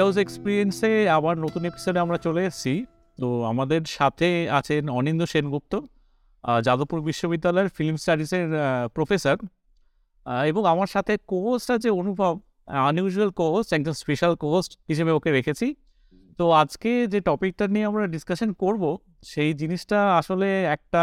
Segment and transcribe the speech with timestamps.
[0.00, 2.74] House এক্সপিরিয়েন্সে আবার নতুন এপিসোডে আমরা চলে এসেছি।
[3.18, 4.28] তো আমাদের সাথে
[4.58, 5.72] আছেন অনিন্দ সেনগুপ্ত
[6.66, 8.48] যাদবপুর বিশ্ববিদ্যালয়ের ফিল্ম স্টাডিজের
[8.96, 9.36] প্রফেসর
[10.50, 12.32] এবং আমার সাথে কোহোস্ট আছে অনুভব
[12.90, 15.66] আনইউজুয়াল কোহোস্ট একজন স্পেশাল কোহোস্ট হিসেবে ওকে রেখেছি।
[16.38, 18.82] তো আজকে যে টপিকটা নিয়ে আমরা ডিসকাশন করব,
[19.32, 21.02] সেই জিনিসটা আসলে একটা,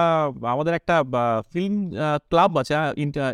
[0.53, 0.95] আমাদের একটা
[1.51, 1.75] ফিল্ম
[2.29, 2.73] ক্লাব আছে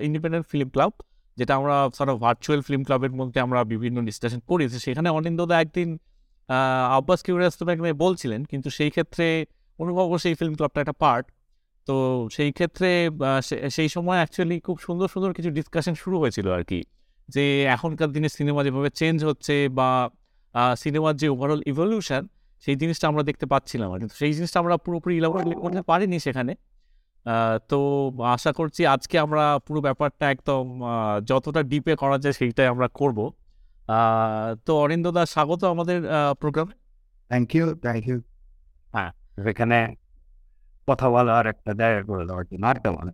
[0.08, 0.92] ইন্ডিপেন্ডেন্ট ফিল্ম ক্লাব
[1.38, 5.90] যেটা আমরা সর্ট ভার্চুয়াল ফিল্ম ক্লাবের মধ্যে আমরা বিভিন্ন ডিসকাশন করি, তো সেখানে অনিন্দদা একদিন
[6.98, 9.26] আব্বাস কিউরিয়াস তোমাকে বলছিলেন, কিন্তু সেই ক্ষেত্রে
[9.80, 11.26] অনুভব সেই ফিল্ম ক্লাবটা একটা পার্ট
[11.88, 11.96] তো
[12.36, 12.90] সেই ক্ষেত্রে
[13.78, 16.80] সেই সময় অ্যাকচুয়ালি খুব সুন্দর সুন্দর কিছু ডিসকাশন শুরু হয়েছিল আর কি
[17.30, 17.44] যে
[17.76, 19.90] এখনকার দিনে সিনেমা যেভাবে চেঞ্জ হচ্ছে বা
[20.84, 22.24] সিনেমার যে ওভারঅল ইভলিউশন
[22.64, 26.54] সেই জিনিসটা আমরা দেখতে পাচ্ছিলাম আর কিন্তু সেই জিনিসটা আমরা পুরোপুরি ইলাবোরেট করতে পারিনি সেখানে
[27.70, 27.78] তো
[28.36, 30.64] আশা করছি আজকে আমরা পুরো ব্যাপারটা একদম
[31.26, 33.20] যতটা ডিপে করা যায় সেইটাই আমরা করব।
[34.66, 36.00] তো অরিন্দদা স্বাগত আমাদের
[36.40, 36.74] প্রোগ্রামে
[37.32, 38.18] থ্যাংক ইউ থ্যাংক ইউ
[38.94, 39.12] হ্যাঁ।
[39.52, 39.78] এখানে
[40.88, 43.12] কথা বলার একটা জায়গা করে দেওয়ার জন্য আরেকটা মানে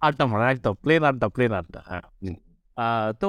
[0.00, 2.36] আড্ডা মারা একদম প্লেন আড্ডা প্লেন আড্ডা হ্যাঁ। হুম।
[3.20, 3.28] তো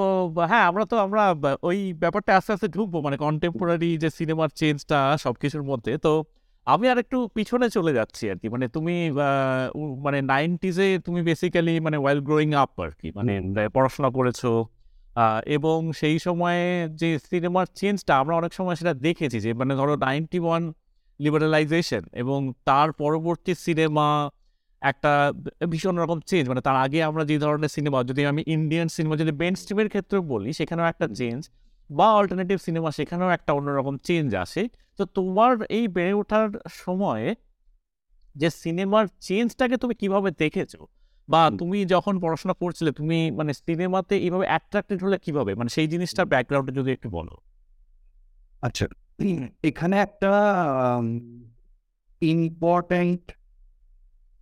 [0.51, 1.23] হ্যাঁ আমরা তো আমরা
[1.63, 6.11] ওই ব্যাপারটা আস্তে আস্তে ঢুকবো মানে কন্টেম্পোরারি যে সিনেমার চেঞ্জটা সব কিছুর মধ্যে। তো
[6.65, 9.11] আমি আর একটু পিছনে চলে যাচ্ছি আর কি মানে তুমি
[10.03, 14.41] মানে নাইনটিজে তুমি বেসিক্যালি মানে ওয়াইল গ্রোয়িং আপ আর কি মানে পড়াশোনা করেছ।
[15.45, 20.39] এবং সেই সময়ে যে সিনেমার চেঞ্জটা আমরা অনেক সময় সেটা দেখেছি যে মানে ধরো নাইনটি
[20.39, 20.73] ওয়ান
[21.19, 24.29] লিবারালাইজেশন এবং তার পরবর্তী সিনেমা
[24.81, 25.33] একটা
[25.69, 29.31] ভীষণ রকম চেঞ্জ মানে তার আগে আমরা যে ধরনের সিনেমা যদি আমি ইন্ডিয়ান সিনেমা যদি
[29.31, 31.49] মেন স্ট্রিমের ক্ষেত্রে বলি সেখানেও একটা চেঞ্জ
[31.91, 37.35] বা অল্টারনেটিভ সিনেমা সেখানেও একটা অন্যরকম চেঞ্জ আসে। তো তোমার এই বেড়ে ওঠার সময়ে
[38.35, 40.75] যে সিনেমার চেঞ্জটাকে তুমি কীভাবে দেখেছ?
[41.29, 45.55] বা তুমি যখন পড়াশোনা করছিলে তুমি মানে সিনেমাতে এইভাবে অ্যাট্রাক্টেড হলে কীভাবে?
[45.55, 47.37] মানে সেই জিনিসটার ব্যাকগ্রাউন্ডে যদি একটু বলো।
[48.61, 48.87] আচ্ছা
[49.63, 50.31] এখানে একটা
[52.21, 53.31] ইম্পর্ট্যান্ট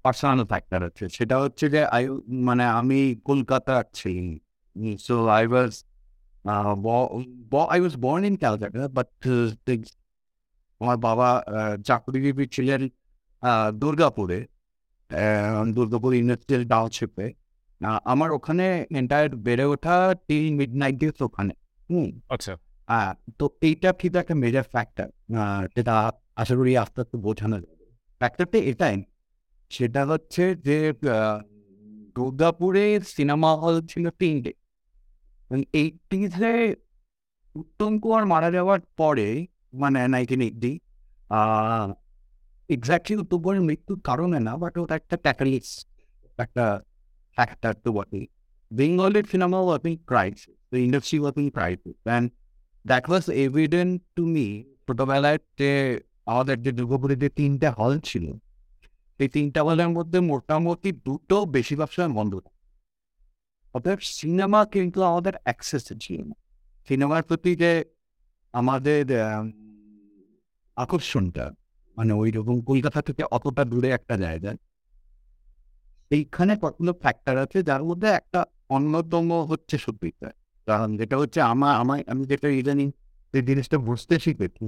[0.04, 5.84] পার্সোনাল ফ্যাক্টর আছে। সেটা হচ্ছে যে আই মানে আমি কলকাতা ছিলাম। So I was
[7.70, 9.08] I was born in Calcutta but
[10.82, 12.82] আমার বাবা আহ, চাকরিজীবী ছিলেন
[13.80, 14.40] দুর্গাপুরে
[15.74, 17.34] দুর্গাপুর ইন্ডাস্ট্রিয়াল টাউনশিপে
[18.06, 21.54] আমার ওখানে এন্টায়ার বেড়ে ওঠা টিল মিড নাইনটিস ওখানে।
[21.90, 22.54] হুম। আচ্ছা।
[23.40, 25.08] তো এইটা কিন্তু একটা মেজর ফ্যাক্টর
[25.76, 27.86] যেটা আশা করি আস্তে আস্তে বোঝানো যাবে
[28.22, 29.04] ফ্যাক্টরটা এটাই
[29.70, 30.94] সেটা হচ্ছে যে
[32.16, 34.52] দুর্গাপুরে সিনেমা হল ছিল তিনটে।
[35.74, 36.76] এইটিজে
[37.56, 39.28] উত্তম কুমার মারা যাওয়ার পরে
[39.74, 40.72] মানে নাইনটিন এইটি
[42.70, 45.68] এক্স্যাক্টলি উত্তম কুমারের মৃত্যুর কারণে না বাট ওটা একটা ট্যাকারিস
[46.38, 46.66] একটা
[47.38, 48.26] ফ্যাক্টর তো বটেই
[48.72, 52.26] বেঙ্গলের cinema working crisis the industry working crisis and
[52.86, 54.48] that was evident to me
[54.86, 55.72] ছোটবেলায় যে
[56.26, 58.26] আমাদের যে দুর্গাপুরে যে তিনটে হল ছিল
[59.20, 62.61] এই তিনটা হলের মধ্যে মোটামুটি দুটো বেশিরভাগ সময় বন্ধ থাকে।
[63.76, 66.36] অতএব সিনেমা কিন্তু আমাদের অ্যাক্সেস ছিল না
[66.88, 67.72] সিনেমার প্রতি যে
[68.54, 69.06] আমাদের
[70.78, 71.46] আকর্ষণটা
[71.98, 74.52] মানে ওই রকম কলকাতা থেকে অতটা দূরে একটা জায়গা,
[76.12, 78.40] এইখানে কতগুলো ফ্যাক্টর আছে যার মধ্যে একটা
[78.70, 80.30] অন্যতম হচ্ছে সত্যিটা।
[80.68, 82.88] কারণ যেটা হচ্ছে আমার আমার আমি যেটা ইদানিং
[83.34, 84.66] যে জিনিসটা বুঝতে শিখেছি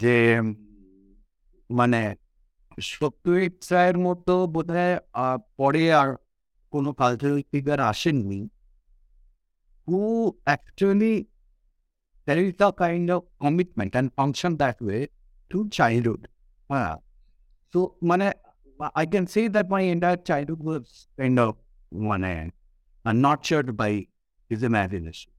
[0.00, 0.16] যে
[1.70, 2.00] মানে
[2.80, 4.94] সত্যজিৎ রায়ের মতো বোধ হয়
[5.56, 6.08] পরে আর
[6.72, 8.40] কোনো কালচারাল ফিগার আসেননি
[9.88, 9.98] who
[10.46, 11.14] actually
[12.26, 15.00] there is a kind of commitment and function that way
[15.50, 16.22] to childhood.
[16.70, 16.94] হ্যাঁ
[17.74, 17.80] তো
[18.10, 18.26] মানে
[19.02, 20.84] I can say that my entire childhood was
[21.18, 21.50] kind of
[22.08, 22.32] মানে
[23.04, 23.92] uh, nurtured by
[24.50, 25.30] his imagination.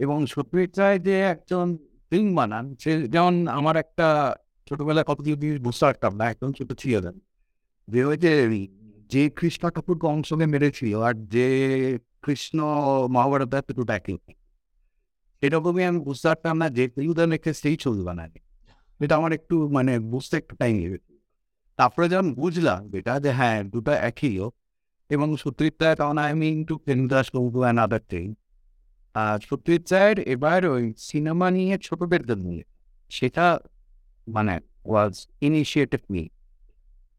[0.00, 1.66] এবং সত্যজিৎ রায় যে একজন
[2.10, 4.06] film বানান সে যেমন আমার একটা
[4.66, 7.04] ছোটবেলায় কত কিছু বুঝতে পারতাম না একদম ছোট ছিল
[7.88, 8.32] যে ওই যে
[9.12, 11.46] যে কৃষ্ণ ঠাকুর কংসকে মেরেছিল আর যে
[12.22, 12.58] কৃষ্ণ
[13.10, 14.18] মহাভারত একটু ব্যাকিং
[15.40, 18.38] এরকমই আমি বুঝতে পারতাম না যে ইউদান একটা সেই ছবি বানাবে
[19.04, 21.12] এটা আমার একটু মানে বুঝতে একটু টাইম লেগেছে।
[21.76, 24.54] তারপরে যখন বুঝলাম যেটা যে হ্যাঁ দুটো একই হোক
[25.10, 28.26] এবং সত্যজিৎ রায় তখন আমি ইন্টু ফিল্মদাস কবু অ্যান্ড আদার থিং
[29.42, 32.64] সত্যজিৎ রায়ের এবার ওই সিনেমা নিয়ে ছোটদের নিয়ে
[33.10, 33.46] সেটা
[34.28, 34.54] মানে
[34.84, 36.22] ওয়াজ ইনিশিয়েটিভ মি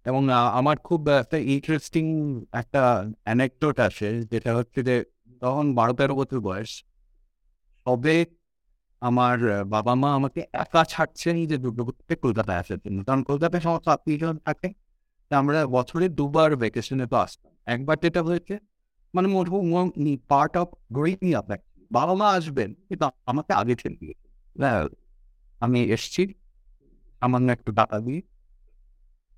[0.05, 0.21] এবং
[0.59, 2.05] আমার খুব একটা ইন্টারেস্টিং
[2.53, 2.81] একটা
[3.23, 4.95] অ্যানেকডোট আছে যেটা হচ্ছে যে
[5.41, 6.71] তখন বারো তেরো বছর বয়স
[7.85, 8.15] তবে
[9.01, 13.87] আমার বাবা মা আমাকে একা ছাড়ছেন যে দুর্গাপুর থেকে কলকাতায় আসার জন্য। কারণ কলকাতায় সমস্ত
[13.87, 14.69] আত্মীয়জন থাকে
[15.29, 18.59] আমরা বছরে দুবার ভ্যাকেশনে তো আসতাম। একবার যেটা হয়েছে
[19.13, 19.27] মানে
[20.27, 21.47] পার্ট অফ গ্রোয়িং আপ
[21.91, 24.27] বাবা মা আসবেন কিন্তু আমাকে আগে ছেড়ে দিয়েছে।
[24.61, 24.87] well,
[25.59, 26.21] আমি এসছি
[27.19, 28.21] সামান্য একটু টাকা দিয়ে।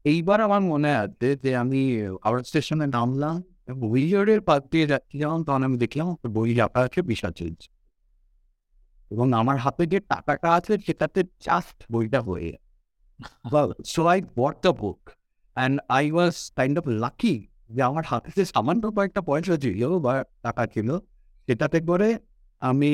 [0.05, 1.81] এইবার আমার মনে আছে যে আমি
[2.25, 3.35] আওয়ার স্টেশনে নামলাম
[3.85, 7.67] উইজারের পাশ দিয়ে যাচ্ছিলাম তখন আমি দেখলাম বই রাখা আছে বিশাল চলছে
[9.11, 12.51] এবং আমার হাতে যে টাকাটা আছে সেটাতে জাস্ট বইটা হয়ে
[13.93, 14.99] so I bought the book
[15.57, 17.35] and I was kind of lucky
[17.69, 20.11] যে আমার হাতে যে সামান্য কয়েকটা পয়সা ছিল বা
[20.41, 20.89] টাকা ছিল
[21.47, 22.09] সেটাতে করে
[22.61, 22.91] আমি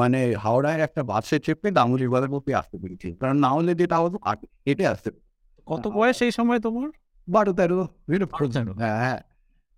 [0.00, 4.16] মানে হাওড়ায় একটা বাসে চেপে দামুরি বাজার মধ্যে আসতে পেরেছি কারণ না হলে যেটা হতো
[4.66, 5.08] হেঁটে আসতে
[5.68, 6.88] কত বয়স এই সময় তোমার?
[7.28, 7.78] বারো তেরো
[8.08, 9.20] এরকম বারো তেরো। হ্যাঁ হ্যাঁ।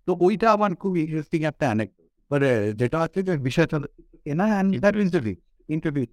[0.07, 1.93] তো ওইটা আমার খুব ইন্টারেস্টিং একটা অ্যানেক্ট
[2.31, 3.77] মানে যেটা হচ্ছে যে বিষয়টা
[4.25, 5.35] এনা ইন্টারভিউ
[5.69, 6.05] ইন্টারভিউ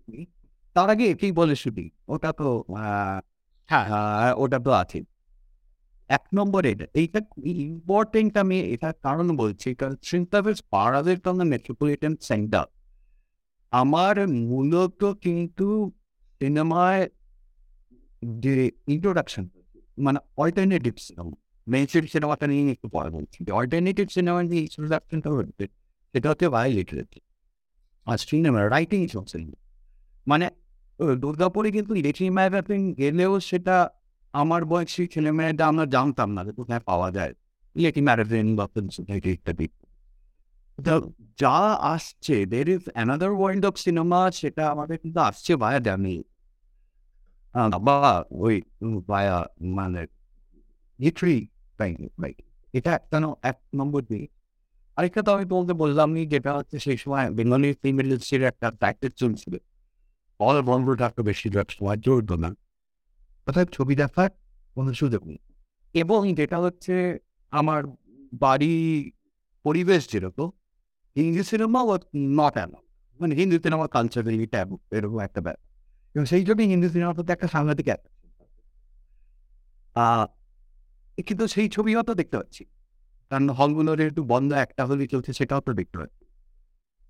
[0.76, 2.47] তার আগে একেই বলে শুধু ওটা তো
[3.71, 4.99] হ্যাঁ। ওটা তো আছে।
[6.11, 6.62] এক নম্বর
[6.94, 12.67] এইটা ইম্পর্টেন্ট আমি এটা কারণ বলছি কারণ সিনতাবেস পাড়াদের তো মেট্রোপলিটন সেন্টার
[13.73, 15.67] আমার মূলত কিন্তু
[16.41, 17.03] সিনেমায়
[18.38, 19.44] যে ইন্ট্রোডাকশন
[19.99, 21.32] মানে অল্টারনেটিভ সিনেমা
[21.67, 25.64] মেনস্ট্রিম সিনেমাটা নিয়ে একটু পরে বলছি অল্টারনেটিভ সিনেমার যে ইন্ট্রোডাকশনটা হচ্ছে
[26.14, 27.23] সেটা হচ্ছে লিটারেচার
[28.06, 29.37] আর সিনেমা রাইটিং চলছে
[30.26, 30.46] মানে
[31.14, 33.76] দুর্গাপুরে কিন্তু লিটারি ম্যাগাজিন গেলেও সেটা
[34.35, 37.32] আমার বয়সী ছেলেমেয়েরা আমরা জানতাম না যে কোথায় পাওয়া যায়
[37.76, 39.67] লিটারি ম্যাগাজিন বা সোসাইটি ইত্যাদি
[41.38, 41.56] যা
[41.94, 46.14] আসছে there is another world of cinema সেটা আমাদের কিন্তু আসছে ভায়া জানি
[47.81, 47.97] বা
[48.37, 48.56] ওই
[49.09, 49.39] ভায়া
[49.77, 50.03] মানে
[50.99, 51.39] লিটারি
[51.79, 52.39] রাইট
[52.75, 54.31] এটা একটা এক নম্বর দিক
[54.97, 59.12] আরেকটা তো আমি তোমাকে বললাম নি যেটা হচ্ছে সেই সময় বেঙ্গলি ফিল্ম ইন্ডাস্ট্রির একটা প্র্যাকটিস
[59.15, 59.55] চলছিল
[60.41, 62.51] অল বন্ধ থাকতো বেশিরভাগ সময় জড়িত না
[63.47, 64.31] অর্থাৎ ছবি দেখার
[64.77, 65.41] কোনো সুযোগ নেই
[65.95, 66.95] এবং যেটা হচ্ছে
[67.53, 67.81] আমার
[68.35, 68.75] বাড়ি
[69.65, 70.49] পরিবেশ যেরকম
[71.17, 71.81] হিন্দি সিনেমা
[72.39, 72.83] নট অ্যালাউ
[73.21, 75.63] মানে হিন্দি সিনেমা কালচারালি ট্যাবু এরকম একটা ব্যাপার
[76.14, 77.88] এবং সেই জন্যই হিন্দি সিনেমার প্রতি একটা সাংঘাতিক
[81.19, 82.62] কিন্তু সেই ছবি হয়তো দেখতে পাচ্ছি।
[83.31, 86.22] কারণ হলগুলোর একটু বন্ধ, একটা হলে চলছে, সেটাও তো দেখতে পাচ্ছি।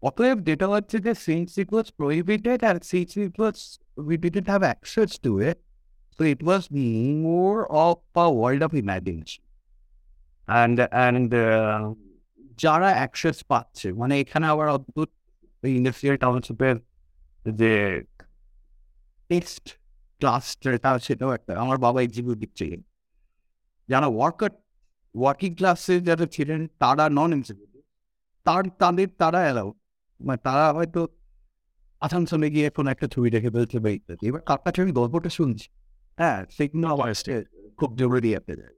[0.03, 3.57] অতএব যেটা হচ্ছে যে since it was prohibited R since it was
[4.09, 5.59] we didn't have access to it
[6.19, 6.63] so it was
[7.27, 7.55] more
[7.87, 9.43] of a world of imagination
[10.49, 11.31] and and
[12.59, 15.11] যারা অ্যাক্সেস পাচ্ছে মানে এখানে আবার অদ্ভুত
[15.63, 16.77] ইন্ডাস্ট্রিয়াল টাউনশিপের
[17.61, 17.73] যে
[19.29, 19.69] টেক্সট
[20.19, 22.77] ক্লাস যেটা সেটাও একটা আমার বাবা এক্সিকিউটিভ দিচ্ছে।
[23.89, 24.51] যারা ওয়ার্কার
[25.15, 27.83] ওয়ার্কিং ক্লাসে যারা ছিলেন, তারা নন এক্সিকিউটিভ
[28.45, 29.73] তার, তাদের, তারা অ্যালাউ
[30.21, 31.09] মানে তারা হয়তো
[32.01, 35.69] আসানসোলে গিয়ে এখন একটা ছবি দেখে ফেলছে বা ইত্যাদি এবার কার কাছে আমি গল্পটা শুনছি।
[36.17, 37.13] হ্যাঁ সেগুলো আমার
[37.77, 38.69] খুব জরুরি জায়গা।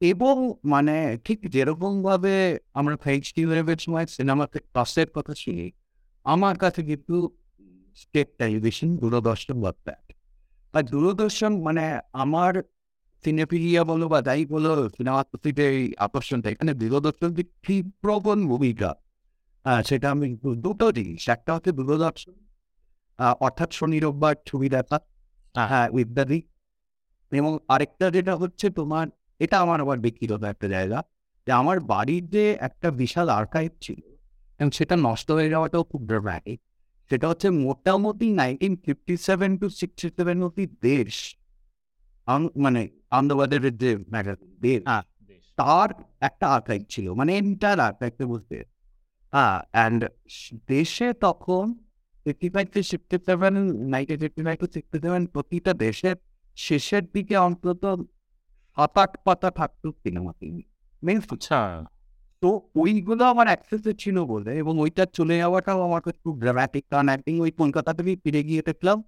[0.00, 5.70] এবং মানে ঠিক যেরকম ভাবে আমরা ফেইচডি লেভেল সময় সিনেমাতে ক্লাসের কথা শুনি,
[6.24, 7.36] আমার কাছে কিন্তু
[7.96, 9.86] স্টেট টেলিভিশন দূরদর্শন ওয়ার্ক
[10.74, 11.84] আর দূরদর্শন মানে
[12.24, 12.52] আমার
[13.24, 18.38] সিনেপিরিয়া বলো বা যাই বলো সিনেমার প্রতি যে এই আকর্ষণটা। এখানে দূরদর্শন যে কি প্রবল
[18.46, 18.90] ভূমিকা
[19.84, 20.26] সেটা আমি
[20.62, 22.34] দুটো জিনিস। একটা হচ্ছে দূরদর্শন
[23.40, 24.96] অর্থাৎ শনি রোববার ছবি দেখা
[25.54, 26.38] হ্যাঁ। হ্যাঁ ইত্যাদি
[27.32, 29.06] এবং আরেকটা যেটা হচ্ছে তোমার
[29.40, 30.98] এটা আমার আবার ব্যক্তিগত একটা জায়গা
[31.46, 34.00] যে আমার বাড়ির যে একটা বিশাল আর্কাইভ ছিল
[34.60, 36.58] এবং সেটা নষ্ট হয়ে যাওয়াটাও খুব ড্রামাটিক
[37.10, 41.14] সেটা হচ্ছে মোটামুটি nineteen fifty seven to sixty seven অব্দি দেশ
[42.64, 42.80] মানে
[43.14, 45.04] আহমেদাবাদের যে ম্যাগাজিন দেশ। হ্যাঁ
[45.58, 45.88] তার
[46.28, 48.56] একটা আর্কাইভ ছিল মানে এন্টার আর্কাইভটা বলতে।
[49.32, 50.00] হ্যাঁ অ্যান্ড
[50.72, 51.64] দেশে তখন
[52.24, 53.54] fifty five to sixty seven
[53.92, 56.16] nineteen fifty five to sixty seven প্রতিটা দেশের
[56.56, 57.84] শেষের দিকে অন্তত
[58.76, 60.32] সাত আট পাতা থাকতো সিনেমা
[61.02, 61.58] মেন আচ্ছা।
[62.44, 67.08] তো ওইগুলো আমার অ্যাক্সেসে ছিল বলে এবং ওইটা চলে যাওয়াটাও আমার কাছে খুব ড্রামাটিক কারণ
[67.08, 69.02] একদিন ওই কলকাতা থেকে ফিরে গিয়ে দেখলাম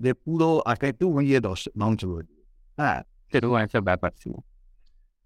[0.00, 2.40] যে পুরো আর্কাইভটা উড়িয়ে দশ ধ্বংস করে দিল
[2.76, 4.32] হ্যাঁ সেরকম একটা ব্যাপার ছিল।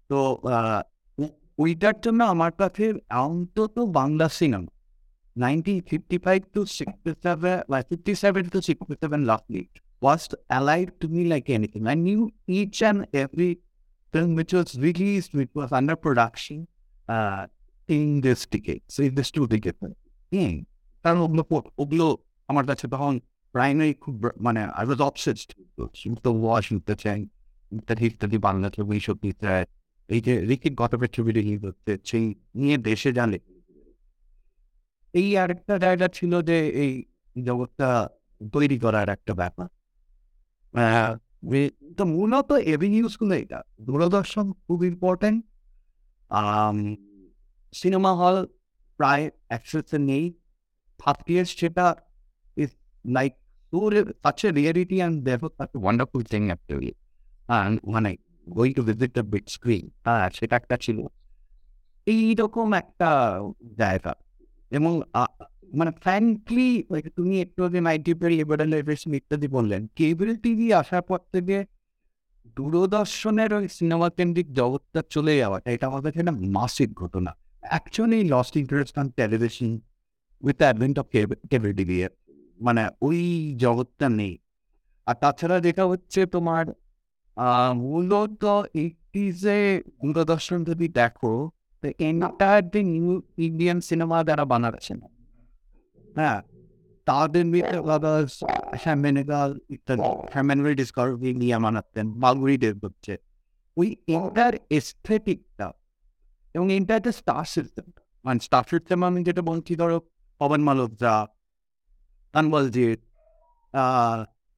[0.09, 0.81] তো আহ,
[1.17, 4.71] ও- ওইটার জন্য আমার কাছে অন্তত Bangla cinema
[5.37, 9.63] nineteen fifty five to sixty seven fifty seven to sixty seven lastly
[10.01, 11.83] was alive to me like anything.
[11.87, 13.51] I knew each and every
[14.13, 16.67] film which was released, which was under production
[17.09, 17.43] uh,
[17.89, 18.83] in this decade.
[18.99, 19.93] In this two decade.
[20.33, 20.63] Hmm
[21.03, 21.43] কারণ ওগুলো
[21.77, 23.19] ওগুলো আমার কাছে তখন
[23.51, 25.49] primary খুব মানে I was obsessed
[26.23, 27.27] to wash শুনতে চাই
[27.71, 29.65] ইত্যাদি ইত্যাদি বাংলা ছবি এইসব হয়।
[30.07, 33.39] এই যে রিকিট গতবের ছবি রিলিজ হচ্ছে, সেই নিয়ে দেশে জানে।
[35.13, 37.05] এই আরেকটা জায়গা ছিল যে, এই
[37.45, 38.09] জগৎটা
[38.53, 39.67] তৈরি করার একটা ব্যাপার।
[41.97, 45.45] তো মূলত এভিনিউসগুলো এটা। দূরদর্শন খুব ইম্পর্টেন্ট
[47.75, 48.45] সিনেমা হল
[48.97, 50.33] প্রায় অ্যাক্সেসে নেই
[50.97, 51.95] থাকলে সেটা
[52.55, 52.69] is
[53.05, 53.33] like
[53.73, 56.91] so such a rarity and therefore such a wonderful thing actually.
[57.47, 58.15] And when I
[58.55, 61.01] going to visit the big screen, আহ, সেটা একটা ছিল।
[62.05, 63.39] এইরকম একটা
[63.77, 64.15] জায়গা।
[64.71, 65.01] এবং
[65.73, 66.83] মানে ফ্র্যাঙ্কলি
[67.15, 71.65] তুমি একটু আগে নাইনটি পেরি এবারে ইত্যাদি বললেন। কেবল টিভি আসার পর থেকে
[72.55, 77.31] দূরদর্শনের ওই সিনেমা কেন্দ্রিক জগৎটা চলে যাওয়াটা এটা আমাদের একটা মাসিক ঘটনা।
[77.71, 79.69] Actually lost interest on television
[80.43, 81.05] with advent of
[81.51, 81.97] cable TV
[82.59, 83.19] মানে ওই
[83.63, 84.33] জগৎটা নেই।
[85.07, 86.65] আর তাছাড়া যেটা হচ্ছে তোমার
[87.83, 88.43] মূলত
[88.83, 89.57] এইটিজে
[90.03, 91.33] দূরদর্শন যদি দেখো
[92.09, 93.11] এন্টায়ার যে নিউ
[93.47, 94.99] ইন্ডিয়ান সিনেমা যারা বানাচ্ছেন
[96.17, 96.39] হ্যাঁ
[97.07, 97.45] তাদের
[98.83, 99.49] শ্যামেনেগাল
[100.79, 103.13] ডিসকভারি নিয়ে বানাতেন বাগুড়ি দেব হচ্ছে।
[103.77, 105.67] ওই এন্টার এস্থেটিকটা
[106.55, 107.85] এবং এন্টার যে স্টার সিস্টেম
[108.25, 109.97] মানে স্টার সিস্টেম আমি যেটা বলছি ধরো
[110.39, 111.27] পবন মালোকজা
[112.33, 112.99] তানবলজিৎ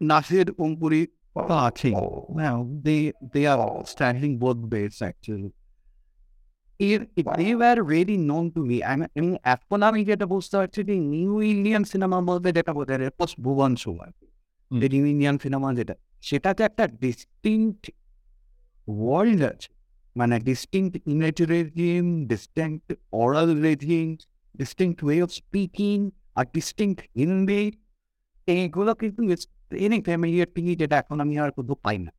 [0.02, 1.02] নাসির অঙ্কুরি
[1.68, 1.90] আছে
[2.38, 3.02] Now they
[3.34, 4.62] they are standing both
[5.02, 5.52] actually.
[6.80, 10.84] If, if they were really known to me, I mean, এখন আমি যেটা বুঝতে পারছি
[10.84, 16.62] যে নিউ ইন্ডিয়ান সিনেমা বলতে যেটা বোঝায় পোস্ট ভুবন হুম। নিউ ইন্ডিয়ান সিনেমা যেটা সেটাতে
[16.64, 17.84] একটা ডিস্টিংক্ট
[18.88, 19.77] ওয়ার্ল্ড আছে।
[20.18, 20.36] মানে
[21.06, 24.08] image regime distinct aural regime
[24.58, 25.98] distinct way of speaking
[26.36, 27.64] R distinct Hindi
[28.48, 29.22] এইগুলো কিন্তু
[29.76, 32.12] এনি ফ্যামিলিয়ার টিভি যেটা এখন আমি আর কোথাও পাই না।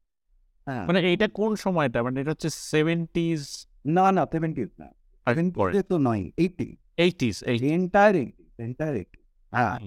[0.66, 1.98] হ্যাঁ। মানে এইটা কোন সময়টা?
[2.02, 3.40] মানে এটা হচ্ছে সেভেন্টিজ
[3.86, 4.88] না না সেভেন্টিজ না।
[5.26, 9.18] সেভেন্টিজে তো নয় এইটি এইটিস এই এন্টায়ার এইটি এন্টায়ার এইটি
[9.52, 9.78] হ্যাঁ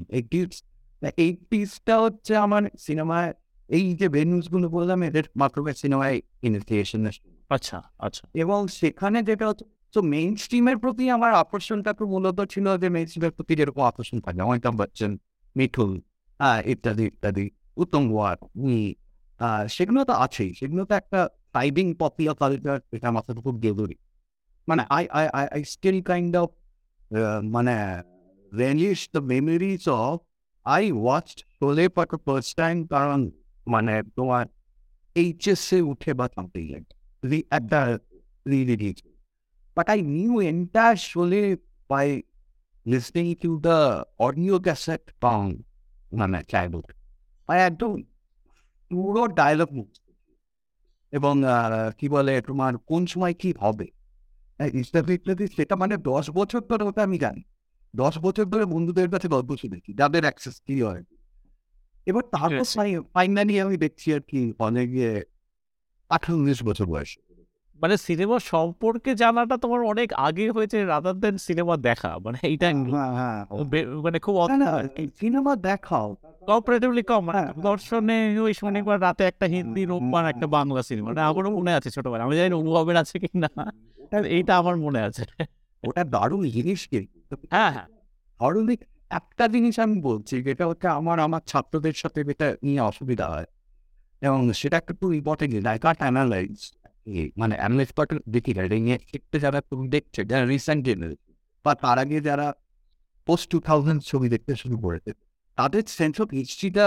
[2.00, 3.34] হচ্ছে আমার সিনেমায়
[3.70, 7.02] এই যে ভেনুসগুলো বললাম এদের মাধ্যমে সিনেমায় ইনিশিয়েশন
[7.52, 12.66] আচ্ছা আচ্ছা। এবং সেখানে যেটা হচ্ছে তো মেইন স্ট্রিমের প্রতি আমার আকর্ষণটা তো মূলত ছিল
[12.82, 15.12] যে মেইন স্ট্রিমের প্রতি যেরকম আকর্ষণ থাকে অমিতাভ বচ্চন
[15.56, 15.92] মিঠুন
[16.74, 17.46] ইত্যাদি ইত্যাদি
[17.78, 18.04] উত্তম
[19.40, 21.20] আহ, সেগুলো তো আছেই সেগুলো তো একটা
[21.54, 23.96] সাইডিং পপুলার কালচার এটা মাথার খুব জরুরি।
[24.68, 26.50] মানে I I I I still kind of
[27.56, 27.74] মানে
[28.52, 30.16] relish the memories of
[30.66, 31.28] I watch
[31.58, 33.20] Sholay for first time কারণ
[33.68, 34.46] মানে তোমার
[35.16, 36.86] এইচএসএ উঠে বা something like
[37.24, 38.00] the at the.
[39.78, 41.58] But I knew entire Sholay
[41.90, 42.24] by
[42.86, 45.64] listening to the audio cassette from
[46.12, 46.88] মানে childhood.
[47.50, 47.88] I had to
[48.92, 49.70] পুরো dialogue
[51.14, 51.34] এবং
[52.00, 53.88] কি বলে তোমার কোন সময় কি হবে
[54.60, 57.44] হ্যাঁ, ইত্যাদি ইত্যাদি সেটা মানে দশ বছর ধরে ওটা আমি জানি
[57.94, 61.04] দশ বছর ধরে বন্ধুদের কাছে গল্প শুনেছি যাদের অ্যাক্সেস কি হয়
[62.08, 62.66] এবার তারপর
[63.16, 65.14] ফাইনালি আমি দেখছি আর কি অনেক গিয়ে
[66.12, 67.18] আঠারো উনিশ বছর বয়স।
[67.82, 73.14] মানে সিনেমা সম্পর্কে জানাটা তোমার অনেক আগে হয়েছে রাদার দেন সিনেমা দেখা। মানে এইটা হ্যাঁ
[73.14, 74.36] হ্যাঁ বে- মানে খুব
[75.20, 76.16] সিনেমা দেখাও।
[76.48, 81.22] কম্পারেটিভলি কম মানে হ্যাঁ। দর্শনে ওই শনিবার রাতে একটা হিন্দি রোববার একটা বাংলা সিনেমা। মানে
[81.22, 83.50] আমারও মনে আছে ছোটবেলা আমি জানি অনুভবের আছে কি না।
[84.26, 85.26] এইটা আমার মনে আছে।
[85.88, 86.90] ওটা দারুণ জিনিস
[87.50, 87.86] হ্যাঁ হ্যাঁ।
[88.40, 88.76] দারুণ
[89.10, 93.46] একটা জিনিস আমি বলছি যেটা হচ্ছে আমার আমার ছাত্রদের সাথে এটা নিয়ে অসুবিধা হয়।
[94.22, 96.56] এবং সেটা একটা ইম্পর্টেন্ট আই কাট অ্যানালাইজ
[97.38, 99.60] মানে অ্যানালাইজ করাটা দেখি না নিয়ে শিখতে যারা
[99.90, 101.32] দেখছে যারা রিসেন্ট জেনারেশন
[101.66, 102.48] বা তার আগে যারা
[103.28, 105.12] পোস্ট টু থাউজেন্ড ছবি দেখতে শুরু করেছে
[105.58, 106.86] তাদের সেন্স অফ হিস্ট্রিটা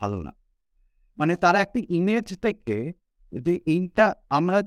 [0.00, 0.32] ভালো না
[1.18, 2.78] মানে তারা একটা ইমেজ থেকে
[3.32, 4.58] যে এইটা আমরা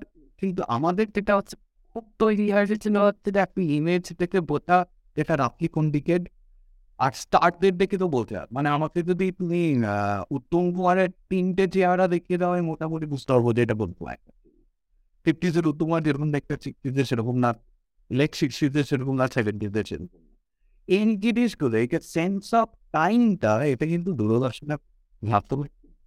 [0.41, 1.55] কিন্তু আমাদের যেটা হচ্ছে
[1.95, 4.77] খুব তৈরি হয়েছিল হচ্ছে যে একটা ইমেজ থেকে বোঝা
[5.17, 6.13] যেটা রাত্রি কোন দিকে
[7.00, 9.62] আর স্টার্টদের দেখে তো বলতে হয়। মানে আমাকে যদি তুমি
[10.38, 14.00] উত্তম কুমারের তিনটে চেহারা দেখিয়ে দেওয়া হয় মোটামুটি বুঝতে পারব যে এটা বলব
[15.25, 17.50] ফিফটিজের উত্তম কুমার যেরকম দেখতে সিক্সটিজে সেরকম না।
[18.10, 20.10] লেট সিক্সটিজে সেরকম না সেভেন্টিজে সেরকম
[20.88, 24.75] এই জিনিসগুলো এই সেন্স অফ টাইমটা এটা কিন্তু দূরদর্শনে
[25.22, 25.54] ভাবতে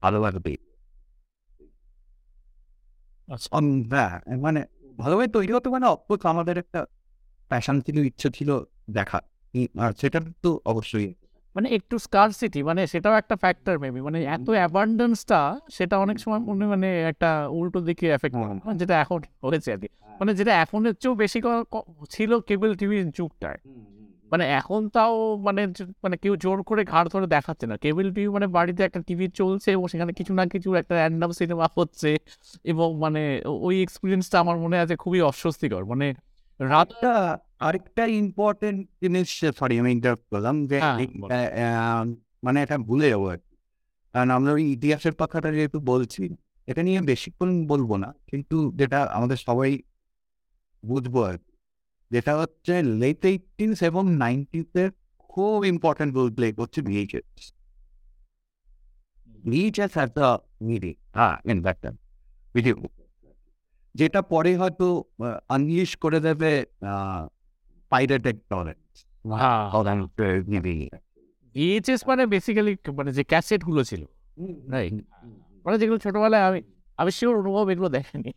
[0.03, 0.61] ভালো পেয়ে
[3.29, 3.49] আচ্ছা।
[3.93, 4.61] হ্যাঁ মানে
[4.99, 6.81] ভালোভাবে তৈরি হতে মানে অদ্ভুত। আমাদের একটা
[7.51, 8.51] প্যাশন ছিল ইচ্ছে ছিল
[8.99, 9.19] দেখা।
[9.97, 11.15] সেটা তো অবশ্যই।
[11.55, 16.67] মানে একটু স্কারসিটি মানে সেটাও একটা ফ্যাক্টর মেবি মানে এত অ্যাবান্ডেন্সটা সেটা অনেক সময় মনে
[16.67, 19.89] মানে একটা উল্টো দিকে এফেক্ট হুম। যেটা এখন হয়েছে আর কি।
[20.21, 21.43] মানে যেটা এখনের চেয়েও বেশি
[22.11, 23.59] ছিল কেবল টিভির যুগটায়।
[24.33, 25.67] মানে এখন তাও মানে
[26.03, 29.73] মানে কেউ জোর করে ঘাড় ধরে দেখাচ্ছে না। কেবল টিভি মানে বাড়িতে একটা টিভি চলছে
[29.73, 32.19] এবং সেখানে কিছু না কিছু একটা র্যান্ডাম সিনেমা হচ্ছে
[32.65, 36.15] এবং মানে ওই এক্সপিরিয়েন্সটা আমার মনে আছে খুবই অস্বস্তিকর। মানে
[36.61, 36.89] রাত
[37.61, 40.77] আরেকটা ইম্পর্টেন্ট জিনিস সরি আমি ইন্টারাপ্ট করলাম যে
[41.33, 42.03] হ্যাঁ, আহ,
[42.45, 43.55] মানে এটা ভুলে যাব আর কি।
[44.15, 46.23] কারণ আমরা ওই ইতিহাসের কথাটা যেহেতু বলছি
[46.69, 49.71] এটা নিয়ে বেশিক্ষণ বলব না। কিন্তু যেটা আমাদের সবাই
[50.83, 51.37] বুঝব আর
[52.11, 54.89] যেটা হচ্ছে লেট এইটিন্স এবং নাইনটিসের
[55.31, 57.43] খুব ইম্পর্টেন্ট রোল প্লে করছে VHS
[59.45, 60.29] VHS had the
[60.61, 61.93] media, হ্যাঁ ইনভার্টার
[62.55, 62.77] ভিডিও
[63.95, 64.87] যেটা পরে হয়তো
[65.49, 66.53] আনলিশ করে দেবে
[67.91, 69.71] পাইরেটেড টরেন্ট হ্যাঁ
[71.55, 74.05] ভিএইচএস মানে বেসিক্যালি মানে যে ক্যাসেটগুলো ছিল
[74.69, 75.01] Right.
[75.65, 76.63] মানে যেগুলো ছোটবেলায় আমি
[76.97, 78.33] আমি শিওর অনুভব এগুলো দেখেনি।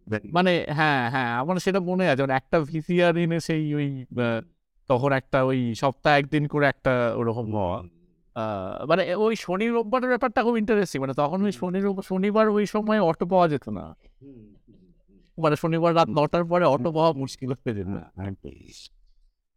[0.00, 4.04] very মানে হ্যাঁ হ্যাঁ আমার সেটা মনে আছে। মানে একটা ভিসিআর এনে সেই ওই
[4.88, 7.82] তখন একটা ওই সপ্তাহে একদিন করে একটা ওরকম হওয়া
[8.86, 13.00] মানে ওই শনি রোববারের ব্যাপারটা খুব ইন্টারেস্টিং মানে তখন ওই শনি রোব- শনিবার ওই সময়
[13.00, 13.96] অটো পাওয়া যেত না।
[15.38, 17.88] মানে শনিবার রাত নটার পরে অটো পাওয়া মুশকিল হয়ে যেত।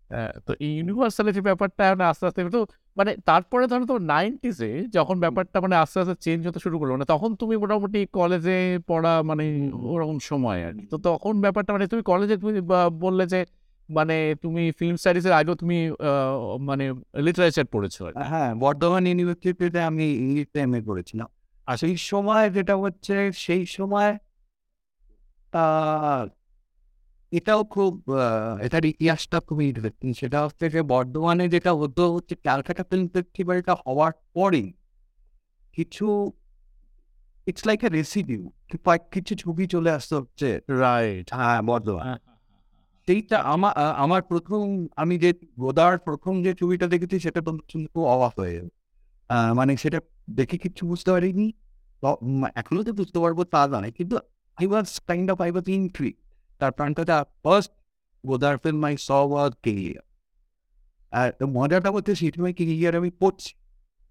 [0.09, 2.61] হ্যাঁ, তো এই ইউনিভার্সালিটি ব্যাপারটা মানে আস্তে আস্তে তো
[2.97, 7.07] মানে তারপরে ধরো তো নাইনটিসে যখন ব্যাপারটা মানে আস্তে আস্তে চেঞ্জ হতে শুরু করল মানে
[7.13, 9.43] তখন তুমি মোটামুটি কলেজে পড়া মানে
[9.85, 12.53] ওরকম সময় আর। তো তখন ব্যাপারটা মানে তুমি কলেজে তুমি
[12.99, 13.39] বললে যে
[13.89, 15.77] মানে তুমি ফিল্ম স্টাডিজের আগেও তুমি
[16.61, 16.85] মানে
[17.25, 18.01] লিটারেচার পড়েছো
[18.31, 21.27] হ্যাঁ বর্ধমান ইউনিভার্সিটিতে আমি ইংলিশ এম এ করেছিলাম
[21.67, 24.11] আর সেই সময় যেটা হচ্ছে সেই সময়
[27.31, 27.91] এটাও খুব
[28.61, 34.13] এটার ইতিহাসটা খুবই ইন্টারেস্টিং সেটা হচ্ছে যে বর্ধমানে যেটা হতো হচ্ছে ক্যালকাটা ফিল্ম ফেস্টিভ্যালটা হওয়ার
[34.33, 34.63] পরে
[35.73, 36.05] কিছু
[37.47, 38.41] ইটস লাইক এ রেসিডিউ
[39.11, 40.47] কিছু ছবি চলে আসতে হচ্ছে
[40.81, 42.05] রাইট হ্যাঁ বর্ধমান
[43.07, 44.61] সেইটা আমার আমার প্রথম
[44.95, 47.51] আমি যে গোদার প্রথম যে ছবিটা দেখেছি সেটা তো
[47.93, 48.57] খুব অবাক হয়ে
[49.55, 51.47] মানে সেটা দেখে কিছু বুঝতে পারিনি
[52.55, 54.15] এখনও তো বুঝতে পারব তা নয় কিন্তু
[54.57, 56.11] I was kind of I was ইনট্রি
[56.61, 57.71] তার প্রান্তটা first
[58.23, 60.03] Godard film I saw was career
[61.13, 63.51] আর তো মজাটা হচ্ছে সেই সময় কেরিয়ার আমি পড়ছি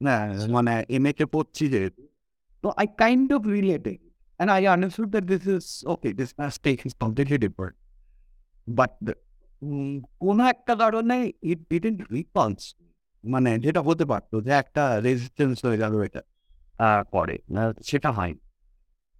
[0.00, 0.14] না
[0.48, 2.02] মানে এম কে পড়ছি যেহেতু
[2.64, 3.98] তো I kind of related
[4.40, 7.76] and I understood that this is okay, this mistake is completely different.
[8.68, 9.12] But the,
[9.62, 11.16] um, কোনো একটা কারণে
[11.50, 12.62] ইট ডিডেন্ট রিপলস
[13.24, 16.20] মানে যেটা হতে পারতো যে একটা রেজিস্ট্যান্স হয়ে গেল এটা
[16.78, 18.33] আহ, পরে আহ, সেটা হয়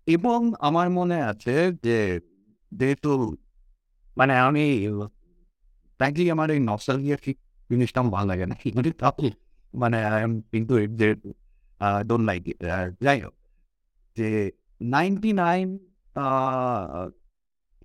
[0.07, 2.21] এবং আমার মনে আছে যে,
[2.73, 3.37] যেহেতু
[4.17, 4.89] মানে আমি
[5.97, 7.39] ফ্র্যাঙ্কলি আমার এই নস্টালজিয়া ঠিক
[7.71, 8.57] জিনিসটা ভালো লাগে না।
[8.99, 9.13] তাও
[9.75, 11.33] মানে it যেহেতু
[12.09, 12.65] ডোন্ট লাইক ইট
[13.01, 13.35] যাই হোক।
[14.17, 15.79] যে নাইনটি নাইন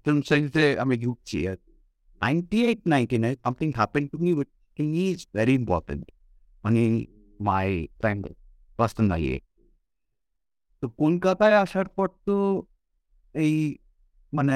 [0.05, 0.21] ফিল্ম
[0.79, 4.47] আমি ঢুকছি। Ninety eight ninety nine something happen to me which
[4.79, 6.11] is very important
[6.63, 7.05] মানে
[7.39, 7.87] মাই
[10.83, 12.35] তো কলকাতায় আসার পর তো
[13.35, 13.55] এই
[14.33, 14.55] মানে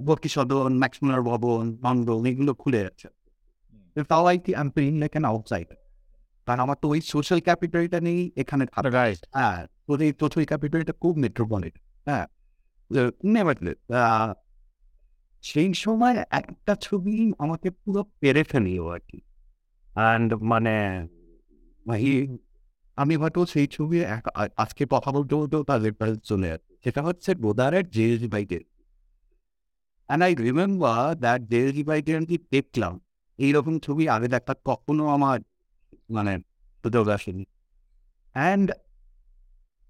[0.00, 3.08] বর্কি সদন ম্যাক্সমুলার ভবন মন্ডল এগুলো খুলে যাচ্ছে
[3.96, 5.78] তো তাও I Thi I'm paying like an outsider.
[6.46, 8.64] কারণ আমার তো ওই সোশ্যাল ক্যাপিটালটা নেই এখানে
[9.36, 12.26] হ্যাঁ তোর এই সোশ্যাল ক্যাপিটালটা খুব মেট্রোপলিটন হ্যাঁ।
[13.24, 13.78] নেভারলেস
[15.44, 19.18] সেই সময় একটা ছবি আমাকে পুরো পেরে ফেলিও আর কি।
[19.92, 20.74] অ্যান্ড মানে
[23.02, 23.96] আমি হয়তো সেই ছবি
[24.62, 28.58] আজকে কথা বলতে বলতেও তার রেফারেন্স চলে যাচ্ছে সেটা হচ্ছে গোদারের জেএসি বাইকে।
[30.08, 32.94] অ্যান্ড আই রিমেম্বার দ্যাট জেএসি বাইকে আমি দেখলাম।
[33.38, 35.38] এইরকম ছবি আগে দেখা কখনো আমার
[36.16, 36.32] মানে
[36.82, 37.44] সুযোগ আসেনি
[38.36, 38.68] অ্যান্ড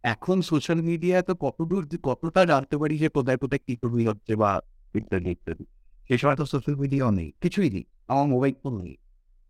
[0.05, 4.51] এখন সোশ্যাল মিডিয়ায় তো কতদূর কতটা জানতে পারি যে কোথায় কোথায় কি ছবি হচ্ছে বা
[4.99, 5.65] ইত্যাদি ইত্যাদি
[6.07, 8.97] সে সময় তো সোশ্যাল মিডিয়াও নেই, কিছুই নেই। আমার মোবাইল ফোন নেই।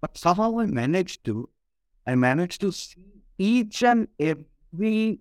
[0.03, 1.35] But somehow I managed to,
[2.07, 5.17] I managed to see each and every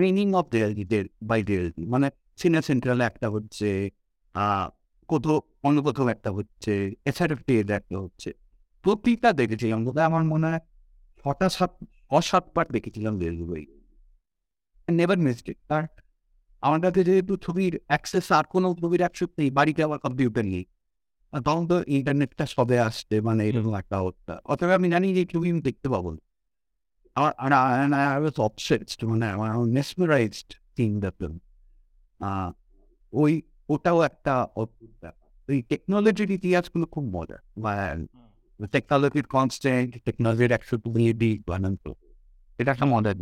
[0.00, 3.90] meaning of Del- by Delhi মানে সিনে সেন্ট্রাল একটা হচ্ছে
[5.08, 6.72] কোথাও অন্য কোথাও একটা হচ্ছে
[7.46, 8.32] পেজ একটা হচ্ছে।
[8.82, 10.60] প্রতিটা দেখেছি অন্তত আমার মনে হয়
[11.24, 11.72] ছটা সাত
[12.10, 13.64] ছ সাতবার দেখেছিলাম রেলওয়ে বই
[14.90, 15.82] নেভার মিসড ইট আর
[16.60, 20.64] আমার কাছে যেহেতু ছবির অ্যাক্সেস আর কোনো ছবির অ্যাক্সেস নেই বাড়িতে আমার কম্পিউটার নেই
[21.44, 25.60] তখন তো ইন্টারনেটটা সবে আসছে মানে এরকম একটা অবস্থা। অথবা আমি জানি যে ছবি আমি
[25.60, 26.31] দেখতে পাবো না।
[27.16, 27.52] আমার আর
[28.06, 31.36] আই ওয়াজ অবসেসড মানে আমার মেসমেরাইজড সিং দ্য ফিল্ম
[33.12, 33.32] ওই
[33.68, 41.02] ওটাও একটা অদ্ভুত ব্যাপার এই টেকনোলজির ইতিহাসগুলো খুব মজা মানে টেকনোলজির কনস্ট্যান্ট টেকনোলজির একশো তুমি
[41.14, 41.74] দিক বানান
[42.58, 43.16] এটা একটা মজার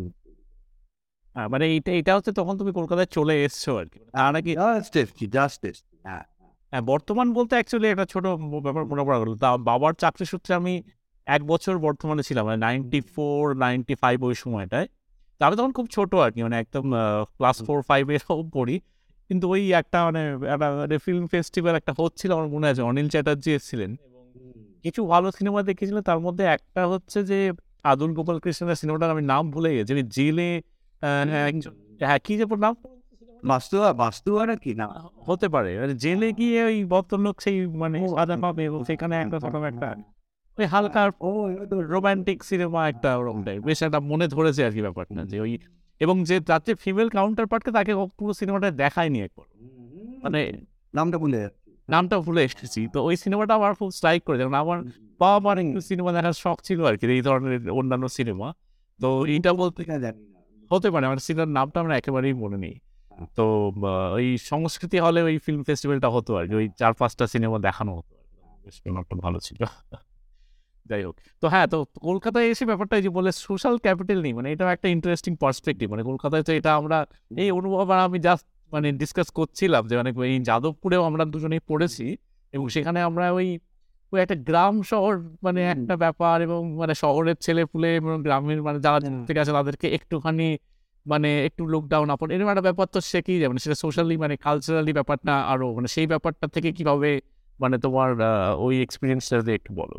[1.37, 5.09] হ্যাঁ, মানে এইটা এটা হচ্ছে তখন তুমি কলকাতায় চলে এসছো আর কি আর নাকি জাস্টিস
[5.19, 6.25] কি জাস্টিস হ্যাঁ
[6.73, 8.25] হ্যাঁ বর্তমান বলতে অ্যাকচুয়ালি একটা ছোট
[8.67, 10.75] ব্যাপার মনে পড়া গেলো তা বাবার চাকরি সূত্রে আমি
[11.27, 14.87] এক বছর বর্তমানে ছিলাম মানে নাইনটি ফোর নাইনটি ফাইভ ওই সময়টায়।
[15.39, 16.85] তা আমি তখন খুব ছোট আর কি মানে একদম
[17.37, 18.19] ক্লাস ফোর ফাইভে
[18.55, 18.81] পড়ি।
[19.29, 20.21] কিন্তু ওই একটা মানে
[20.55, 23.97] একটা ফিল্ম ফেস্টিভ্যাল একটা হচ্ছিল আমার মনে আছে অনিল চ্যাটার্জি এসেছিলেন।
[24.83, 27.53] কিছু ভালো সিনেমা দেখেছিলাম তার মধ্যে একটা হচ্ছে যে
[27.85, 30.63] আদুল গোপাল কৃষ্ণের সিনেমাটার আমি নাম ভুলে গেছি জেলে
[31.49, 32.75] একজন হ্যাঁ কি যে নাম?
[33.45, 34.87] বাস্তুয়া বাস্তুয়া কি না
[35.27, 37.99] হতে পারে মানে জেলে গিয়ে ওই ভদ্রলোক সেই মানে
[38.43, 39.37] পাবে সেখানে একটা
[39.69, 39.97] একটা
[40.61, 41.31] ওই হালকা ও
[41.95, 45.53] রোমান্টিক সিনেমা একটা ওরকম টাইপ বেশ একটা মনে ধরেছে আর কি ব্যাপারটা যে ওই
[46.05, 49.47] এবং যে তার যে ফিমেল কাউন্টার পার্টকে তাকে পুরো সিনেমাটা দেখায়নি একবার।
[50.25, 50.41] মানে
[50.97, 51.41] নামটা বলে
[51.89, 54.79] নামটা ভুলে এসেছি। তো ওই সিনেমাটা আমার খুব স্ট্রাইক করে। যেমন আমার
[55.21, 58.49] বাবা মার একটু সিনেমা দেখার শখ ছিল আর কি এই ধরনের অন্যান্য সিনেমা
[59.01, 59.81] তো এইটা বলতে
[60.71, 62.75] হতে পারে আমার সিনেমার নামটা আমরা একেবারেই মনে নেই।
[63.37, 63.45] তো
[64.19, 68.15] ওই সংস্কৃতি হলে ওই ফিল্ম ফেস্টিভ্যালটা হতো আর কি ওই চার পাঁচটা সিনেমা দেখানো হতো
[68.65, 68.77] বেশ
[69.25, 69.61] ভালো ছিল।
[70.91, 74.65] যাই হোক। তো হ্যাঁ তো কলকাতায় এসে ব্যাপারটা যে বলে সোশ্যাল ক্যাপিটাল নেই মানে এটা
[74.73, 76.99] একটা ইন্টারেস্টিং পার্সপেক্টিভ মানে কলকাতায় তো এটা আমরা
[77.37, 82.07] এই অনুভব আর আমি জাস্ট মানে ডিসকাস করছিলাম যে মানে এই যাদবপুরেও আমরা দুজনেই পড়েছি
[82.53, 83.49] এবং সেখানে আমরা ওই
[84.13, 88.79] ওই একটা গ্রাম শহর মানে একটা ব্যাপার এবং মানে শহরের ছেলে পুলে এবং গ্রামের মানে
[88.81, 90.49] যারা থেকে আছে তাদেরকে একটুখানি
[91.07, 94.93] মানে একটু লকডাউন আপন এরকম একটা ব্যাপার তো শেখেই যাবে মানে সেটা সোশ্যালি মানে কালচারালি
[94.93, 97.11] ব্যাপারটা আরও মানে সেই ব্যাপারটা থেকে কীভাবে
[97.61, 98.11] মানে তোমার
[98.59, 99.97] ওই এক্সপিরিয়েন্সটা একটু বলো।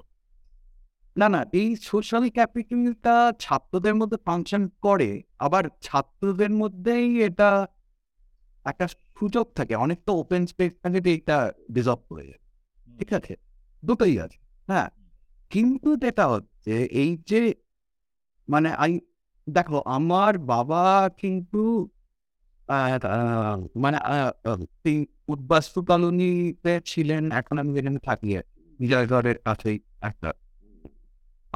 [1.15, 7.49] না না এই সোশ্যাল ক্যাপিটালটা ছাত্রদের মধ্যে ফাংশন করে আবার ছাত্রদের মধ্যেই এটা
[8.65, 8.85] একটা
[9.17, 11.37] সুযোগ থাকে অনেকটা ওপেন স্পেস থাকে যে এটা
[11.71, 12.41] ডিজলভ করে যায়।
[12.99, 13.33] ঠিক আছে?
[13.83, 14.89] দুটোই আছে হ্যাঁ?
[15.51, 17.41] কিন্তু যেটা হচ্ছে এই যে
[18.47, 18.91] মানে আই
[19.47, 20.83] দেখো আমার বাবা
[21.17, 21.61] কিন্তু
[23.75, 23.97] মানে
[25.27, 28.29] উদ্বাস্তু কলোনিতে ছিলেন এখন আমি যেখানে থাকি
[28.79, 30.29] বিজয়গড়ের কাছেই একটা।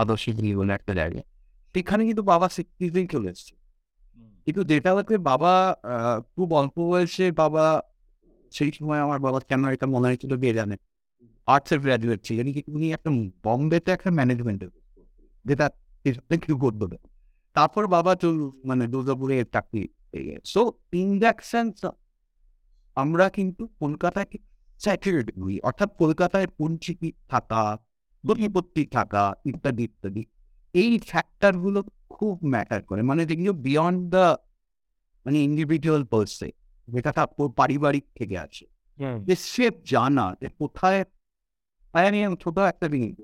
[0.02, 0.24] আদর্শ
[0.60, 1.22] বলে একটা জায়গা।
[1.76, 3.54] সেখানে কিন্তু বাবা সিক্সটিতেই চলে এসছে।
[4.46, 5.54] কিন্তু যেটা হচ্ছে বাবা
[6.36, 7.64] খুব অল্প বয়সে বাবা
[8.52, 10.76] সেই সময় আমার বাবা কেন এটা মনে হয়েছিল বিয়ে জানে?
[11.48, 13.10] আর্টসের গ্র্যাজুয়েট ছিলেন। কিন্তু উনি একটা
[13.44, 14.72] বম্বেতে একটা ম্যানেজমেন্টের
[15.46, 15.66] যেটা
[16.44, 16.98] কিছু করতো না।
[17.56, 18.28] তারপর বাবা তো
[18.66, 19.84] মানে দুর্গাপুরে চাকরি
[20.46, 20.62] সো
[20.94, 21.76] ইন দ্যাট সেন্স
[22.96, 24.28] আমরা কিন্তু কলকাতায়
[24.84, 27.62] স্যাচুরেট হই অর্থাৎ কলকাতায় পঞ্চিকি থাকা
[28.26, 30.26] প্রতিপত্তি থাকা ইত্যাদি ইত্যাদি।
[30.74, 34.36] এই ফ্যাক্টরগুলো খুব ম্যাটার করে। মানে যেগুলো বিয়ন্ড দ্য
[35.26, 36.52] মানে ইন্ডিভিজুয়াল পার্সে
[36.88, 38.66] যেটা তার পারিবারিক থেকে আছে
[39.24, 41.06] যে সে জানা যে কোথায়
[41.94, 43.16] আমি আমি ছোট একটা জিনিস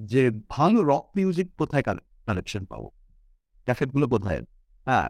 [0.00, 2.90] যে ভালো রক মিউজিক কোথায় কালেকশন পাবো?
[3.64, 4.42] ক্যাসেটগুলো কোথায়?
[4.84, 5.08] হ্যাঁ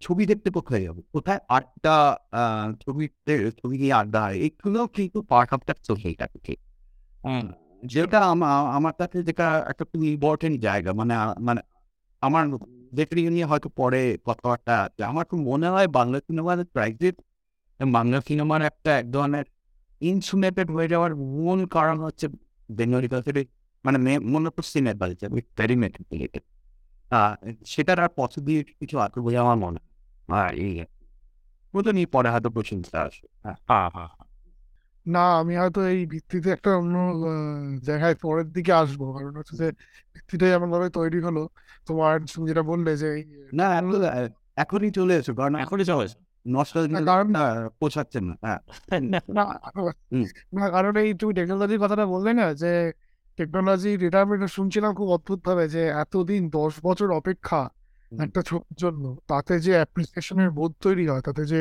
[0.00, 1.00] ছবি দেখতে কোথায় যাব?
[1.12, 1.96] কোথায় আড্ডা
[2.80, 4.34] ছবিতে ছবি নিয়ে আড্ডা হয়?
[4.34, 6.56] এইগুলো কিন্তু পার্ট অফ দ্যাট সোসাইটি
[7.82, 8.18] যেটা
[8.72, 11.60] আমার কাছে যেটা একটা খুব ইম্পর্টেন্ট জায়গা মানে মানে
[12.22, 12.42] আমার
[12.92, 17.14] যেটা নিয়ে হয়তো পরে কথাবার্তা আছে আমার খুব মনে হয় বাংলা সিনেমার প্রাইজের
[17.80, 19.46] বাংলা সিনেমার একটা এক ধরনের
[20.00, 22.26] ইনসুলেটেড হয়ে যাওয়ার মূল কারণ হচ্ছে
[22.68, 23.42] বেঙ্গলি কালচারে
[23.84, 26.04] মানে মে- মূলত সিনেমা কালচার ভেরি রিলেটেড
[27.66, 29.88] সেটার আর পসিবিলিটি কিছু আছে বলে আমার মনে হয়
[30.28, 30.72] হ্যাঁ এই
[31.92, 34.21] নিয়ে পরে হয়তো প্রশংসা আসবে হ্যাঁ হ্যাঁ হ্যাঁ
[35.06, 36.96] না আমি হয়তো এই ভিত্তিতে একটা অন্য
[37.82, 39.66] জায়গায় পরের দিকে আসব। কারণ হচ্ছে যে
[40.14, 41.42] ভিত্তিটা এমন ভাবে তৈরি হলো।
[41.86, 43.08] তোমার তুমি যেটা বললে যে
[43.52, 43.66] না
[44.56, 46.04] এখনই চলে এসো। কারণ এখনই চলে
[47.80, 48.60] পোষাচ্ছে না। হ্যাঁ।
[50.56, 52.72] না কারণ এই তুমি টেকনোলজির কথাটা বললে না যে
[53.38, 57.60] টেকনোলজি রিটায়ারমেন্ট শুনছিলাম খুব অদ্ভুত ভাবে যে এতদিন দশ বছর অপেক্ষা
[58.12, 61.60] একটা ছবির জন্য। তাতে যে অ্যাপ্রিসিয়েশনের বোধ তৈরি হয় তাতে যে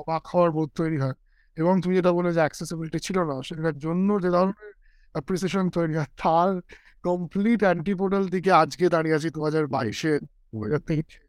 [0.00, 1.16] অবাক হওয়ার বোধ তৈরি হয়।
[1.56, 4.72] এবং তুমি যেটা বলে যে অ্যাক্সেসিবিলিটি ছিল না সেটার জন্য যে ধরনের
[5.12, 6.60] অ্যাপ্রিসিয়েশন তৈরি হয় তার
[7.02, 10.18] কমপ্লিট অ্যান্টিপোডাল দিকে আজকে দাঁড়িয়ে আছি দু হাজার বাইশে
[10.54, 11.24] দু হাজার তেইশে।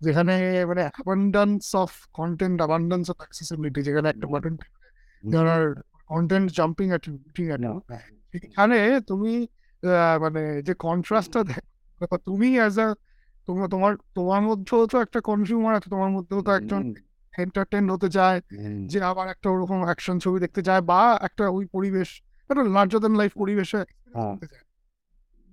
[0.00, 4.56] যেখানে মানে abundance of content abundance of accessibility যেখানে একটা বাটন
[5.28, 5.74] যারা
[6.06, 7.46] কন্টেন্ট জাম্পিং অ্যাট লুকিং
[8.34, 9.46] এখানে তুমি
[10.20, 11.42] মানে যে কন্ট্রাস্টটা
[12.00, 12.94] দেখো তুমি অ্যাজ আ
[13.46, 16.94] তোমার তোমার তোমার মধ্যেও তো একটা কনজিউমার আছে তোমার মধ্যেও তো একজন
[17.38, 18.40] এন্টারটেন হতে চায়
[18.86, 23.14] যে আবার একটা ওরকম অ্যাকশন ছবি দেখতে চায় বা একটা ওই পরিবেশ একটা লার্জার দ্যান
[23.16, 23.76] লাইফ পরিবেশে
[24.14, 24.36] হ্যাঁ।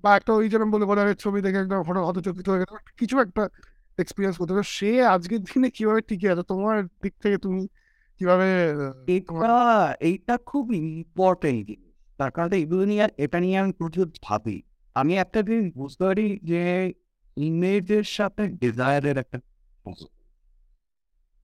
[0.03, 3.49] বা একটা ওই যেরকম বলে বলে ছবি দেখে একদম হঠাৎ হতচকিত হয়ে গেল কিছু একটা
[3.97, 7.67] এক্সপিরিয়েন্স করতে হবে সে আজকের দিনে কীভাবে টিকে আছে তোমার দিক থেকে তুমি
[8.19, 8.75] কীভাবে
[9.99, 11.71] এইটা খুব ইম্পর্টেন্ট
[12.17, 14.61] তার কারণ এগুলো নিয়ে এটা নিয়ে আমি প্রচুর ভাবি।
[14.93, 16.93] আমি একটা জিনিস বুঝতে পারি যে
[17.37, 19.39] ইমেজের সাথে ডিজায়ারের একটা।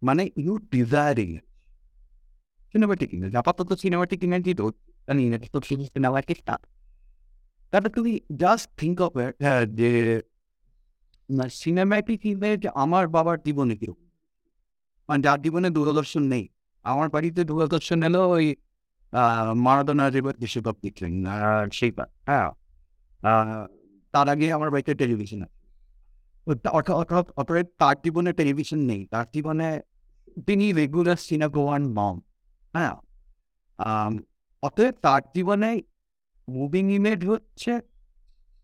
[0.05, 1.37] মানে ইউ ডিজায়ারিং
[2.71, 4.71] সিনেমাটিক ইমেজ আপাতত সিনেমাটিক ইমেজই তো
[5.07, 6.57] জানি না, তো সিনেমাটিক না
[7.71, 9.13] তাহলে তুমি জাস্ট থিঙ্ক অফ
[9.75, 10.21] যে
[11.49, 13.93] সিনেমাটিক ইমেজ আমার বাবার জীবনে কেউ
[15.09, 16.49] মানে যার জীবনে দূরদর্শন নেই।
[16.83, 18.55] আমার বাড়িতে দূরদর্শন এলো ওই
[19.55, 22.49] মারাদোনা এবার বিশ্বকাপ দেখলেন আর সেইবার হ্যাঁ
[24.11, 29.81] তার আগে আমার বাড়িতে টেলিভিশন আছে। তা- অর্থাৎ অর্থাৎ তার জীবনে টেলিভিশন নেই। তার জীবনে
[30.47, 32.19] তিনি রেগুলার সিনেগোয়ান মম
[32.73, 32.95] হ্যাঁ
[34.63, 35.81] অতএব তার জীবনে
[36.49, 37.79] মুভিং ইমেজ হচ্ছে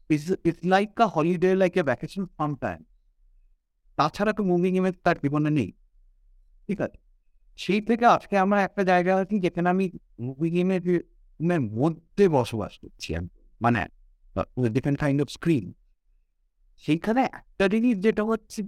[0.09, 2.83] it's like a holiday like a vacation farm time
[3.95, 5.71] তাছাড়া তো মুভিং ইমেজ তার জীবনে নেই।
[6.67, 6.97] ঠিক আছে?
[7.57, 11.01] সেই থেকে আজকে আমরা একটা জায়গা আছি যেখানে আমি মুভিং ইমেজের
[11.61, 13.27] মধ্যে বসবাস করছি আমি।
[13.61, 13.87] মানে
[14.69, 15.73] ডিফারেন্ট কাইন্ড অফ স্ক্রিন
[16.77, 18.63] সেইখানে একটা জিনিস যেটা হচ্ছে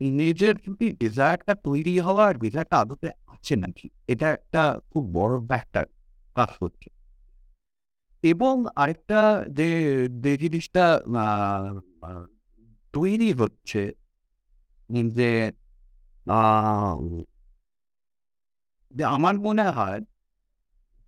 [0.00, 3.88] ইমেজের যদি ডিজায়ারটা তৈরি হওয়া আর ডিজায়ারটা আদতে আছে নাকি?
[4.08, 5.84] এটা একটা খুব বড় ফ্যাক্টর
[6.34, 6.90] কাজ করছে।
[8.22, 9.68] এবং আরেকটা যে
[10.08, 11.00] যে জিনিসটা
[12.92, 13.92] তৈরি হচ্ছে
[18.90, 20.00] যে আমার মনে হয়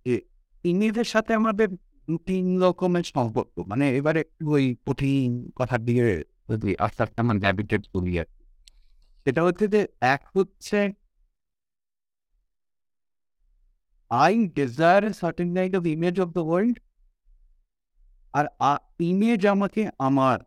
[0.05, 0.21] যে
[0.63, 1.67] ইমেজের সাথে আমাদের
[2.25, 8.19] তিন রকমের সম্পর্ক। মানে এবারে ওই কঠিন কথার দিকে যদি আস্তে আস্তে আমার গ্যাবিটেট করি
[8.19, 8.25] আর।
[9.23, 9.81] সেটা হচ্ছে যে
[10.15, 10.79] এক হচ্ছে
[14.11, 16.77] I desire certain kind of image of the world
[18.37, 18.45] R
[19.09, 20.37] image আমাকে আমার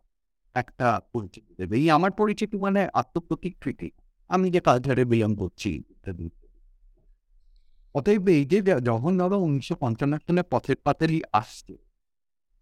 [0.55, 3.89] একটা পরিচিতি দেবে। এই আমার পরিচিতি মানে আত্মপ্রতিকৃতি।
[4.29, 6.27] আমি যে কালচারে বিলং করছি ইত্যাদি
[7.95, 8.57] অতএব এই যে
[8.89, 11.73] যখন ধরো উনিশশো পঞ্চান্ন সালে পথের পাতারি আসছে,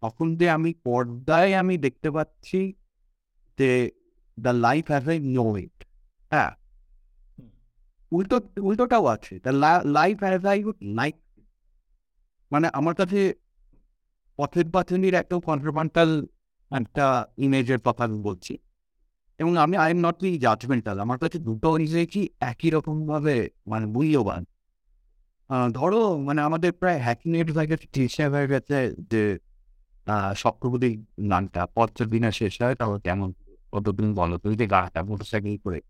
[0.02, 2.60] তখন যে আমি পর্দায় আমি দেখতে পাচ্ছি
[3.58, 3.70] যে
[4.38, 5.78] the life have I know it
[6.32, 6.50] হ্যাঁ।
[8.12, 9.40] উল্টো, উল্টোটাও আছে।
[9.84, 11.14] লাইফ হ্যাভ আই লাইফ
[12.52, 13.34] মানে আমার কাছে
[14.36, 16.26] পথের পাথনির একটা কন্ট্রোভান্টাল
[16.70, 18.58] একটা ইমেজের কথা আমি বলছি।
[19.38, 23.86] এবং আমি I am not be judgmental আমার কাছে দুটো ইংরেজি একই রকম ভাবে মানে
[23.86, 24.44] মূল্যবান।
[25.72, 29.38] ধরো মানে আমাদের প্রায় হ্যাকিনেট হয়ে গেছে হয়ে গেছে যে
[30.36, 30.90] সপ্তপদী
[31.30, 33.32] গানটা, পথের দিনে শেষ হয়, তাহলে কেমন?
[33.72, 35.80] কতদিন বলো তুমি যে গাটা মোটরসাইকেল করে।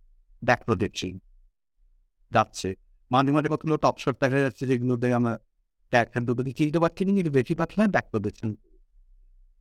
[0.45, 1.19] দেখো দেখছি
[2.33, 2.75] যাচ্ছে।
[3.11, 5.39] মাঝে মাঝে কতগুলো টপ শট দেখা যাচ্ছে যেগুলোতে আমরা
[5.91, 7.55] দেখেন দুটো দিকে চিনতে পারছি না কিন্তু বেশি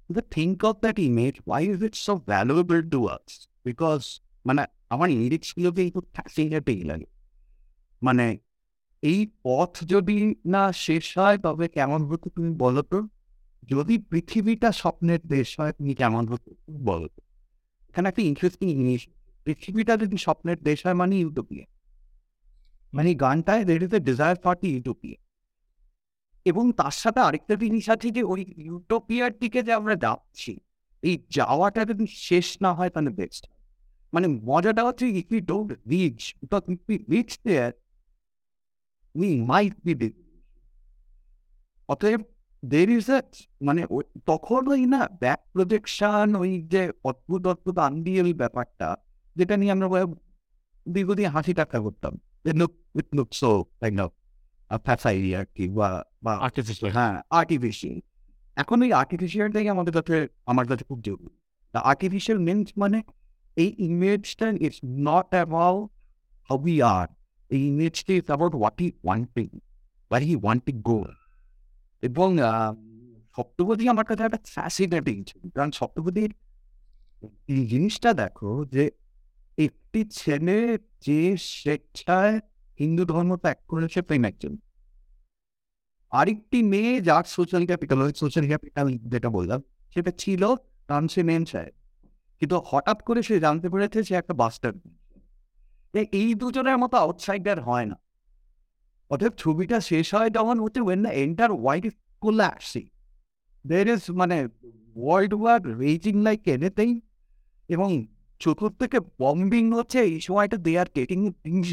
[0.10, 3.48] The think of that image, why is it so valuable to us?
[3.66, 7.06] Because মানে আমার লিরিক্সগুলোকে একটু ফ্যাসিনেটিং লাগে।
[8.04, 8.38] মানে
[9.02, 13.08] এই পথ যদি না শেষ হয় তবে কেমন হতো তুমি বলো তো?
[13.64, 17.22] যদি পৃথিবীটা স্বপ্নের দেশ হয় তুমি কেমন হতো বলো তো?
[17.90, 19.08] এখানে একটা ইন্টারেস্টিং জিনিস
[19.46, 21.66] পৃথিবীটা যদি স্বপ্নের দেশ হয় মানে ইউটোপিয়া
[22.94, 25.18] মানে গানটায় there is a desire party utopia
[26.46, 30.60] এবং তার সাথে আরেকটা জিনিস আছে যে ওই ইউটোপিয়ার দিকে যে আমরা যাচ্ছি,
[31.04, 33.48] এই যাওয়াটা যদি শেষ না হয় তাহলে বেস্ট
[34.14, 37.72] মানে মজাটা হচ্ছে if you don't reach because if you reach there
[39.16, 39.94] we might be
[41.90, 42.22] অতএব
[42.64, 43.20] দের ইজ এ
[43.62, 43.86] মানে
[44.26, 48.96] তখন ওই না ব্যাক প্রজেকশন ওই যে অদ্ভুত অদ্ভুত আনবিয়েল ব্যাপারটা
[49.36, 49.88] যেটা নিয়ে আমরা
[50.86, 52.14] দীর্ঘদিন হাসি টাকা করতাম।
[52.60, 53.50] Look it look so
[53.82, 54.12] kind of
[54.86, 55.90] FSSAI আর কি বা
[56.24, 57.98] বা আর্টিফিশিয়াল হ্যাঁ আর্টিফিশিয়াল
[58.58, 60.16] এখন এই আর্টিফিশিয়ালটাই আমাদের কাছে
[60.46, 61.32] আমার কাছে খুব জরুরি।
[61.74, 62.98] আর্টিফিশিয়াল মিনস মানে
[63.58, 65.86] এই ইমেজটা it's not about
[66.50, 67.08] how we are
[67.52, 69.48] এই ইমেজটা is about what he wanting
[70.12, 71.00] where he wanting go
[72.04, 72.74] এবং আহ,
[73.38, 75.18] সপ্তপদী আমার কাছে একটা ফ্যাসিনেটিং
[75.56, 76.32] কারণ সপ্তপদীর
[77.48, 78.84] এই জিনিসটা দেখো যে
[79.58, 82.40] একটি ছেলে যে স্বেচ্ছায়
[82.80, 84.54] হিন্দু ধর্ম ত্যাগ করেছে প্রেম একজন।
[86.12, 89.60] আরেকটি মেয়ে যার সোশ্যাল ক্যাপিটাল ওই সোশ্যাল ক্যাপিটাল যেটা বললাম,
[89.94, 90.56] সেটা ছিল
[90.88, 91.74] তানসে মেন সাহেব
[92.40, 94.74] কিন্তু হঠাৎ করে সে জানতে পেরেছে সে একটা বাস্টার
[95.94, 97.98] এই দুজনের মতো আউটসাইডার হয় না।
[99.10, 102.86] অতএব ছবিটা শেষ হয় যখন হচ্ছে when the entire wide is collapsing
[103.68, 104.38] there is মানে
[104.96, 106.90] world war raging like anything
[107.70, 107.90] এবং
[108.44, 111.72] চতুর্থকে বম্বিং হচ্ছে এই সময়টা they are getting things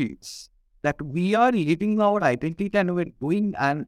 [0.84, 3.80] that we are living our identity and we're doing and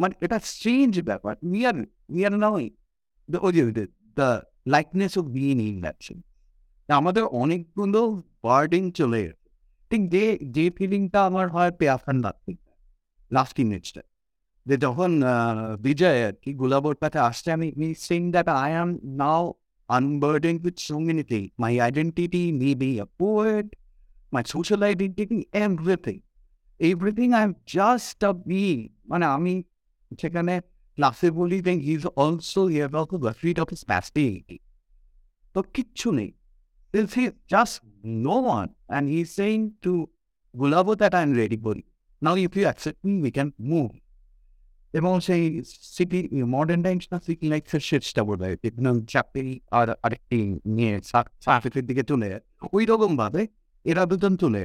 [0.00, 1.76] মানে এটা স্ট্রেঞ্জ ব্যাপার। We are
[2.14, 2.56] we are now
[4.16, 4.28] the
[4.74, 5.98] likeness of being in that
[6.88, 8.00] আমাদের অনেকগুলো
[8.42, 9.22] বার্ডিং চলে
[9.90, 10.24] ঠিক যে
[10.56, 12.52] যে ফিলিংটা আমার হয় পেয়াফান লাগতে
[13.30, 14.02] লাস্ট ইমেজটা
[14.66, 15.10] যে যখন
[15.86, 18.90] বিজয় আর কি গোলাবোর কাছে আসছে, আমি sing that I am
[19.20, 19.42] now
[19.96, 21.50] unburdened with so many things.
[21.64, 23.66] My identity may be a poet,
[24.36, 26.20] my social identity, everything.
[26.80, 28.84] Everything I'm just a being.
[29.10, 29.54] মানে আমি
[30.20, 30.54] সেখানে
[30.96, 34.56] ক্লাসে বলি then he is also about the freed of his প্যাস্টিটি
[35.54, 36.30] তো কিচ্ছু নেই
[36.94, 40.08] Since he just no one and he's saying to
[40.56, 41.82] Gulabo that I'm ready for you.
[42.22, 43.90] Now if you accept me, we can move.
[44.98, 45.42] এবং সেই
[45.96, 46.18] city
[46.54, 48.46] modern times না city like শেষটা বলবে
[49.14, 50.38] চাকরি আর আরেকটি
[50.76, 50.94] নিয়ে
[51.44, 52.44] সাকসেসের দিকে চলে যায়।
[52.76, 53.42] ওই রকম ভাবে
[53.90, 54.60] এরা দুজন চলে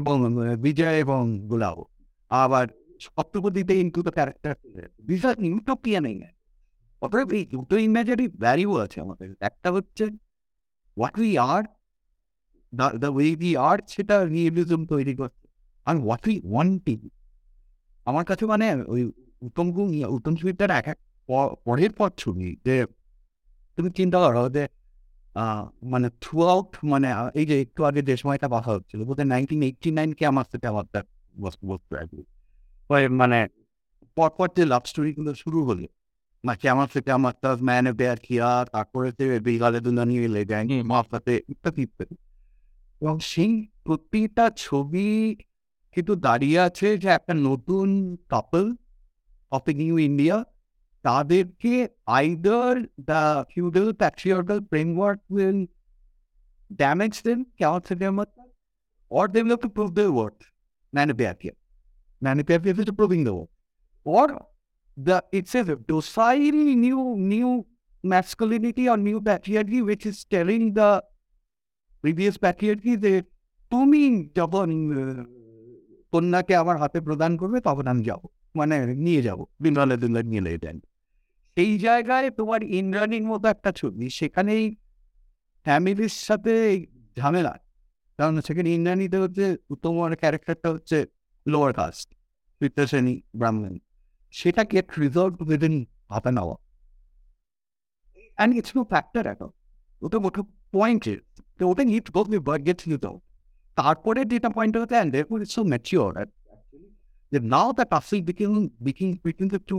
[0.00, 0.16] এবং,
[0.64, 1.78] বিজয় এবং গুলাও।
[2.42, 2.66] আবার
[3.04, 6.16] সপ্তপদীতে ইনটু দ্য ক্যারেক্টার চলে বিশাল ইউটোপিয়া নেই
[7.02, 10.04] অতএব এই দুটো ইমেজারি ভ্যালিউ আছে আমাদের। একটা হচ্ছে
[10.96, 11.62] what we are
[13.02, 15.46] the way we are সেটা রিয়েলিজম তৈরি করছে।
[15.86, 16.98] আর হোয়াট উই ওয়ান্টিং
[18.08, 19.02] আমার কাছে মানে ওই
[19.42, 20.98] উত্তম গুণ উত্তম সুবিধার এক এক
[21.64, 22.74] পরের পর ছবি যে
[23.78, 24.62] তুমি চিন্তা করো যে
[25.82, 29.62] মানে থ্রু আউট মানে এই যে একটু আগে যে সময়টা কথা হচ্ছিল বোধ হয় নাইনটিন
[29.62, 31.04] এইটটি নাইনকে আমার সাথে আমার তার
[31.40, 31.94] বস্তু বস্তু
[33.10, 33.38] মানে
[34.16, 35.86] পরপর যে লাভ স্টোরিগুলো শুরু হলো
[36.44, 41.40] মানে আমার সাথে আমার তার ম্যান বেয়ার কিয়া তারপরে যে বিগালে দুলানি গ্যাং হুম। সাথে
[41.48, 42.14] ইত্যাদি ইত্যাদি
[43.00, 43.52] এবং সেই
[43.84, 45.08] প্রতিটা ছবি
[45.98, 47.88] কিন্তু দাঁড়িয়ে আছে যে একটা নতুন
[48.32, 48.64] couple
[49.52, 50.36] of the new India
[51.04, 51.72] তাদেরকে
[52.18, 52.72] either
[53.10, 53.20] the
[53.52, 55.58] feudal patriarchal framework will
[56.70, 58.28] damage them কেমন থেকে আমার
[59.10, 60.42] or they will have to prove their worth.
[60.92, 61.54] Manipulation.
[62.22, 63.52] Manipulation is proving the worth.
[64.06, 64.26] Or
[64.96, 67.00] the it's a docile new
[67.32, 67.50] new
[68.04, 70.90] masculinity or new patriarchy which is telling the
[72.04, 73.24] previous patriarchy that
[73.72, 74.02] তুমি
[74.36, 75.24] যখন আহ,
[76.12, 78.22] কন্যাকে আমার হাতে প্রদান করবে, তখন আমি যাব।
[78.56, 80.80] মানে নিয়ে যাব। বিমলা দিল্লা নিয়ে দেন
[81.56, 84.64] সেই জায়গায় তোমার ইন্দ্রাণীর মতো একটা ছবি। সেখানেই
[85.64, 86.86] ফ্যামিলির সাথে
[87.18, 87.54] ঝামেলা।
[88.18, 91.06] কারণ সেখানে ইন্দ্রাণীতে হচ্ছে উত্তম ক্যারেক্টারটা হচ্ছে
[91.46, 92.08] লোয়ার কাস্ট
[92.60, 93.78] তৃতীয় শ্রেণি ব্রাহ্মণ।
[94.30, 95.74] সেটা get resolved within
[96.10, 96.58] half an hour
[98.36, 99.50] and it's no factor এখন
[100.02, 100.42] ওটা ওটা
[100.72, 101.04] পয়েন্ট
[101.62, 103.20] ওটা NEET goes be but gets you তো।
[103.78, 106.12] তারপরে যেটা পয়েন্ট হচ্ছে and therefore it's so mature
[107.32, 109.78] যে now the traffic bickering bickering between the two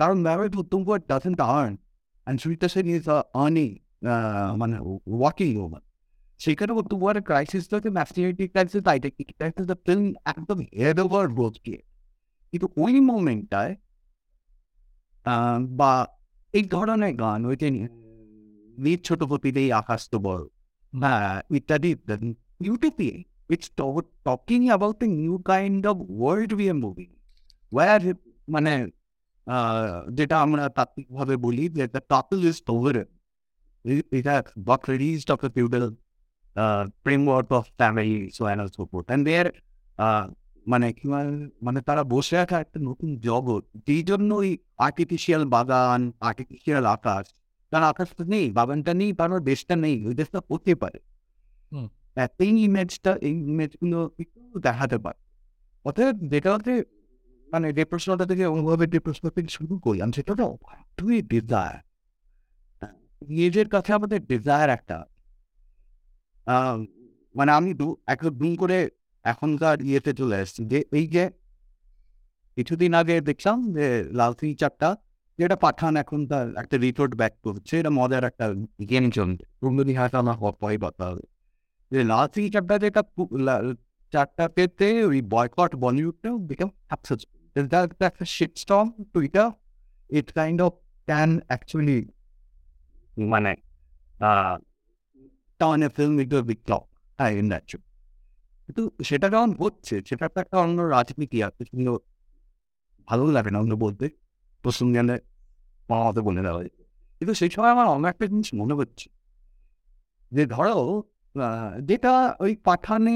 [0.00, 3.68] কারণ marriage Uttam Kumar doesn't earn and Surita Sen is earning
[4.56, 4.76] মানে
[5.18, 5.82] walking over
[6.40, 11.80] সেখানে উত্তম কুমারের ক্রাইসিসটাকে masculinity crisis identity crisis the film একদম head over বোধ গিয়ে
[12.52, 13.72] কিন্তু ওই মোমেন্টটায়
[15.78, 15.92] বা
[16.54, 17.68] এই ধরনের গান, ওই যে
[18.78, 20.42] নিজ ছোট পতিতেই আকাশ তো বড়
[20.92, 22.28] হ্যাঁ ইত্যাদি ইত্যাদি
[22.60, 23.10] ইউটিউবে
[23.50, 23.68] it's
[24.24, 27.08] talking about the new kind of world we are moving
[27.72, 28.00] where
[28.48, 28.72] মানে
[29.46, 32.96] আহ, যেটা আমরা তাত্ত্বিকভাবে বলি যে দ্য কাপল ইজ ওভার
[34.12, 34.34] এটা
[34.66, 35.84] got released of the feudal
[36.56, 39.08] uh, framework of family, so on and so forth.
[39.10, 39.48] And there,
[39.98, 40.24] uh,
[40.66, 46.12] মানে কি বলে- মানে তারা বসে আছে একটা নতুন জগৎ যেই জন্য ওই আর্টিফিশিয়াল বাগান
[46.20, 47.24] আর্টিফিশিয়াল আকাশ
[47.72, 50.98] কারণ আকাশটা নেই বাগানটা নেই কারণ দেশটা নেই ওই দেশটা হতে পারে
[51.72, 51.99] হুম। আহ,
[52.44, 55.18] এই ইমেজটা এই ইমেজগুলো একটু দেখাতে পারে।
[55.84, 56.74] অতএব যেটা হচ্ছে
[57.48, 60.46] মানে যে প্রশ্নটা থেকে অনুভবের যে প্রশ্ন থেকে শুরু করি, আমি সেটা তো
[60.98, 61.78] তুই ডিজায়ার
[63.22, 64.98] নিজের কাছে আমাদের ডিজায়ার একটা।
[67.38, 68.78] মানে আমি দু, একটা দুম করে
[69.24, 71.24] এখনকার ইয়েতে চলে এসেছি যে এই যে
[72.56, 73.86] কিছুদিন আগে দেখলাম যে
[74.18, 74.88] লাল সিং চারটা
[75.38, 78.46] যেটা পাঠান এখন তার একটা রিপোর্ট ব্যাক করছে, এটা মজার একটা
[78.90, 81.06] গেম চলছে। রুমদি হাত আমার পরে কথা
[81.90, 83.02] যে লাল সিং চারটা যেটা
[84.12, 86.70] চারটা পেতে ওই বয়কট বলিউডটাও বিকাম
[88.00, 89.50] একটা shit storm Twitter
[90.10, 90.72] it kind of
[91.08, 91.98] can actually
[93.24, 93.52] মানে
[95.58, 96.84] টাউনে ফিল্ম ইট বিগ ক্লক
[97.18, 97.76] হ্যাঁ ইন দ্যাট
[98.66, 101.92] কিন্তু সেটা যখন হচ্ছে, সেটা একটা অন্য রাজনীতি আছে কিন্তু
[103.08, 104.06] ভালো লাগে না অন্য বলতে।
[104.64, 105.00] প্রসঙ্গে
[105.88, 106.60] পাওয়াতে বলে দেওয়া
[107.20, 109.06] কিন্তু সেই সময় আমার অন্য একটা জিনিস মনে হচ্ছে
[110.32, 111.02] যে ধরো
[111.88, 112.12] যেটা
[112.44, 113.14] ওই পাঠানে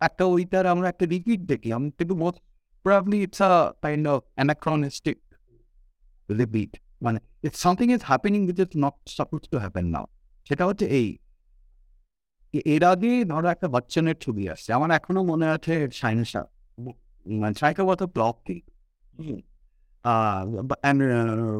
[0.00, 2.40] একটা ওইটার আমরা একটা রিপিট দেখি। আমি কিন্তু most
[2.84, 3.50] probably it's a
[3.84, 5.18] kind of anachronistic
[6.28, 6.72] repeat
[7.04, 10.06] মানে it's something is happening which is not suppose to happen now
[10.48, 11.08] সেটা হচ্ছে এই।
[12.74, 16.42] এর আগে ধরো একটা বচ্চনের ছবি আসছে। আমার এখনও মনে আছে সাইন্সা
[17.26, 18.58] মানে সাইকোগত ব্লক কি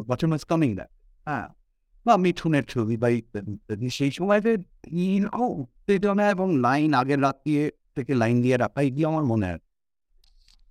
[0.08, 0.90] বচ্চন ওয়াজ কামিং দ্যাট
[1.26, 1.46] হ্যাঁ
[2.08, 4.52] বা মিঠুনের ছবি বা ইত্যাদি সেই সময় যে
[5.04, 7.64] এরকম উত্তেজনা এবং লাইন আগের রাত দিয়ে
[7.96, 9.68] থেকে লাইন দিয়ে রাখা এগুলি আমার মনে আছে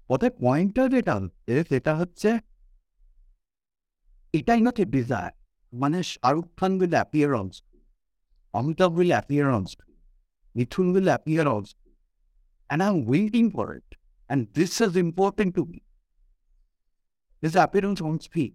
[0.09, 1.15] অতএব পয়েন্টটা যেটা
[1.71, 2.29] সেটা হচ্ছে
[4.33, 5.33] এটাই হচ্ছে ডিজায়ার
[5.73, 7.47] মানে Shahrukh Khan will appear on
[8.53, 8.91] Amitabh
[9.65, 9.97] screen.
[10.55, 11.95] Mithun will appear on screen.
[12.69, 13.89] And I'm waiting for it.
[14.29, 15.81] And this is important to me.
[17.43, 18.53] His appearance on screen.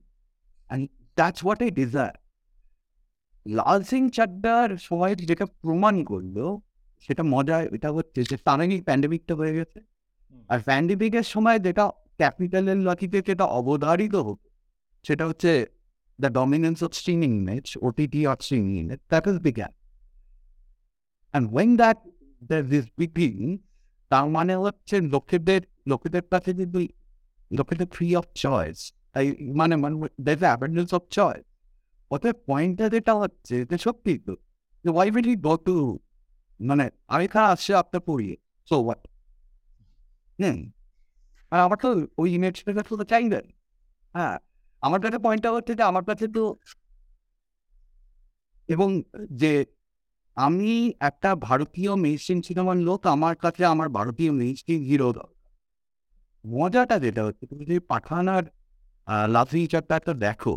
[0.70, 2.21] And that's what I desire.
[3.46, 6.58] Laal Singh চাড্ডার সময় যেটা প্রমাণ করল
[7.00, 9.80] সেটা মজা এটা হচ্ছে যে তার আগেই প্যান্ডেমিকটা হয়ে গেছে।
[10.48, 14.48] আর প্যান্ডেমিকের সময় যেটা ক্যাপিটালের লকিতে যেটা অবধারিত হতো
[15.02, 15.66] সেটা হচ্ছে
[16.20, 19.72] the dominance of streaming image OTT of streaming image that is বিজ্ঞান
[21.34, 21.96] And when that
[22.50, 23.58] there is between
[24.08, 26.88] তার মানে হচ্ছে লোকেদের লোকেদের কাছে যদি
[27.52, 31.44] লোকেদের ফ্রি অফ চয়েস তাই মানে মানে দ্যাটস অ্যাবেন্ডেন্স অফ চয়েস
[32.14, 34.32] অতএব পয়েন্টটা যেটা হচ্ছে, যে সত্যি তো,
[34.84, 35.74] যে why will he go to
[36.60, 38.34] মানে আমি এখানে আসছে আপনার পড়িয়ে
[38.68, 39.02] সো হোয়াট
[40.38, 40.58] হুম।
[41.52, 41.88] আর আমার তো
[42.20, 43.44] ওই ইমেজটাকে তো চাইবেন
[44.14, 44.36] হ্যাঁ
[44.82, 46.42] আমার কাছে পয়েন্টটা হচ্ছে যে আমার কাছে তো
[48.68, 48.88] এবং
[49.40, 49.52] যে
[50.36, 50.72] আমি
[51.08, 55.08] একটা ভারতীয় মেইনস্ট্রিম সিনেমার লোক, আমার কাছে আমার ভারতীয় মেইনস্ট্রিম হিরো
[56.44, 58.44] মজাটা যেটা হচ্ছে, তুমি যদি পাঠান আর
[59.34, 60.54] লাফিং চ্যাপ্টারটা দেখো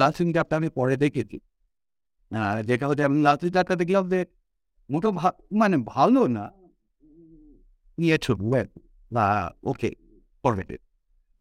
[0.00, 1.38] লাফিং চ্যাপ্টার আমি পরে দেখেছি
[2.68, 4.20] যেটা হচ্ছে আমি লাফিং চ্যাপ্টার দেখলাম যে
[4.90, 5.08] মোটো
[5.60, 6.44] মানে ভালো না
[7.98, 8.38] ইয়ে ছোট
[9.14, 9.26] বা
[9.70, 9.90] ওকে
[10.42, 10.80] ফরগেটেড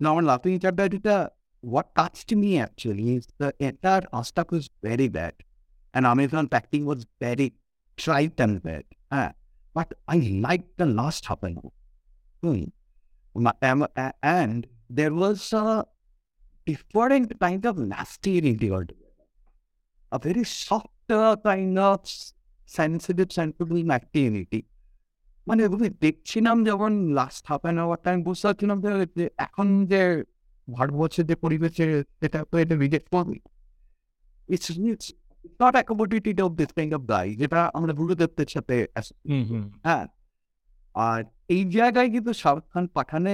[0.02, 1.16] না আমার লাফিং চ্যাপ্টার যেটা
[1.66, 5.34] what touched me actually is the entire Asta was very bad.
[5.94, 7.54] And Amazon acting was very
[7.98, 8.84] trite and bad.
[9.12, 9.32] Ah,
[9.76, 11.72] but I liked the last half an hour.
[12.44, 12.66] Hmm.
[14.22, 15.86] And there was a
[16.68, 18.34] different kind of nasty
[18.72, 19.26] altogether.
[20.12, 22.00] A very soft uh, kind of
[22.70, 24.62] sensitive, sensible activity.
[25.48, 28.78] মানে ওগুলো দেখছিলাম যখন last half an hour time বুঝতে পারছিলাম
[29.18, 30.02] যে এখন যে
[30.68, 31.86] ভারতবর্ষের যে পরিবেশে
[32.20, 33.38] সেটা তো এটা রিজেক্ট করবে
[34.50, 35.08] it's it's
[35.62, 38.76] not accommodated of this kind of guy যেটা আমরা গুরুদেবদের সাথে
[39.86, 40.06] হ্যাঁ
[40.96, 41.22] আর
[41.56, 43.34] এই জায়গায় কিন্তু Shahrukh Khan পাঠানে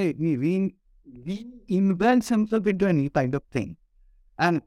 [1.70, 3.76] invents himself into any kind of thing
[4.38, 4.64] and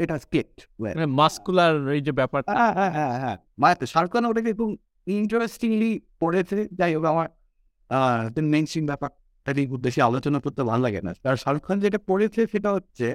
[0.00, 4.12] it has clicked well মানে মাস্কুলার এই যে ব্যাপারটা। হ্যাঁ হ্যাঁ হ্যাঁ হ্যাঁ। মানে শাহরুখ
[4.12, 7.28] খান ওটাকে খুব ইন্টারেস্টিংলি পড়েছে। যাই হোক আমার
[8.42, 12.72] মেন সিন ব্যাপারটারই উদ্দেশ্যে আলোচনা করতে ভালো লাগে না। আর শাহরুখ খান যেটা পড়েছে সেটা
[12.72, 13.14] হচ্ছে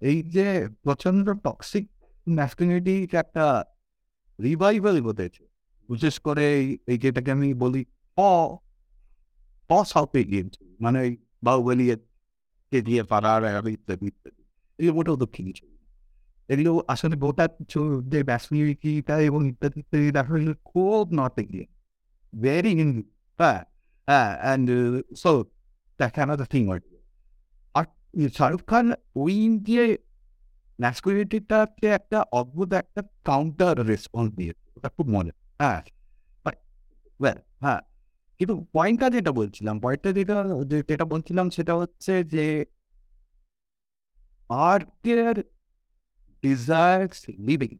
[0.00, 1.90] এই যে প্রচণ্ড টক্সিক
[2.28, 3.64] ম্যাসকুলিনিটি একটা
[4.40, 5.48] রিভাইভাল ঘটেছে।
[5.88, 7.84] বিশেষ করে এই- যেটাকে আমি বলি
[8.16, 8.56] অ
[9.68, 10.50] অ সাউথ ইন্ডিয়ান
[10.80, 11.96] মানে ওই বাহুবলি
[12.72, 14.42] কে দিয়ে পাড়ার আর ইত্যাদি ইত্যাদি
[14.78, 15.88] এগুলো মোটেও দক্ষিণ ছবি না।
[16.48, 21.68] এগুলো আসলে গোটা চ- যে ব্যাসমিলিটিটা এবং ইত্যাদি ইত্যাদি দেখা হলো খুব নর্থ ইন্ডিয়ান
[22.42, 23.02] ভেরি হিন্দি
[23.38, 23.64] হ্যাঁ
[24.08, 24.70] হ্যাঁ and
[25.16, 25.44] so
[26.00, 26.80] that another thing are
[27.74, 27.84] are
[28.28, 29.98] Shahrukh Khan ওই দিয়ে
[30.80, 35.82] ন্যাসকুলিটিটাকে একটা অদ্ভুত একটা কাউন্টার রেসপন্স দিয়েছে ওটা খুব মনে হ্যাঁ
[37.20, 37.80] ওয়েল হ্যাঁ
[38.42, 40.34] কিন্তু পয়েন্টটা যেটা বলছিলাম পয়েন্টটা যেটা
[40.88, 42.64] যেটা বলছিলাম সেটা হচ্ছে যে
[44.48, 45.34] আর্টের
[47.38, 47.74] living.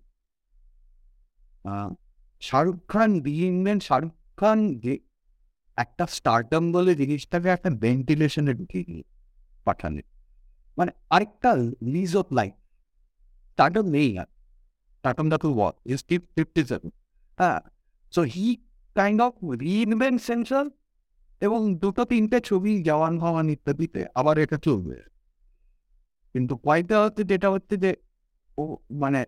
[1.64, 1.94] Uh,
[2.40, 4.98] Shahrukh Khan being man Shahrukh Khan যে
[5.76, 9.02] একটা স্টার্টাম বলে জিনিসটাকে একটা ভেন্টিলেশনে ঢুকিয়ে দিয়ে
[10.78, 12.52] মানে আরেকটা লিজ অফ লাইফ
[13.52, 14.26] স্টার্টাম নেই আর।
[14.96, 16.90] স্টার্টামটা তো what is fif fifty seven
[17.36, 17.60] হ্যাঁ
[18.12, 18.56] so he
[18.94, 20.64] kind of reinvent censor
[21.42, 24.96] এবং দুটো তিনটে ছবি জওয়ান ভওয়ান ইত্যাদিতে আবার এটা চলবে।
[26.34, 27.90] কিন্তু পয়েন্টটা হচ্ছে যেটা হচ্ছে যে
[28.58, 29.20] ও মানে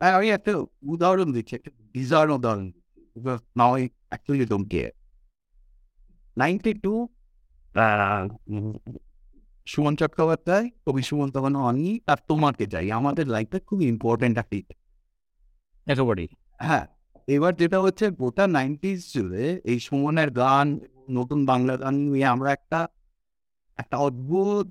[0.00, 0.52] আমি একটা
[0.82, 2.66] উদাহরণ দিচ্ছি একটা বিজার উদাহরণ
[3.56, 3.72] now
[4.10, 4.92] actually don't care
[6.36, 6.92] ninety two
[9.66, 14.58] Suman Chattopadhyay কবি সুমন তখন অনি আর তোমাকে চাই। আমাদের লাইফটা খুব ইম্পর্টেন্ট একটা।
[15.86, 16.86] একেবারেই। হ্যাঁ।
[17.28, 20.66] এবার যেটা হচ্ছে গোটা নাইনটিস জুড়ে এই সুমনের গান,
[21.18, 22.80] নতুন বাংলা গান নিয়ে আমরা একটা
[23.78, 24.66] একটা অদ্ভুত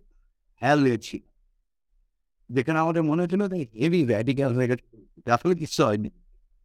[0.61, 1.17] হ্যাল হয়েছি
[2.49, 4.85] যেখানে আমাদের মনে হচ্ছিল যে হেভি র্যাডিক্যাল হয়ে গেছে।
[5.37, 6.09] আসলে কিছু হয়নি।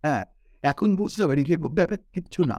[0.04, 0.22] হ্যাঁ
[0.70, 2.58] এখন বুঝতে পারি যে ব্যাপার কিচ্ছু না।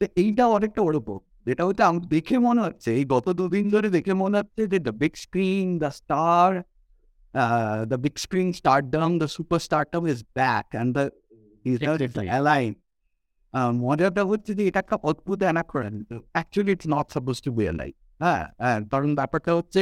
[0.00, 4.12] তো এইটা অনেকটা ওরকম। যেটা হচ্ছে আমি দেখে মনে হচ্ছে, এই গত দুদিন ধরে দেখে
[4.22, 6.48] মনে হচ্ছে যে the big screen the star
[7.90, 11.04] the big screen stardom the super stardom is back and the
[13.82, 15.94] মজাটা হচ্ছে যে এটা একটা অদ্ভুত অ্যানাক্রন
[16.32, 18.44] actually it's not suppose to be like হ্যাঁ
[18.90, 19.80] কারণ ব্যাপারটা হচ্ছে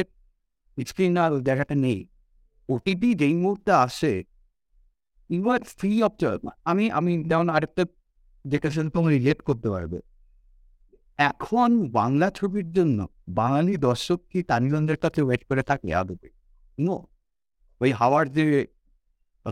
[0.77, 1.99] স্ক্রিন আর জায়গাটা নেই
[2.69, 4.13] ওটিটি যেই মুহূর্তে আসে
[5.29, 7.83] you are free of charge আমি আমি যেমন আরেকটা
[8.45, 9.99] যেটা সাথে তোমার রিলেট করতে পারবে
[11.19, 12.99] এখন বাংলা ছবির জন্য
[13.31, 16.29] বাঙালি দর্শক কি টানিগঞ্জের কাছে ওয়েট করে থাকে আদবে
[16.77, 16.95] নো
[17.81, 18.45] ওই হাওয়ার যে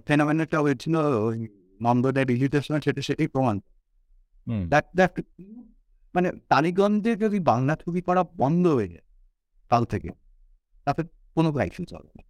[0.07, 1.37] ফেনামেনাটা হয়েছিল ওই
[1.81, 3.55] নন্দনের রিলিটেশন সেটা সেটাই প্রমাণ।
[6.15, 9.05] মানে টালিগঞ্জে যদি বাংলা ছবি করা বন্ধ হয়ে যায়
[9.71, 10.09] কাল থেকে
[10.87, 11.01] তাতে
[11.35, 12.23] কোনো লাইফই চলে না।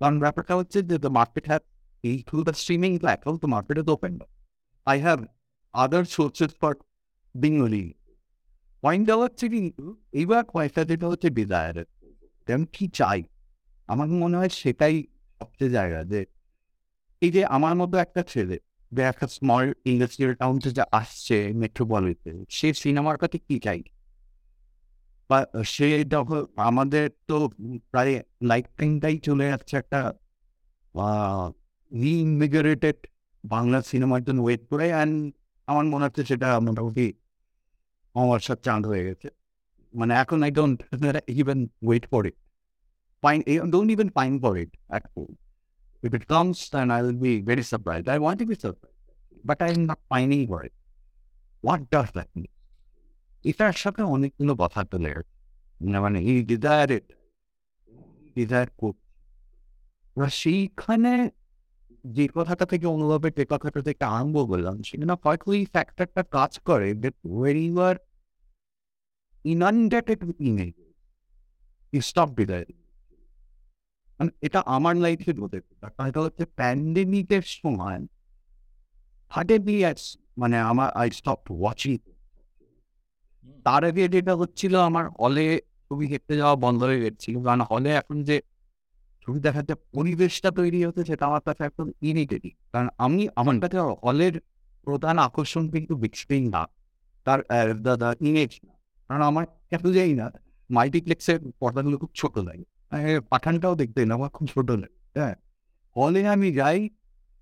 [0.00, 1.62] কারণ ব্যাপারটা হচ্ছে যে দ্য মার্কেট হ্যাভ
[2.04, 4.12] এই থ্রু দ্য স্ট্রিমিং প্ল্যাটফর্ম তো market is open
[4.86, 5.18] I have
[5.74, 6.72] other sources for
[7.34, 7.84] Bengali
[8.82, 11.88] পয়েন্টটা হচ্ছে কিন্তু এইবার পয়সা যেটা হচ্ছে ডিজায়ারের
[12.48, 13.20] আমি কি চাই?
[13.88, 14.96] আমার মনে হয় সেটাই
[15.40, 16.20] সবচেয়ে জায়গা যে
[17.22, 18.56] এই যে আমার মতো একটা ছেলে
[18.92, 23.82] যে একটা স্মল ইন্ডাস্ট্রিয়াল টাউন থেকে আসছে মেট্রোপলিতে সে সিনেমার কাছে কি চাই?
[25.28, 27.48] বা সে যখন আমাদের তো
[27.90, 30.12] প্রায় লাইফ টাইমটাই চলে যাচ্ছে একটা
[31.92, 32.96] রিইনভিগরেটেড
[33.44, 35.34] বাংলা সিনেমার জন্য ওয়েট করে অ্যান্ড
[35.66, 37.12] আমার মনে হচ্ছে সেটা মোটামুটি
[38.14, 39.28] আমার সাথে চাঁদ হয়ে গেছে।
[39.94, 40.78] মানে এখন I don't
[41.28, 42.34] even wait for it
[43.72, 45.47] don't even find for it at all.
[46.03, 48.07] If it comes, then I will be very surprised.
[48.15, 49.01] I want to be surprised,
[49.43, 50.75] but I'm not finding for it.
[51.63, 52.51] What does that mean?
[53.43, 55.33] এটার সাথে অনেকগুলো কথা চলে গেছে।
[55.91, 57.07] না মানে এই desire it
[58.35, 59.03] desire করছে
[60.41, 61.13] সেইখানে
[62.15, 66.87] যে কথাটা থেকে অনুভবের যে কথাটা থেকে আরম্ভ করলাম সেখানে হয়তো এই ফ্যাক্টরটা কাজ করে
[67.03, 67.97] that when you are
[69.45, 70.93] inundated with images,
[71.93, 72.79] you stop desiring.
[74.18, 78.06] মানে এটা আমার লাইফে ঘটেছে। এটা হচ্ছে প্যান্ডেমিকের সময়
[79.28, 79.84] হার্ডেলি
[80.38, 81.98] মানে আমার আই স্টপ ওয়াচিং
[83.64, 88.22] তার আগে যেটা হচ্ছিল আমার হলে ছবি দেখতে যাওয়া বন্ধ হয়ে গেছিল কারণ হলে এখন
[88.22, 88.40] যে
[89.26, 93.78] ছবি দেখার যে পরিবেশটা তৈরি হচ্ছে সেটা আমার কাছে একদম ইরিটেটিং কারণ আমি আমার কাছে
[93.78, 94.40] হলের
[94.82, 96.68] প্রধান আকর্ষণ কিন্তু বিগ স্ক্রিন না।
[97.24, 97.40] তার
[98.20, 98.72] ইমেজ না।
[99.08, 100.30] কারণ আমার এত যাই না
[100.70, 102.64] মাল্টিপ্লেক্সের পর্দাগুলো খুব ছোট লাগে।
[103.30, 104.70] পাঠানটাও দেখতে না আমার খুব ছোট
[105.14, 105.34] হ্যাঁ
[105.96, 106.88] হলে আমি যাই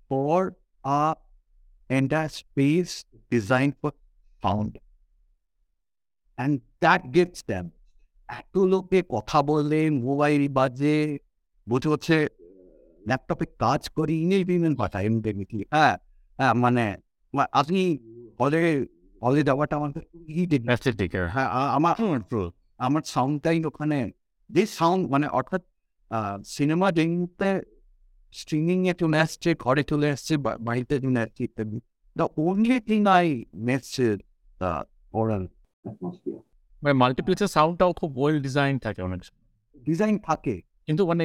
[0.09, 0.51] for
[0.83, 1.15] a
[2.27, 3.91] space design for
[4.43, 4.77] sound
[6.37, 7.69] and that gets them
[8.29, 11.17] এত লোকে কথা বলে মোবাইল বাজে
[11.69, 12.27] বুঝে হচ্ছে
[13.07, 15.97] ল্যাপটপে কাজ করি ফিমেল পাঠাই এমনি হ্যাঁ
[16.39, 16.97] হ্যাঁ মানে
[17.51, 17.97] আপনি
[18.39, 18.85] হলে
[19.23, 19.91] হলে যাওয়াটা আমার
[21.27, 21.95] হ্যাঁ আমার
[22.77, 24.11] আমার সাউন্ডটাই ওখানে
[24.49, 25.61] যে সাউন্ড মানে অর্থাৎ
[26.55, 27.49] সিনেমা যে মুহূর্তে
[28.33, 30.33] স্ট্রিমিং এ চলে আসছে ঘরে চলে আসছে
[30.67, 31.77] বাড়িতে চলে আসছে ইত্যাদি
[32.15, 33.27] the only thing I
[34.61, 34.69] the
[35.13, 35.43] oral
[36.81, 39.21] মানে মাল্টিপ্লেক্সের সাউন্ডটাও খুব ওয়েল ডিজাইন থাকে অনেক।
[39.87, 40.55] ডিজাইন থাকে
[40.87, 41.23] কিন্তু মানে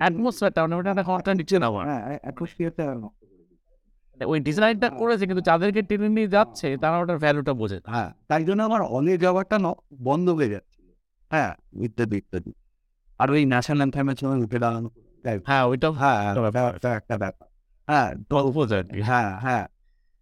[0.00, 2.84] অ্যাটমসফিয়ারটা মানে ওটা একটা দিচ্ছে না আমার হ্যাঁ অ্যাটমসফিয়ারটা
[4.10, 8.42] মানে ওই ডিজাইনটা করেছে কিন্তু যাদেরকে টেনে নিয়ে যাচ্ছে তারা ওটার ভ্যালুটা বোঝে। হ্যাঁ তাই
[8.44, 9.56] জন্য আমার হলে যাওয়াটা
[10.08, 10.71] বন্ধ হয়ে যাচ্ছিল
[11.32, 11.52] হ্যাঁ
[11.86, 12.52] ইত্যাদি ইত্যাদি।
[13.20, 14.88] আর ওই ন্যাশনাল অ্যান্থামের সময় উঠে দাঁড়ানো
[15.48, 16.20] হ্যাঁ ওইটা হ্যাঁ
[16.96, 17.46] একটা ব্যাপার।
[17.88, 18.56] হ্যাঁ গল্প।
[19.08, 19.64] হ্যাঁ হ্যাঁ।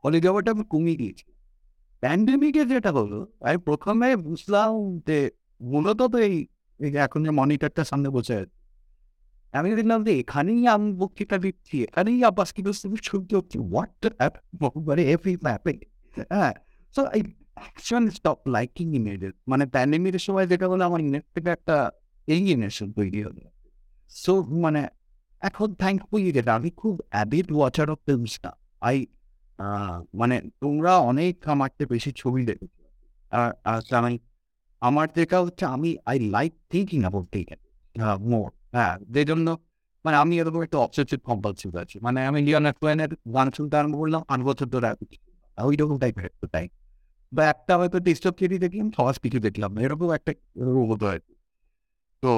[0.04, 1.24] হলে যাওয়াটা আমি কমিয়ে দিয়েছি
[2.02, 4.70] প্যান্ডেমিকে যেটা হলো আমি প্রথমে বুঝলাম
[5.06, 5.18] যে
[5.62, 6.34] মূলত তো এই
[6.80, 8.56] এই এখন যে মনিটরটার সামনে বসে আছে
[9.54, 12.72] আমি দেখলাম যে এখানেই আমি বক্তৃতা দিচ্ছি এখানেই আবার কিন্তু
[13.08, 14.02] শুনতে হচ্ছে। হোয়াট
[14.88, 15.72] মানে এভরি ম্যাপে
[16.32, 16.52] হ্যাঁ
[16.94, 17.20] so I
[17.60, 21.76] actually stop liking images মানে প্যান্ডেমিকের সময় যেটা হলো, আমার নেট থেকে একটা
[22.28, 23.42] এলিয়েনেশন তৈরি হলো।
[24.22, 24.32] সো
[24.64, 24.80] মানে
[25.48, 28.52] এখন থ্যাঙ্কফুলি যেটা আমি খুব অ্যাবিড ওয়াচার অফ ফিল্মস না।
[28.88, 28.96] আই
[30.20, 32.72] মানে তোমরা অনেক আমার চেয়ে বেশি ছবি দেখেছ
[34.00, 34.14] আমি
[34.82, 37.60] আমার যেটা হচ্ছে আমি I like thinking about taken
[38.30, 39.46] more হ্যাঁ যে জন্য
[40.04, 44.20] মানে আমি এরকম একটা অবসেসিভ কম্পালসিভ আছি। মানে আমি লিওনার কোয়েনের গান শুনতে আরম্ভ করলাম
[44.28, 44.88] পাঁচ বছর ধরে।
[45.68, 46.66] ওই রকম টাইপের তাই
[47.32, 50.32] বা একটা হয়তো ডিস্টার্ব থিয়েরি দেখলাম সহজ কিছু দেখলাম না। এরকম একটা
[50.90, 51.34] হতো আর কি।
[52.22, 52.30] তো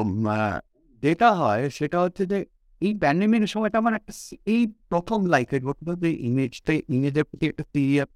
[1.02, 2.38] যেটা হয় সেটা হচ্ছে যে
[2.80, 4.12] এই প্যান্ডেমিকের সময়টা আমার একটা
[4.46, 8.10] এই প্রথম লাইফে ঘটলো যে ইমেজটা ইমেজের প্রতি একটা সিরিয়াস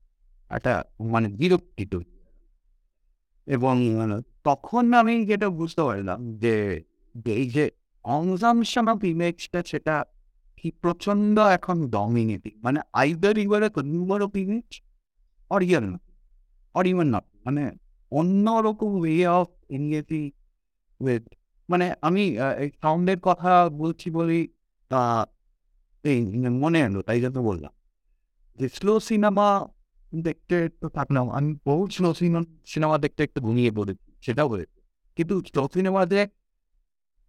[0.50, 0.72] একটা
[1.04, 2.14] মানে বিরক্তি তৈরি
[3.46, 3.74] এবং
[4.44, 6.54] তখন আমি যেটা বুঝতে পারলাম যে
[7.34, 7.64] এই যে
[8.04, 9.94] কনজামশন অফ ইমেজটা সেটা
[10.56, 14.68] কি প্রচণ্ড এখন ডমিনেটিং মানে either you're a consumer of image
[15.50, 16.05] or you're not
[16.76, 17.62] or even not মানে
[18.12, 20.24] অন্যরকম ওয়ে অফ এনগেজিং
[21.00, 21.24] উইথ
[21.68, 22.22] মানে আমি
[22.82, 23.52] সাউন্ডের কথা
[23.82, 24.40] বলছি বলি
[24.90, 25.02] তা
[26.04, 26.18] এই,
[26.62, 27.72] মনে এলো, তাই জন্য বললাম।
[28.58, 29.48] যে স্লো সিনেমা
[30.26, 32.08] দেখতে তো থাকলাম আমি বহু স্লো
[32.72, 34.78] সিনেমা দেখতে একটু ঘুমিয়ে পড়েছি সেটাও হয়েছে
[35.16, 36.20] কিন্তু স্লো সিনেমাতে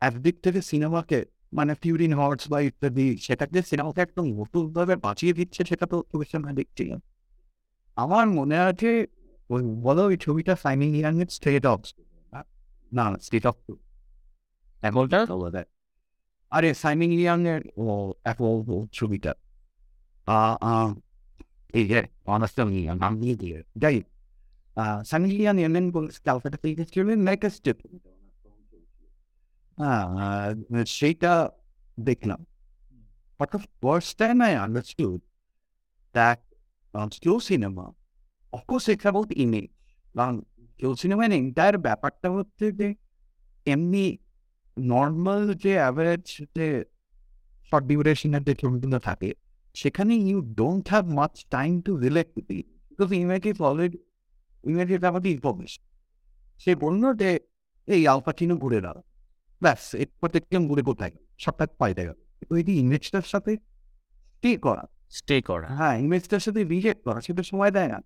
[0.01, 1.19] একদিক থেকে সিনেমাকে
[1.57, 6.55] মানে ফিউরিন হর্স বা ইত্যাদি, সেটাকে সিনেমাকে একদম নতুনভাবে বাঁচিয়ে দিচ্ছে, সেটা তো খুব সময়
[6.59, 6.83] দেখছি
[7.97, 8.89] আমার মনে আছে
[9.81, 11.79] বলো ওই ছবিটা সাইনিং ইয়াংয়ের স্টেট অফ
[12.93, 13.55] না স্টেট অফ
[14.81, 15.25] এখনটা
[16.49, 19.33] আরে সাইমিং ইয়াংয়ের ও এক ও ও ছবিটা।
[20.25, 20.95] আহ, আহ,
[21.73, 24.03] এই যে অনাস্টাম ইয়াং নাম দিয়ে দিয়ে যাই
[25.05, 27.69] সাইমিং ইয়াং এমন বলছে ক্যালকাটা থেকে ছিলেন লেটেস্ট
[29.77, 31.49] হ্যাঁ আহ, সেইটা
[31.99, 32.45] দেখলাম।
[33.39, 35.19] But the first time I understood
[36.13, 36.39] that
[36.95, 37.85] um, slow cinema,
[38.65, 39.67] it's about image.
[40.13, 40.41] কারণ
[40.79, 42.95] slow cinema এর entire ব্যাপারটা হচ্ছে যে
[43.65, 44.17] এমনি
[44.79, 46.83] নর্মাল যে অ্যাভারেজ যে
[47.71, 49.33] শর্ট ডিউরেশনের যে ছবিগুলো থাকে
[49.73, 53.97] সেখানে you don't have much time to relate to the because image is already
[54.63, 55.83] image is আমাদের ইনফরমেশন
[56.57, 57.39] সে বলল যে
[57.87, 59.01] এই আলপাচিনো ঘুরে দাঁড়া
[59.61, 62.13] ব্যাস এরপর দেখলাম ঘুরে কোথায় গেল সবটা পাল্টে গেল।
[62.49, 63.57] তো এই ইমেজটার সাথে
[64.35, 68.01] স্টে করা। স্টে করা। হ্যাঁ ইমেজটার সাথে রিলেট করা সেটা সময় দেয় না।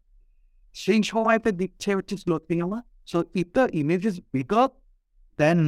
[0.75, 4.69] সেই সময়তে দিচ্ছে হচ্ছে slow cinema so if the image is বিকপ
[5.39, 5.59] then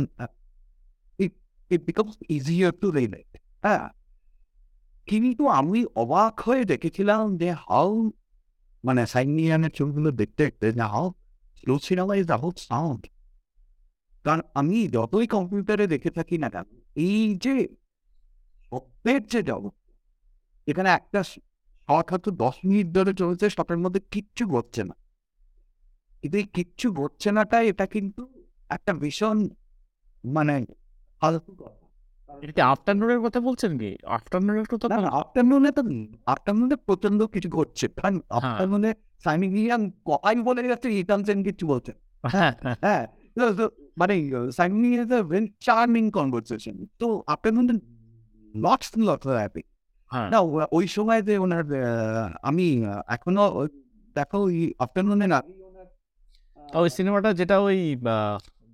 [1.19, 1.33] it
[1.71, 3.29] it becomes easier to relate
[3.63, 3.85] হ্যাঁ
[5.07, 7.89] কিন্তু আমি অবাক হয়ে দেখেছিলাম যে হাউ
[8.83, 11.07] মানে সাইনিয়ানের ছবিগুলো দেখতে দেখতে যে how
[11.57, 13.01] slow cinema is out sound
[14.25, 16.67] কারণ আমি যতই কম্পিউটারে দেখে থাকি না কেন
[17.05, 17.55] এই যে
[18.71, 19.75] শব্দের যে জগৎ
[20.67, 21.19] এখানে একটা
[21.89, 24.95] হয়তো দশ মিনিট ধরে চলছে শটের মধ্যে কিচ্ছু ঘটছে না।
[26.23, 28.21] কিন্তু এই কিচ্ছু ঘটছে নাটাই এটা কিন্তু
[28.69, 29.37] একটা ভীষণ
[30.23, 30.55] মানে
[31.21, 31.81] ফালতু কথা।
[32.73, 33.91] আফটারনুনের কথা বলছেন কি?
[34.07, 35.81] আফটারনুনের কথা না আফটারনুনে তো
[36.27, 38.91] আফটারনুনে প্রচণ্ড কিছু ঘটছে। কারণ আফটারনুনে
[40.05, 43.03] কথাই বলে যাচ্ছে ইটানসেন কিছু বলছেন হ্যাঁ হ্যাঁ, হ্যাঁ
[43.35, 43.65] তো তো
[43.97, 44.13] মানে
[44.51, 47.73] সাইমিনিয়ান is a very charming conversation তো আফটারনুনে
[48.53, 49.72] লটস লটস হ্যাপি হ্যাঁ
[50.31, 50.39] না
[50.71, 51.65] ওই সময় যে ওনার
[52.43, 52.67] আমি
[53.07, 53.45] এখনও
[54.15, 55.39] দেখো ওই আফটারনুনে না
[56.75, 57.79] ওই সিনেমাটা যেটা ওই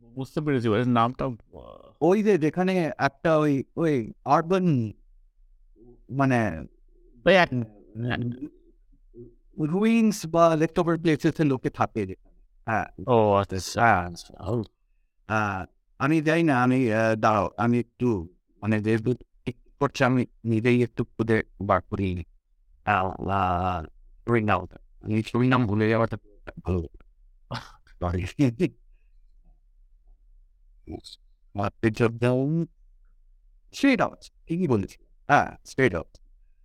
[0.07, 1.25] বুঝতে পেরেছি নামটা
[2.01, 3.93] ওই যে যেখানে একটা ওই ওই
[4.25, 4.65] আরবান
[6.09, 6.39] মানে
[9.67, 12.01] রুইন্স বা লেফট ওভার প্লেসেস লোকে থাকে
[12.67, 13.57] হ্যাঁ। ও আচ্ছা
[13.99, 14.53] আচ্ছা ও,
[15.29, 15.61] আহ,
[15.99, 16.79] আমি যাই না আমি
[17.19, 18.09] দাঁড়াও আমি একটু
[18.61, 19.11] মানে যেহেতু
[19.81, 22.07] করছে আমি নিজেই একটু খুঁজে বার করি
[25.25, 26.17] ছবি নাম ভুলে যাওয়াটা
[26.65, 26.79] ভালো
[28.01, 28.23] Sorry.
[33.73, 34.97] স্ট্রেট আউট ঠিকই বলেছি
[35.29, 36.13] হ্যাঁ স্ট্রেট আউট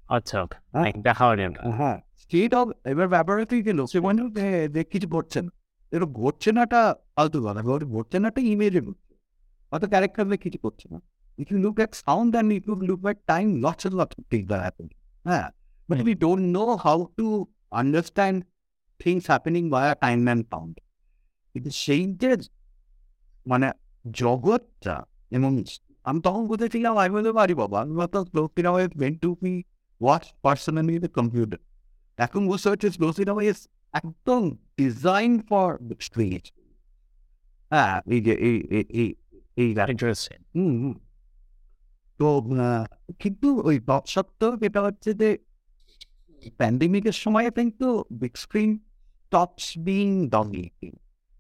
[0.09, 4.21] আচ্ছা ওকে হ্যাঁ। দেখা হয়নি আমার। হ্যাঁ স্টেট অফ এবার ব্যাপার হচ্ছে গেল সে মনে
[4.37, 5.51] যে যে কিছু ঘটছে না
[5.93, 6.81] এরকম ঘটছে নাটা
[7.15, 9.13] ফালতু কথা এবার ঘটছে নাটা ইমেজে ঘটছে
[9.73, 10.99] অত ক্যারেক্টারে কিছু করছে না
[11.39, 14.25] if you look at sound and if you look at time lots and lots of
[14.33, 14.87] things are happen
[15.25, 15.47] হ্যাঁ
[15.89, 17.27] but we don't know how to
[17.81, 18.37] understand
[19.01, 20.75] things happening by time and sound
[21.55, 22.31] কিন্তু সেই যে
[23.47, 23.69] মানে
[24.05, 24.97] জগৎটা
[25.33, 25.53] এবং
[26.07, 29.53] আমি তখন বুঝেছিলাম আমি বলতে পারি বাবা আমি ভাবতাম slow cinema is meant to be
[30.01, 31.61] watch personally the computer
[32.19, 33.59] এখন বুঝতে হচ্ছে স্লো সিনেমা ইজ
[33.95, 34.43] একদম
[34.79, 35.69] ডিজাইন ফর
[36.01, 36.33] স্ক্রিন
[37.71, 39.09] হ্যাঁ এই যে এই এই এই
[39.57, 40.41] এই Interesting.
[40.57, 40.95] হুম হুম।
[42.19, 42.27] তো
[43.19, 45.39] কিন্তু ওই তৎসত্ত্বেও যেটা হচ্ছে যে
[46.57, 48.79] প্যান্ডেমিকের সময় কিন্তু big screen
[49.31, 50.93] tops being dominating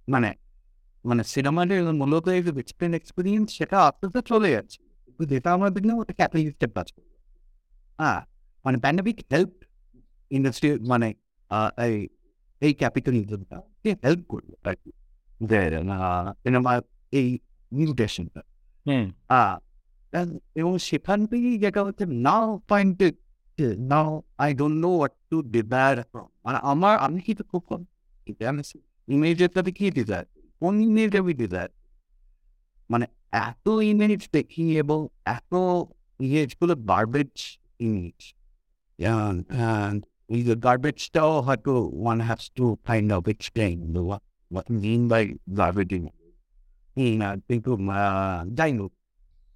[0.08, 0.34] মানে
[1.04, 5.52] মানে সিনেমার মূলত এই যে বিগ স্ক্রিন এক্সপিরিয়েন্স সেটা আস্তে আস্তে চলে যাচ্ছে। কিন্তু যেটা
[5.52, 7.14] আমরা দেখলাম ওটা ক্যাটালিস্টের কাজ। করবে
[7.98, 8.20] হ্যাঁ
[8.64, 9.52] মানে প্যান্ডেমিক হেল্প
[10.30, 11.14] ইন্ডাস্ট্রি মানে
[11.84, 12.08] এই
[12.60, 13.56] এই ক্যাপিটালিজমটা
[14.04, 14.90] হেল্প করবে আর কি?
[15.40, 15.70] যে
[16.42, 17.38] সিনেমার এই
[17.72, 18.42] মিউটেশনটা
[20.14, 23.00] হুম Ah, and এবং সেখান থেকেই যেটা হচ্ছে now find
[23.78, 25.96] now I don't know what to desire
[26.44, 27.82] মানে আমার আমি কি তো খুব কম
[29.08, 30.26] ইমেজেরটাতে কি ডিজায়ার
[30.62, 31.70] কোন ইমেজ আমি ডিজায়ার
[32.90, 35.52] মানে এত ইমেজ দেখি এবং এত
[36.20, 37.34] ইমেজগুলো গার্বেজ
[37.80, 38.18] ইমেজ
[40.28, 43.78] এই যে গার্বেজটাও হয়তো one has to find out explain
[44.50, 46.12] what mean by garbage image.
[46.96, 48.92] Hmm, I think uh, যাই হোক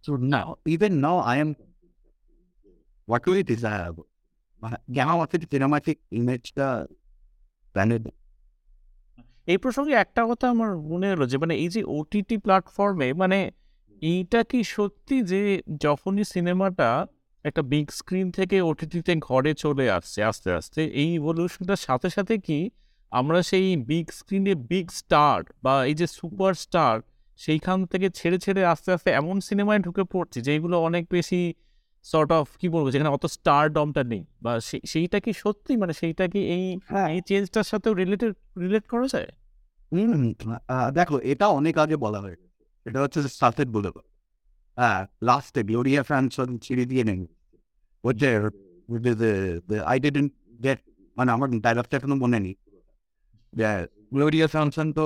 [0.05, 1.57] So now, even now, I am.
[3.09, 3.91] What do we desire?
[4.95, 6.67] কেন আমাদের সিনেমাটিক ইমেজটা
[7.75, 8.03] প্ল্যানেট
[9.49, 13.39] এই প্রসঙ্গে একটা কথা আমার মনে হলো যে মানে এই যে ওটিটি প্ল্যাটফর্মে মানে
[14.03, 15.43] এইটা কি সত্যি যে
[15.85, 16.89] যখনই সিনেমাটা
[17.45, 22.59] একটা বিগ স্ক্রিন থেকে ওটিটিতে ঘরে চলে আসছে আস্তে আস্তে এই ইভলিউশনটার সাথে সাথে কি
[23.13, 26.95] আমরা সেই বিগ স্ক্রিনে বিগ স্টার বা এই যে সুপার স্টার
[27.39, 31.41] সেইখান থেকে ছেড়ে ছেড়ে আস্তে আস্তে এমন সিনেমায় ঢুকে পড়ছি যেগুলো অনেক বেশি
[32.07, 34.53] সর্ট অফ কি বলব যেখানে অত স্টার ডমটা নেই। বা
[34.93, 35.73] সেইটা কি সত্যি?
[35.77, 39.29] মানে সেইটা কি এই হ্যাঁ। এই চেঞ্জটার সাথেও রিলেটেড রিলেট করা যায়?
[40.95, 43.89] দেখো এটা অনেক আগে বলা হয়ে গেছে। এটা হচ্ছে সালফেট বলে
[44.79, 47.21] হ্যাঁ লাস্টে গ্লোরিয়া ফ্রান্সন ছিঁড়ে দিয়ে নেন
[48.05, 48.29] হচ্ছে
[49.91, 50.31] আই ডিডেন্ট
[50.65, 50.79] গেট
[51.17, 52.55] মানে আমার ডায়লগটা এখনও মনে নেই।
[54.13, 55.05] গ্লোরিয়া ফ্রান্সন তো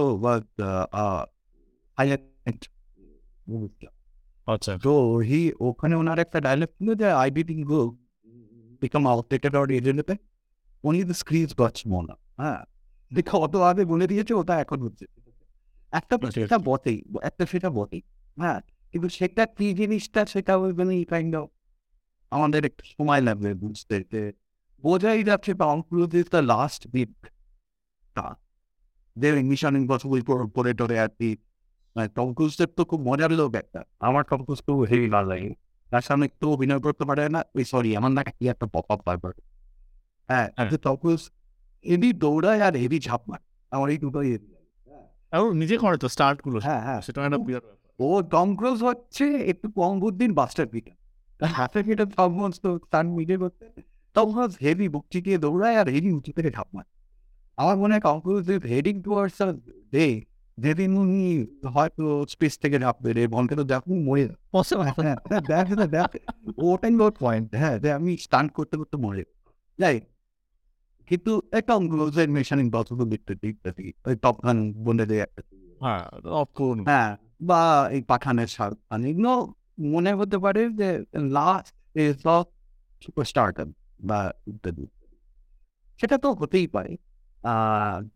[1.98, 2.68] হাইলাইট
[4.46, 7.80] আচ্ছা। তো হি ওখানে ওনার একটা ডায়লগ ছিল যে আই ডিডন্ট গো
[8.82, 10.14] বিকাম আউটলেটেড অর এজেন্টে
[10.84, 12.64] উনি দ্য স্ক্রিজ গছ মোনা হ্যাঁ
[13.12, 15.06] দেখা অত আগে বলে দিয়েছে ওটা এখন হচ্ছে।
[15.92, 16.30] একটা Okay.
[16.30, 18.02] সেটা বটেই একটা সেটা বটেই।
[18.36, 18.60] হ্যাঁ?
[18.92, 21.48] কিন্তু সেটা কি জিনিসটা সেটা মানে কাইন্ড অফ
[22.30, 24.32] আমাদের একটু সময় লাগবে বুঝতে। যে
[24.84, 27.26] বোঝাই যাচ্ছে বাউন্ডগুলো ইজ দ্য লাস্ট বিট
[28.14, 28.36] তা
[29.16, 30.20] দের মিশন ইম্পসিবল
[30.52, 31.36] করে টরে আর কি
[31.96, 35.50] মানে টম ক্রুজের তো খুব মজার লোক একটা। আমার টম ক্রুজ তো হেভি ভালো লাগে।
[35.92, 39.00] তার সামনে একটু অভিনয় করতে পারে না। ওই সরি আমার না কি একটা পপ আপ
[39.06, 39.32] ব্যাপার।
[40.28, 41.22] হ্যাঁ হ্যাঁ। টম ক্রুজ
[41.84, 44.28] হেভি দৌড়ায় আর হেভি ঝাঁপ মারে আমার এই দুটোই।
[45.32, 47.64] আর ও নিজে করে তো স্টার্টগুলো হ্যাঁ হ্যাঁ। সেটা একটা বিরাট।
[47.98, 50.96] ও টম ক্রুজ হচ্ছে একটু কম বুদ্ধির বাস্টার পিটার
[51.58, 53.64] হাতে পিটার সমস্ত তার মিটে করতে।
[54.16, 56.90] টম ক্রুজ হেভি বুক চিটিয়ে দৌড়ায় আর হেভি উঁচু থেকে ঝাঁপ মারে।
[57.56, 59.38] আমার মনে হয় Tom Cruise heading towards
[59.92, 60.06] day
[60.58, 64.24] যেদিন উনি হয়তো স্পেস থেকে ঝাঁপ মেরে বলকে তো দেখুন মরে.
[64.98, 66.10] হ্যাঁ হ্যাঁ, দেখ
[66.64, 69.24] ওটাই নোট পয়েন্ট হ্যাঁ যে আমি স্টান্ট করতে করতে মরে।
[69.78, 70.00] যাই
[71.08, 73.68] কিন্তু একটা ক্রুজের মিশন ইম্পসিবল দেখতে দেখতে
[74.06, 75.42] ওই টপ গান বলে দেয় একটা।
[75.80, 76.02] হ্যাঁ
[76.42, 79.32] অপূর্ণ হ্যাঁ বা এই পাঠানের শাহরুখ খান এগুলো
[79.78, 80.88] মনে হতে পারে যে
[81.28, 82.44] লাস্ট ইজ অফ
[83.02, 83.68] সুপারস্টারডম
[84.00, 84.86] বা ইত্যাদি।
[86.00, 86.96] সেটা তো হতেই পারে।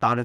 [0.03, 0.18] তার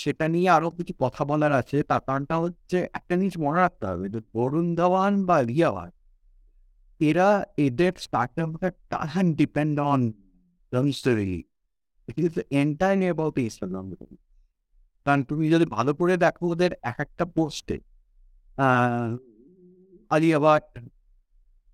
[0.00, 4.06] সেটা নিয়ে আরও কিছু কথা বলার আছে। তার কারণটা হচ্ছে একটা জিনিস মনে রাখতে হবে
[4.14, 5.90] যে বরুণ ধাওয়ান বা রিয়াওয়ান
[7.00, 7.28] এরা
[7.66, 7.92] এদের
[8.92, 10.02] ডাজন্ট ডিপেন্ড অন
[15.06, 17.76] কারণ তুমি যদি ভালো করে দেখো ওদের এক একটা পোস্টে
[20.10, 20.64] Alia Bhatt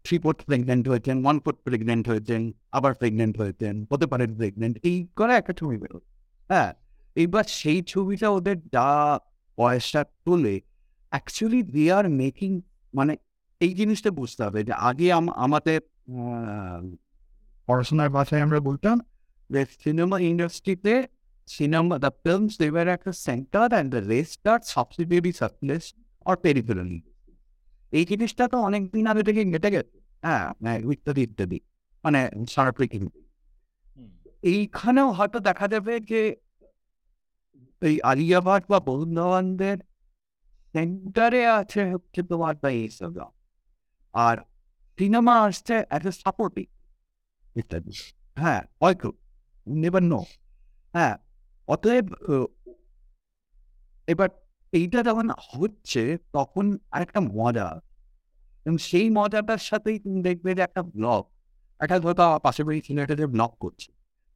[0.05, 2.43] three foot pregnant হয়েছেন ওয়ান ফুট প্রেগনেন্ট হয়েছেন,
[2.73, 5.99] আবার প্রেগনেন্ট হয়েছেন, হতে পারে প্রেগনেন্ট এই করে একটা ছবি বেরো
[6.51, 6.71] হ্যাঁ
[7.17, 8.89] এইবার সেই ছবিটা ওদের যা
[9.59, 10.55] পয়সা তোলে
[11.13, 12.51] অ্যাকচুয়ালি দে আর মেকিং
[12.95, 13.13] মানে
[13.61, 15.79] এই জিনিসটা বুঝতে হবে যে আগে আম- আমাদের
[17.69, 18.97] পড়াশোনার ভাষায় আমরা বলতাম
[19.51, 20.95] যে সিনেমা ইন্ডাস্ট্রিতে
[21.99, 25.85] the films, they were at the center and the rest are subsidiary surplus
[26.27, 27.01] or peripherally.
[27.93, 31.59] এই জিনিসটা তো অনেক দিন আগে থেকে কেটে গেছে হ্যাঁ হ্যাঁ, ইত্যাদি ইত্যাদি
[32.05, 33.21] মানে সারা পৃথিবীতে
[34.47, 36.21] এইখানেও হয়তো দেখা যাবে যে
[37.83, 39.79] এই আলিয়াবাদ বা বরুণ ধাওয়ানদের
[40.75, 43.13] সেন্টারে আছে হচ্ছে তোমার বা এইসব
[44.15, 44.37] আর
[44.99, 46.67] সিনেমা আসছে অ্যাজ এ সাপোর্টিং
[47.57, 47.93] ইত্যাদি।
[48.37, 49.09] হ্যাঁ হয়তো
[49.67, 50.21] নেবার নো
[50.95, 51.15] হ্যাঁ
[51.69, 52.07] অতএব
[54.09, 54.29] এবার
[54.73, 57.69] এইটা যখন হচ্ছে তখন আরেকটা মজা।
[58.67, 61.23] এবং সেই মজাটার সাথেই তুমি দেখবে যে একটা ব্লগ
[61.81, 63.89] একটা ধরো পাশের বাড়ি ছেলেটা যে ব্লগ করছে।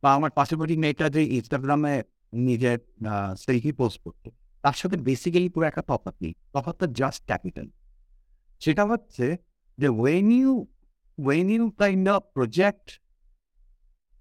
[0.03, 0.31] বা আমার
[0.61, 1.95] বাড়ি মেয়েটা যে ইনস্টাগ্রামে
[2.47, 2.79] নিজের
[3.45, 4.29] সেলফি পোস্ট করছে,
[4.65, 7.67] তার সাথে বেসিক্যালি পুরো একটা তফাৎ নেই। তফাৎটা জাস্ট ক্যাপিটাল
[8.63, 9.27] সেটা হচ্ছে
[9.79, 10.53] যে when you
[11.19, 12.87] when you kind of project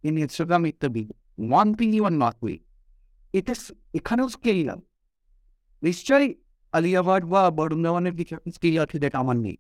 [0.08, 1.04] in Instagram ইত্যাদি
[1.52, 2.56] one thing you are not we
[3.34, 3.54] এটা
[4.00, 4.76] এখানেও স্কেল না
[5.84, 6.28] নিশ্চয়ই
[6.74, 9.58] আলিয়াবাদ বা বরুণ ধাওয়ানের কিছু স্কিল আছে যেটা আমার নেই।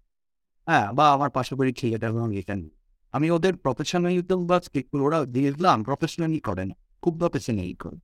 [0.67, 2.71] হ্যাঁ বা আমার পাশাপাশি ছেলেটা এবং এটা নেই।
[3.11, 7.97] আমি ওদের প্রফেশনালিজম বা স্কিল ওরা দিয়েছিলাম প্রফেশনালি করে না খুব প্রফেশনালি করে।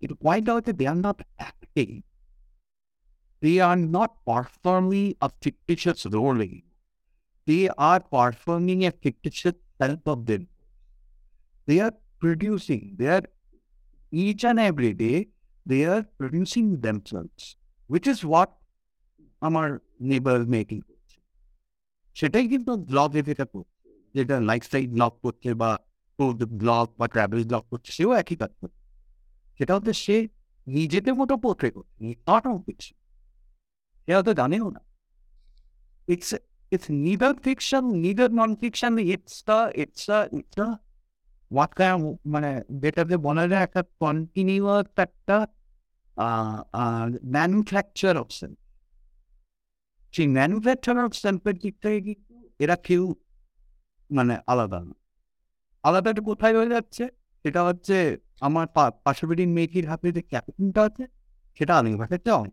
[0.00, 1.88] কিন্তু পয়েন্টটা হচ্ছে they are not acting
[3.42, 6.38] they are not performing a fictitious role
[7.46, 10.46] they are performing a fictitious self of them
[11.68, 13.24] they are producing, they are
[14.12, 15.28] each and every day,
[15.66, 17.42] they are producing themselves,
[17.90, 18.50] which is what
[19.40, 21.16] আমার নেবার making করছে
[22.14, 23.75] সেটাই কিন্তু ব্লগে যেটা করছে
[24.16, 25.70] যেটা lifestyle blog করছে বা
[26.56, 28.80] ব্লগ বা ট্রাভেল ব্লগ করছে সেও একই কাজ করছে
[29.60, 30.16] সেটা হচ্ছে সে
[30.66, 32.96] নিজেদের মতো পোর্ট্রে করছে নট অফ ফিকশন
[34.08, 34.82] সে হয়তো জানেও না
[36.08, 36.30] it's
[36.72, 40.68] it's neither fiction neither non fiction it's the it's the it's the
[41.50, 42.50] what kind of মানে
[42.82, 45.36] যেটাতে বলা যায় একটা কন্টিনিউয়াস একটা
[47.32, 48.58] ম্যানুফ্যাকচার অফ সেলফ
[50.14, 53.02] সেই ম্যানুফ্যাকচার অফ সেলফের দিক থেকে কিন্তু এরা কেউ
[54.10, 54.94] মানে আলাদা না।
[55.82, 57.08] আলাদাটা কোথায় হয়ে যাচ্ছে?
[57.42, 61.06] সেটা হচ্ছে আমার পা- পাশের বাড়ির মেয়েটির হাতে যে ক্যাপিটালটা আছে,
[61.54, 62.52] সেটা আলিয়াবাটের চেয়ে অনেক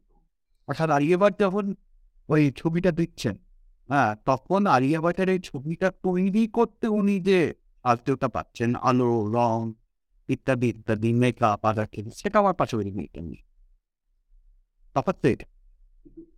[0.68, 1.76] অর্থাৎ আলিয়াবাট যখন
[2.30, 3.38] ওই ছবিটা দিচ্ছেন
[3.88, 9.74] হ্যাঁ তখন আলিয়াবাটের এই ছবিটা তৈরি করতে উনি যে আত্মীয়তা পাচ্ছেন, আলো, রং
[10.28, 13.44] ইত্যাদি ইত্যাদি মেকআপ আদার সেটা আমার পাশাপাশি মেয়েটা নেই
[14.94, 15.53] তফাৎ তো এটা।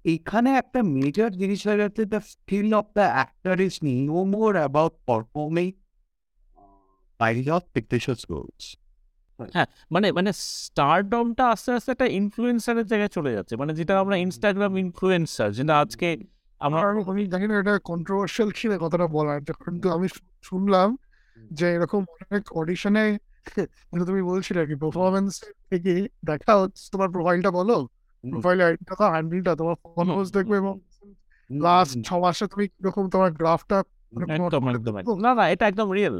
[0.05, 4.93] এইখানে একটা মেজর জিনিস হয়ে যাচ্ছে the skill of the actor is no more about
[5.05, 5.71] performing
[7.19, 8.77] বাইরে অফ পিকচার্স গোলস
[9.91, 15.51] মানে মানে স্টারডমটা আস্তে আস্তে একটা ইনফ্লুয়েন্সারের জায়গায় চলে যাচ্ছে। মানে যেটা আমরা ইনস্টাগ্রাম ইনফ্লুয়েন্সার
[15.53, 16.17] যেটা আজকে
[16.59, 20.07] আমরা আমার আমি জানি না এটা কন্ট্রোভার্সিয়াল কিনা কথাটা বলার কিন্তু আমি
[20.43, 20.97] শুনলাম
[21.51, 23.17] যে এরকম অনেক অডিশনে
[24.07, 27.87] তুমি বলছিলে আর কি পারফরমেন্স থেকে দেখা হচ্ছে। তোমার প্রোফাইলটা বলো।
[28.31, 30.73] প্রোফাইল আইডিটা তো হ্যান্ডেলটা তোমার ফলোয়ার্স দেখবে এবং
[31.49, 33.77] লাস্ট ছ মাসে তুমি কীরকম তোমার গ্রাফটা
[34.29, 36.17] একদম। না না এটা একদম রিয়েল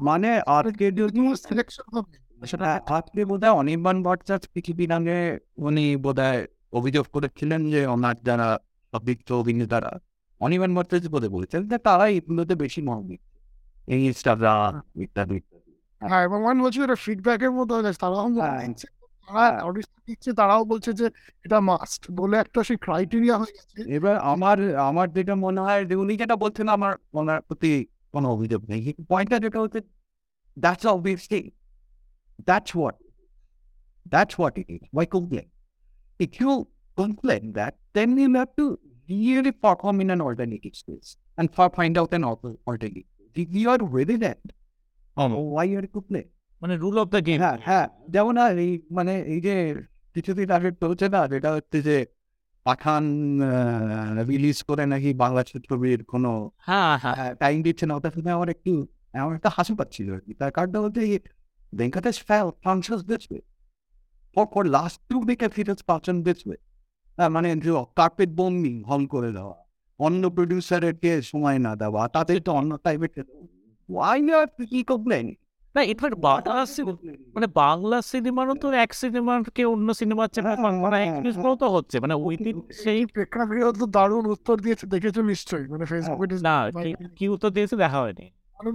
[0.00, 2.14] মানে আজকে যদি সিলেকশন হবে?
[2.46, 5.16] সেটা আজকে বোধ হয় অনির্বাণ ভট্টাচার্য পৃথিবীর নামে
[5.58, 6.40] উনি বোধ হয়
[6.72, 8.48] অভিযোগ করেছিলেন যে ওনার যারা
[8.92, 9.92] অভিজ্ঞ অভিনেতারা
[10.40, 13.36] অনিমান ভট্টাচার্য বলে বলেছেন যে তারা এগুলোতে বেশি মন দিচ্ছে।
[13.88, 15.38] এই ইনস্টাগ্রাম ইত্যাদি
[16.02, 17.92] হ্যাঁ এবং মানে এটা ফিডব্যাকের মতো হয়ে।
[18.38, 18.66] হ্যাঁ।
[19.28, 21.06] তারা audition দিচ্ছে তারাও বলছে যে
[21.44, 25.94] এটা মাস্ট বলে একটা সেই ক্রাইটেরিয়া হয়ে গেছে। এবার আমার আমার যেটা মনে হয় যে
[26.02, 27.70] উনি যেটা বলছেন আমার ওনার প্রতি
[28.14, 29.80] কোনো অভিযোগ নেই। পয়েন্টটা যেটা হচ্ছে
[30.56, 31.40] that's obviously
[32.48, 32.96] that's what
[34.12, 35.46] that's what it is why complain
[36.20, 36.52] if you
[36.98, 38.66] complain that then you'll have to
[39.08, 43.82] really perform in an alternative space and for find out an alternative if you are
[43.96, 44.38] ready that
[45.54, 46.26] why you are complain
[46.62, 49.54] মানে rule of the game হ্যাঁ হ্যাঁ। যেমন আর এই মানে এই যে
[50.16, 51.96] কিছুদিন আগে চলছে না যেটা হচ্ছে যে
[52.66, 53.04] পাঠান
[54.28, 56.30] রিলিজ করে নাকি বাংলা ছবির কোনো
[56.66, 58.72] হ্যাঁ হ্যাঁ। টাইম দিচ্ছে না। ওটা শুনে আমার একটু
[59.22, 61.02] আমার একটা হাসি পাচ্ছিল আর কি। তার কারণটা হচ্ছে
[61.72, 63.42] Venkatesh fall conscious this way
[64.36, 66.58] for for last two উইকে ফিরেস পাচ্ছেন ওয়ে
[67.34, 67.48] মানে
[67.96, 69.56] কার্পেট বম্বিং হল করে দেওয়া।
[69.98, 73.24] অন্য প্রডিউসারকে সময় না দেওয়া। তাদের তো অন্য টাইপের
[73.88, 74.18] ওয়াই
[74.70, 75.26] কি কমপ্লেন
[75.76, 76.64] না ইনফ্যাক্ট বাংলা
[77.34, 82.14] মানে বাংলা সিনেমারও তো এক সিনেমাকে অন্য সিনেমার চেয়ে হ্যাঁ, মানে হ্যাঁ, তো হচ্ছে। মানে
[82.14, 87.50] উইদিন সেই প্রেক্ষাগৃহ তো দারুণ উত্তর দিয়েছে দেখেছ নিশ্চয়ই। মানে ফেসবুকে না মানে কি- উত্তর
[87.50, 88.30] দিয়েছে দেখা হয়নি।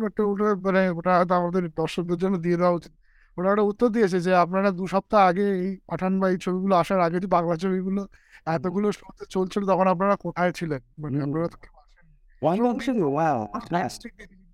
[0.05, 2.91] একটা ওটা মানে ওটা আমাদের দর্শকদের জন্য দিয়ে দেওয়া উচিত।
[3.37, 7.01] ওরা একটা উত্তর দিয়েছে যে আপনারা দু সপ্তাহ আগে এই পাঠান বা এই ছবিগুলো আসার
[7.01, 8.07] আগে যে বাংলা ছবিগুলো
[8.45, 10.79] এতগুলো শোতে চলছিল তখন আপনারা কোথায় ছিলেন?
[10.99, 11.47] মানে। আপনারা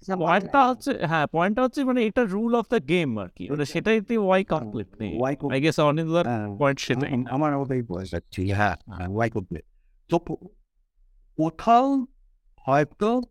[0.05, 4.17] পয়েন্টটা হচ্ছে হ্যাঁ পয়েন্টটা হচ্ছে মানে এটা রুল অফ দ্য গেম আর কি মানে সেটাইতে
[4.17, 6.25] ওয়াই কমপ্লিট নেই। ওয়াই আই গেস অনিন্দার
[6.59, 8.13] পয়েন্ট সেটাই। আমার ওটাই বয়স
[8.55, 8.75] হ্যাঁ
[9.07, 9.61] ওয়াই করবে
[10.09, 10.19] তো
[11.37, 12.05] কোথাও
[12.65, 13.21] হয়তো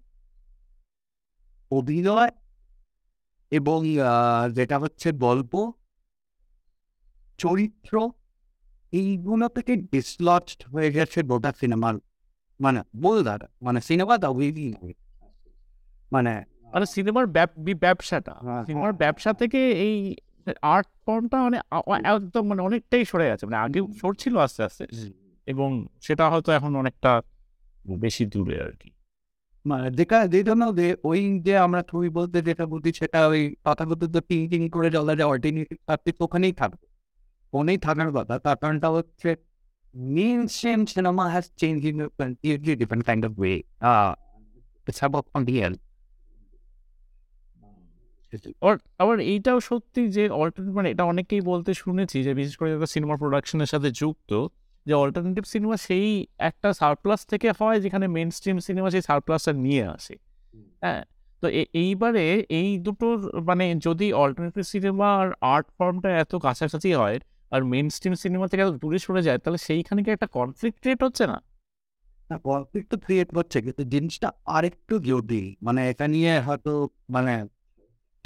[1.70, 2.30] অভিনয়
[3.50, 3.86] এবং
[4.52, 5.72] যেটা হচ্ছে গল্প
[7.38, 8.10] চরিত্র
[8.92, 11.94] এইগুলো থেকে ডিসলজড হয়ে গেছে গোটা সিনেমার
[12.60, 14.74] মানে বলদার মানে সিনেমাটা উইলি
[16.12, 17.26] মানে মানে সিনেমার
[17.84, 20.16] ব্যবসাটা। হ্যাঁ, সিনেমার ব্যবসা থেকে এই
[20.62, 21.58] আর্ট ফর্মটা মানে
[22.04, 24.84] একদম মানে অনেকটাই সরে গেছে। মানে আগে সরছিল আস্তে আস্তে
[25.46, 27.22] এবং সেটা হয়তো এখন অনেকটা
[27.98, 28.90] বেশি দূরে আর কি।
[29.64, 34.16] মানে যেটা যে জন্য যে ওই যে আমরা ছবি বলতে যেটা বুঝি সেটা ওই তথাকথিত
[34.28, 36.86] টিং করে চলা যে অল্টারনেটিভ সাবজেক্ট ওখানেই থাকবে।
[37.52, 39.36] ওখানেই থাকার কথা। তার কারণটা হচ্ছে
[40.46, 41.96] mainstream cinema has change in
[42.78, 45.72] different kind of way it's about আর
[48.98, 53.16] আবার এইটাও সত্যি যে অল্টারনেটিভ মানে এটা অনেকেই বলতে শুনেছি যে বিশেষ করে যারা সিনেমা
[53.16, 54.30] প্রোডাকশনের সাথে যুক্ত
[54.86, 56.08] যে অল্টারনেটিভ সিনেমা সেই
[56.38, 60.14] একটা সারপ্লাস থেকে হয় যেখানে মেন স্ট্রিম সিনেমা সেই সারপ্লাসটা নিয়ে আসে।
[60.82, 61.02] হ্যাঁ
[61.42, 67.16] তো এইবারে এই দুটোর মানে যদি অল্টারনেটিভ সিনেমা আর আর্ট ফর্মটা এত কাছাকাছি হয়
[67.52, 71.00] আর মেন স্ট্রিম সিনেমা থেকে এত দূরে সরে যায় তাহলে সেইখানে কি একটা কনফ্লিক্ট ক্রিয়েট
[71.02, 71.38] হচ্ছে না?
[72.30, 76.70] না কনফ্লিক্ট তো ক্রিয়েট হচ্ছে কিন্তু জিনিসটা আরেকটু জটিল। মানে এটা নিয়ে হয়তো
[77.08, 77.32] মানে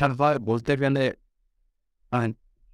[0.00, 1.02] তারপর বলতে গেলে
[2.12, 2.26] আহ,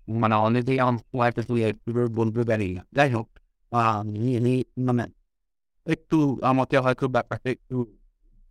[0.08, 0.94] মানে অনেকেই আমার
[1.28, 3.26] একটা তুই একটু বলতে পারি না যাই হোক
[3.72, 5.04] আহ, নি- নি- মানে
[5.86, 7.76] একটু আমাকে হয়তো ব্যাপারটা একটু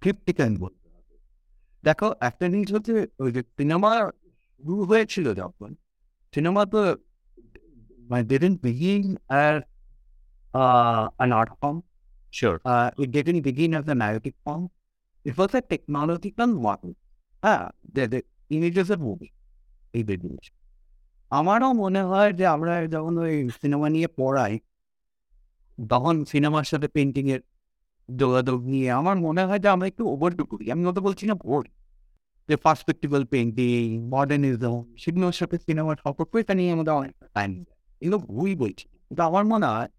[0.01, 1.13] ক্রিপ্টিক্যাল বলতে হবে
[1.83, 3.91] দেখো একটা জিনিস হচ্ছে ওই যে সিনেমা
[4.53, 5.69] শুরু হয়েছিল যখন
[6.33, 6.79] সিনেমা তো
[8.09, 9.03] মানে didn't begin
[9.41, 9.57] as
[10.53, 11.77] uh, an art form.
[12.33, 14.63] Sure uh, it didn't begin as a narrative form.
[15.25, 16.91] It was a technological model.
[17.43, 17.63] হ্যাঁ
[17.95, 18.19] the, the
[18.51, 19.31] of movie,
[19.93, 20.45] এই জিনিস।
[21.29, 24.59] আমারও মনে হয় যে আমরা যখন ওই সিনেমা নিয়ে পড়াই,
[25.77, 27.41] তখন সিনেমার সাথে পেন্টিং এর
[28.09, 31.63] যোগাযোগ নিয়ে আমার মনে হয় যে আমরা একটু ওভারডু করি। আমি ওটা বলছি না ভোর
[32.49, 33.83] যে পার্সপেক্টিভাল পেন্টিং
[34.13, 37.51] মডার্নিজম সেগুলোর সাথে সিনেমার সম্পর্ক, এটা নিয়ে আমাদের অনেকটা টাইম
[38.01, 39.89] এগুলো ভুল বলছি কিন্তু আমার মনে হয়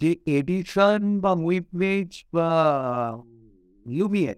[0.00, 2.48] যে এডিশন বা উইপমেজ বা
[3.86, 4.34] ইউবিএ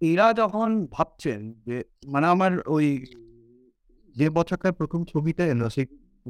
[0.00, 3.04] এরা যখন ভাবছেন যে মানে আমার ওই
[4.16, 5.86] যে বছরটার প্রথম ছবিটা এলো, সেই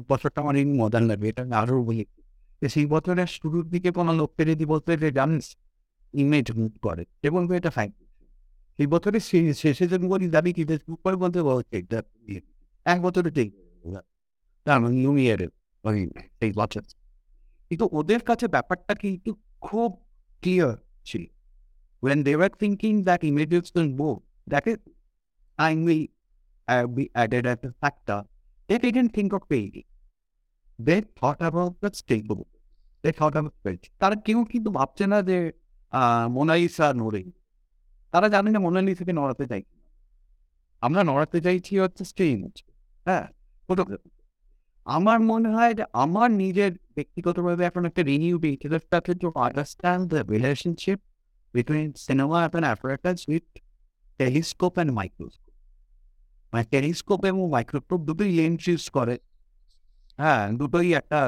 [0.09, 2.05] বছরটা আমার এই মজার লাগবে এটা আমি আরও বলি।
[2.67, 5.55] সেই বছরের শুরুর দিকে কোনো লোককে যদি বলতে যে, জানিস
[6.13, 7.91] ইমেজ মুভ করে। এবং এটা ফাইন
[8.77, 10.65] সেই বছরের শেষে যদি বলি, দাবি কি?
[10.65, 12.41] ফেসবুক করে বলতে বলছে ইয়ে।
[12.85, 13.49] এক বছরে ঠিক
[14.65, 15.49] তার মানে নিউ ইয়ারের
[15.83, 16.09] ওই
[16.39, 16.81] সেই বছর।
[17.69, 19.89] কিন্তু ওদের কাছে ব্যাপারটা কিন্তু খুব
[20.41, 21.23] ক্লিয়ার ছিল।
[22.02, 24.78] when they were thinking that images will move, that is
[25.58, 26.10] timely
[26.68, 28.20] uh, we added as a factor.
[28.68, 29.86] They didn't think of painting.
[30.78, 32.46] They thought about the stable.
[33.04, 33.84] They thought about space.
[33.98, 35.52] তারা কেউ কিন্তু ভাবছে না যে
[35.92, 37.22] আহ, Mona Lisa নড়ে
[38.12, 39.62] তারা জানে না মোনালিসাকে নড়াতে চাই
[40.82, 42.38] আমরা নড়াতে চাইছি হচ্ছে স্ট্রিম
[43.06, 43.24] হ্যাঁ
[43.68, 44.10] photography।
[44.86, 50.20] আমার মনে হয় যে আমার নিজের ব্যক্তিগতভাবে এখন একটা রিনিউ ইন্টারেস্ট আছে two understand the
[50.32, 50.98] relationship
[51.53, 53.45] between cinema and apparatus with
[54.17, 55.53] telescope and microscope
[56.53, 59.15] মানে টেলিস্কোপ এবং মাইক্রোস্কোপ দুটোই লেন্স ইউজ করে।
[60.17, 61.19] হ্যাঁ দুটোই একটা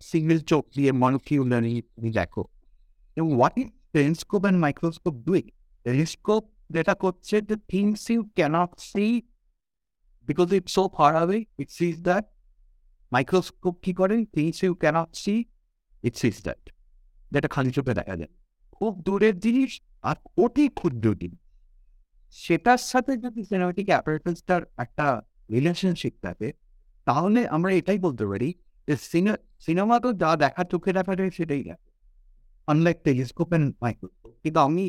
[0.00, 2.44] সিঙ্গেল চোখ দিয়ে মলিকিউলারি তুমি দেখো।
[3.16, 5.42] এবং what is telescope and microscope দুই?
[5.84, 9.04] টেলিস্কোপ যেটা করছে যে things you can't see
[10.28, 12.24] because it's so far away it sees that
[13.12, 14.16] microscope কি করে?
[14.34, 15.44] Things you can't see
[16.02, 16.62] it sees that
[17.32, 18.32] যেটা খালি চোখে দেখা যায়।
[18.76, 19.70] খুব দূরের জিনিস
[20.08, 21.42] আর অতি ক্ষুদ্র জিনিস।
[22.36, 25.06] সেটার সাথে যদি সিনেমাটিক অ্যাপারেটাসটার একটা
[25.54, 26.48] রিলেশনশিপ থাকে,
[27.06, 28.48] তাহলে আমরা এটাই বলতে পারি
[28.88, 28.94] যে
[29.66, 31.90] সিনেমা তো যা দেখা চোখে দেখা যায় সেটাই দেখে
[32.68, 34.84] আনলাইক টেলিস্কোপ অ্যান্ড মাইক্রোস্কোপ কিন্তু আমি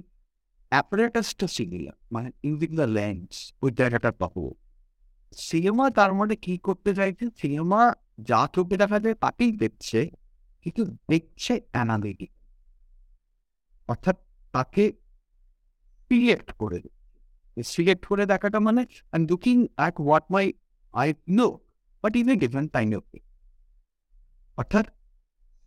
[0.71, 3.31] অ্যাপারেটাসটা শিখলাম মানে ইউজিং দ্য লেন্স
[3.63, 4.43] ওই জায়গাটার পাবো
[5.47, 7.25] সিনেমা তার মানে কি করতে চাইছে?
[7.41, 7.81] সিনেমা
[8.29, 9.99] যা চোখে দেখা যায় তাকেই দেখছে,
[10.63, 10.81] কিন্তু
[11.11, 12.31] দেখছে অ্যানালিটিক
[13.89, 14.17] অর্থাৎ
[14.53, 14.83] তাকে
[16.11, 16.79] সিলেক্ট করে
[17.57, 18.81] সিলেক্ট করে দেখাটা মানে
[19.13, 20.45] I am looking at what my
[20.93, 21.07] eye
[21.38, 21.47] know
[22.03, 23.03] but in a different kind of
[24.57, 24.85] অর্থাৎ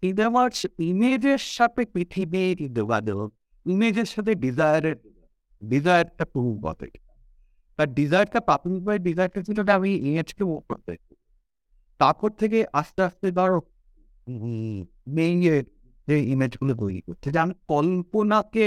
[0.03, 0.49] সিনেমার
[0.89, 3.27] ইমেজের সাথে পৃথিবীর যোগাযোগ
[3.67, 4.97] ইমেজের সাথে ডিজায়ারের
[5.63, 6.89] ডিজায়ারটা খুব বটে
[7.79, 10.93] তার ডিজায়ারটা প্রাথমিক ভাবে ডিজায়ারটা ছিল আমি ইমেজকে মুভ করতে
[12.01, 13.59] তারপর থেকে আস্তে আস্তে ধরো
[15.17, 15.37] মেইন
[16.09, 18.67] যে ইমেজগুলো তৈরি করছে যে আমি কল্পনাকে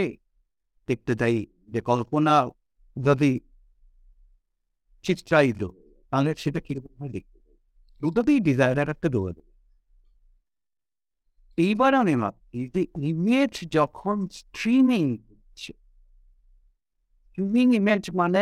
[0.88, 1.36] দেখতে চাই
[1.68, 2.34] যে কল্পনা
[2.96, 3.32] যদি
[5.06, 5.62] চিত্রায়িত
[6.12, 7.58] তাহলে সেটা কীরকম হয় দেখতে চাই
[8.02, 9.40] দুটোতেই ডিজায়ারের একটা দৌড়
[11.58, 15.74] এইবার আমি ভাবছি যে ইমেজ যখন স্ট্রিমিং হচ্ছে
[17.28, 18.42] স্ট্রিমিং ইমেজ মানে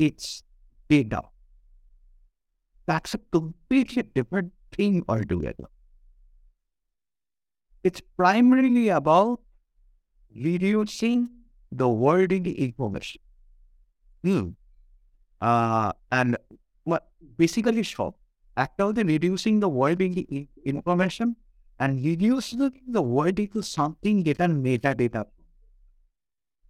[0.00, 0.28] it's
[0.90, 1.20] data
[2.88, 5.68] That's a completely different thing altogether.
[7.83, 9.35] It's primarily about
[10.35, 11.19] reducing
[11.71, 13.21] the wording information.
[14.23, 14.45] Hmm.
[15.41, 16.31] Uh, and
[16.87, 17.01] what
[17.39, 18.13] basically shop.
[18.55, 21.27] একটা হচ্ছে reducing the wording i- information
[21.79, 22.61] and reducing
[22.95, 25.21] the wording to something যেটা meta data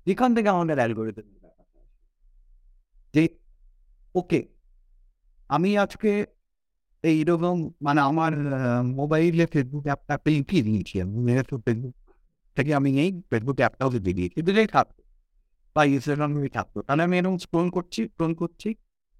[0.05, 1.27] যেখান থেকে আমাদের algorithm
[3.13, 3.23] যে
[4.15, 4.39] ওকে
[5.49, 6.11] আমি আজকে
[7.04, 8.32] এইরকম মানে আমার
[9.00, 11.32] মোবাইলে ফেসবুক অ্যাপটা ইউটিয়ে দিয়েছি আমি
[11.66, 11.94] ফেসবুক
[12.56, 15.00] থেকে আমি এই ফেসবুক অ্যাপটাও দিয়ে দিয়েছি। দুটোই থাকতো
[15.76, 18.68] বা ইনস্টাগ্রামে থাকতো তাহলে আমি এরকম স্ক্রোল করছি স্ক্রোল করছি।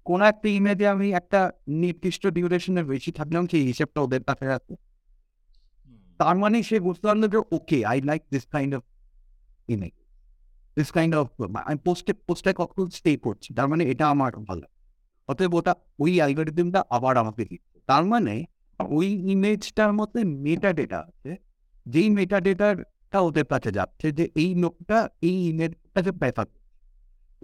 [0.05, 1.39] কোনো একটা ইমেজে আমি একটা
[1.81, 4.73] নির্দিষ্ট ডিউরেশনের বেশি থাকলাম সেই হিসেবটা ওদের কাছে আছে।
[6.19, 8.83] তার মানে সে বুঝতে পারল যে okay I like this kind of
[9.67, 9.95] image
[10.77, 11.27] this kind of
[11.69, 14.65] আমি পোস্টে পোস্টে কখন স্টে করছি। তার মানে এটা আমার ভালো।
[15.29, 18.35] অতএব ওটা, ওই অ্যালগোরিদমটা আবার আমাকে দিচ্ছে তার মানে
[18.79, 21.31] ওই ইমেজটার মধ্যে মেটা ডেটা আছে
[21.85, 26.47] যেই মেটা ডেটাটা ওদের কাছে যাচ্ছে যে এই লোকটা এই ইমেজটাকে প্রেফার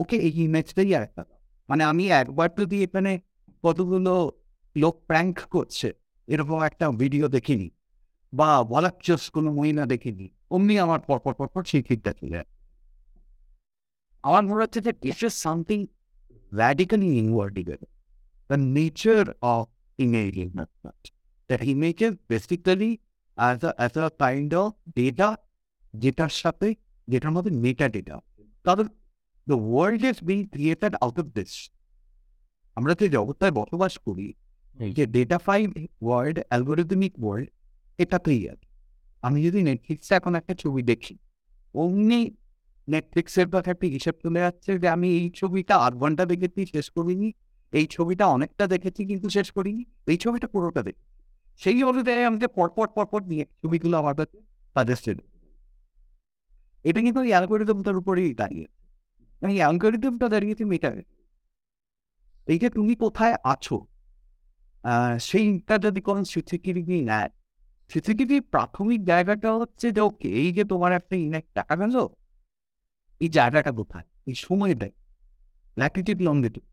[0.02, 1.24] ওকে, এই ইমেজটাই আর একটা
[1.70, 3.12] মানে আমি একবার যদি এখানে
[3.64, 4.14] কতগুলো
[4.76, 5.90] লোক প্র্যাঙ্ক করছে,
[6.28, 7.68] এরকম একটা ভিডিও দেখিনি
[8.34, 10.26] বা বলাচ্ছস কোনো মহিলা দেখিনি,
[10.56, 12.42] অমনি আমার পরপর পরপর সেই ফিডটা চলে।
[14.24, 15.80] আমার মনে হচ্ছে যে is something
[16.52, 17.70] radically inverted.
[18.50, 19.68] The nature of
[20.00, 21.12] image investment.
[21.50, 23.02] That images basically
[23.38, 25.30] as a, as a kind of data,
[25.94, 26.68] যেটার সাথে
[27.08, 28.16] যেটার মধ্যে মেটা ডেটা
[28.66, 28.84] তাহলে
[29.48, 31.54] the world is being created out of this.
[32.78, 34.28] আমরা যে জগৎটায় বসবাস করি
[34.78, 35.66] যে data five
[36.06, 37.48] world algorithmic world
[38.00, 38.68] এটাতেই আছে
[39.24, 41.16] আমি যদি নেটফ্লিক্সে এখন একটা ছবি দেখি
[41.76, 42.22] অমনি
[42.88, 47.30] নেটফ্লিক্সের কথা একটা হিসেব চলে যাচ্ছে যে আমি এই ছবিটা আধ ঘণ্টা দেখেছি শেষ করিনি
[47.74, 51.04] এই ছবিটা অনেকটা দেখেছি, কিন্তু শেষ করিনি। এই ছবিটা পুরোটা দেখি।
[51.62, 54.38] সেই অনুযায়ী আমাকে পরপর পরপর নিয়ে ছবিগুলো আমার কাছে
[54.76, 55.18] সাজেস্টেড
[56.86, 58.68] এটা কিন্তু ওই অ্যালগোরিদমটার উপরেই দাঁড়িয়ে
[59.42, 61.04] এই অ্যালগোরিদমটা দাঁড়িয়েছে মেটারে
[62.48, 63.78] এই যে তুমি কোথায় আছো
[65.30, 67.30] সেইটা যদি কোনো সিসিটিভি নেয়
[67.92, 71.96] সিসিটিভি প্রাথমিক জায়গাটা হচ্ছে যে, ওকে, এই যে তোমার একটা ইনেক টাকা গেল,
[73.22, 74.08] এই জায়গাটা কোথায়?
[74.30, 74.94] এই সময়টাই
[75.78, 76.70] ল্যাটিটিউড লঙ্গিটিউড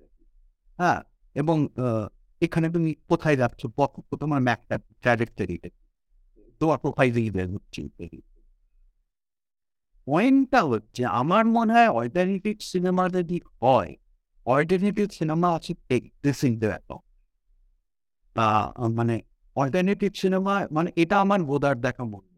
[0.79, 1.01] হ্যাঁ
[1.37, 1.57] এবং
[2.43, 3.61] এখানে তুমি কোথায় যাচ্ছ?
[4.21, 5.69] তোমার ম্যাপটা ট্র্যাজেক্টরিতে
[6.61, 7.81] তোমার প্রোফাইলেই হচ্ছে
[10.07, 13.93] পয়েন্টটা হচ্ছে আমার মনে হয় অল্টারনেটিভ সিনেমা যদি হয়
[14.47, 15.73] অল্টারনেটিভ সিনেমা আছে
[16.35, 16.99] চিনতে ব্যাপার
[18.37, 19.15] আহ, মানে
[19.57, 22.29] অল্টারনেটিভ সিনেমা মানে এটা আমার বোধার দেখা মনে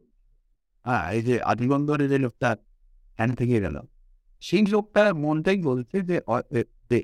[0.84, 2.49] হয়। এই যে আদিবন্দরে যে লোকটা
[3.18, 3.76] হ্যান থেকে গেল।
[4.43, 6.16] সেই লোকটা মনটাই বলছে যে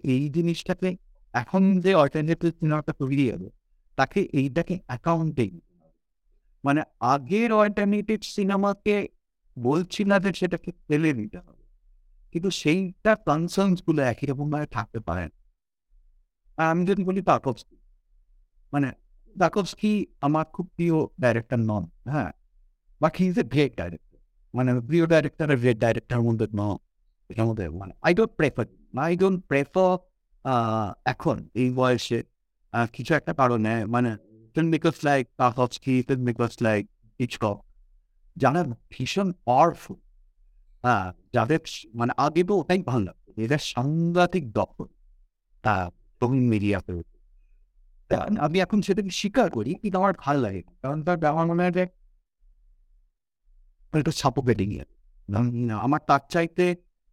[0.04, 0.88] এই জিনিসটাকে
[1.32, 3.48] এখন যে অল্টারনেটিভ সিনেমাটা তৈরি হবে
[3.96, 5.60] তাকে এইটাকে অ্যাকাউন্টিং
[6.64, 9.08] মানে আগের অল্টারনেটিভ সিনেমাকে
[9.58, 11.64] বলছি না যে সেটাকে ফেলে দিতে হবে
[12.32, 15.36] কিন্তু সেইটা কনসার্নসগুলো একই রকম ভাবে থাকতে পারে না।
[16.58, 17.76] আমি যদি বলি তাকবস্কি
[18.72, 18.92] মানে
[19.38, 22.32] তাকবস্কি আমার খুব প্রিয় ডাইরেক্টর নন হ্যাঁ
[23.14, 24.18] he is a great director
[24.54, 26.76] মানে প্রিয় ডাইরেক্টর আর গ্রেট ডাইরেক্টর মধ্যে ন
[27.28, 28.66] এটার মধ্যে মানে I don't prefer
[28.98, 30.11] I don't prefer
[31.04, 32.18] এখন এই বয়সে
[32.92, 34.10] কিছু একটা কারণে মানে
[34.68, 36.82] filmmakers like Tarkovsky filmmakers like
[37.20, 37.56] Hitchcock
[38.36, 39.98] যারা ভীষণ পাওয়ারফুল
[40.84, 41.60] হ্যাঁ যাদের
[41.94, 44.88] মানে আগে তো ওটাই ভালো লাগতো এদের সাংঘাতিক দখল
[45.64, 45.74] তা
[46.20, 46.92] তুমি মিডিয়াতে
[48.40, 51.84] আমি এখন সেটাকে স্বীকার করি, কিন্তু আমার ভালো লাগে। কারণ তার আমার মনে হয় যে
[53.92, 54.68] একটু সাপোকেটিং
[55.84, 56.64] আমার তার চাইতে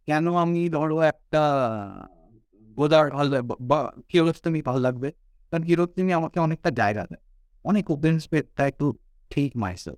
[0.08, 1.42] কেন আমি ধরো একটা
[2.78, 3.30] গোদার ভালো
[3.70, 3.78] বা
[4.10, 5.08] কিরোস্তমি ভালো লাগবে?
[5.52, 7.22] কারণ কিরোস্তমি আমাকে অনেকটা জায়গা দেয়।
[7.64, 8.86] অনেক ওপেন স্পেস দেয় টু
[9.30, 9.96] ঠিক মাইসেল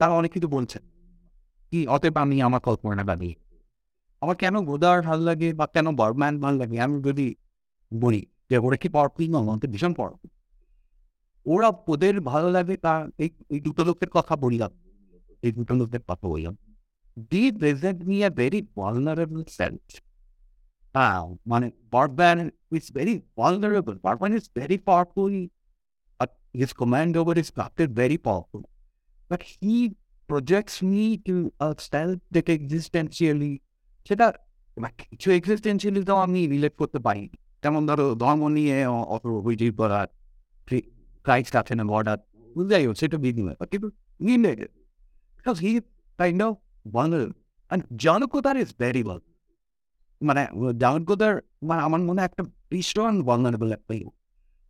[0.00, 0.82] তারা অনেক কিছু বলছেন
[1.72, 3.34] কি, অতএব আমি আমার কল্পনা বানিয়ে
[4.22, 7.26] আমার কেন গোদার ভালো লাগে বা কেন বর্ম্যান ভালো লাগে, আমি যদি
[7.92, 10.30] বলি যে ওরা কি পাওয়ারফুল না আমাদের ভীষণ পাওয়ারফুল
[11.46, 12.92] ওরা ওদের ভালো লাগে তা
[13.24, 14.72] এই এই দুটো লোকের কথা বললাম।
[15.42, 16.54] এই দুটো লোকের কথা বললাম।
[17.30, 19.82] The present me a very vulnerable sense
[20.94, 22.38] হ্যাঁ মানে Bergman
[22.72, 25.34] is very vulnerable Bergman is very powerful
[26.54, 28.62] his command over his craft is very powerful.
[29.30, 29.76] But he
[30.28, 33.52] projects me to a self that existentially
[34.06, 34.26] সেটা
[34.76, 37.24] মানে কিছু এক্সিস্টেন্সিয়ালি তো আমি relate করতে পারি
[37.62, 40.08] যেমন ধরো ধর্ম নিয়ে অ- অত অভিযোগ করার
[41.24, 42.26] ক্রাইস্ট আছে না গড আছে
[42.56, 43.88] যাই হোক সেটা বিনিময় কিন্তু
[44.20, 44.70] related
[45.38, 45.72] because he
[46.18, 46.52] kind of
[46.86, 47.34] vulnerable
[47.70, 49.22] and জনকতার ইজ ভেরি ভালো
[50.22, 50.42] মানে
[50.78, 54.10] জনকতার মানে আমার মনে হয় একটা ভীষণ vulnerable একটা ইয়ে।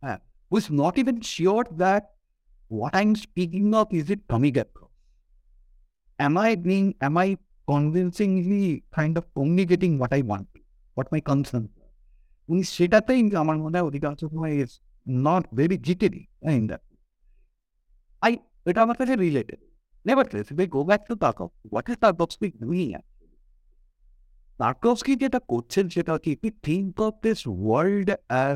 [0.01, 0.19] হ্যাঁ
[0.51, 2.03] who's not even sure that
[2.79, 4.93] what I'm speaking of is it coming across.
[6.19, 7.29] Am I being, am I
[7.67, 8.65] convincingly
[8.97, 10.49] kind of communicating what I want,
[10.97, 11.91] what my concerns are?
[12.47, 14.71] উনি সেটাতেই আমার মনে হয় অধিকাংশ সময় ইজ
[15.09, 16.21] নট ভেরি জিটেডি
[16.57, 16.83] in that
[18.21, 18.33] I
[18.65, 19.59] এটা আমার কাছে related
[20.07, 21.65] never place they go back to Tarkovsky.
[21.73, 23.14] What is Tarkovsky doing actually?
[24.59, 28.09] Tarkovsky যেটা করছেন সেটা হচ্ছে if you think of this world
[28.45, 28.55] as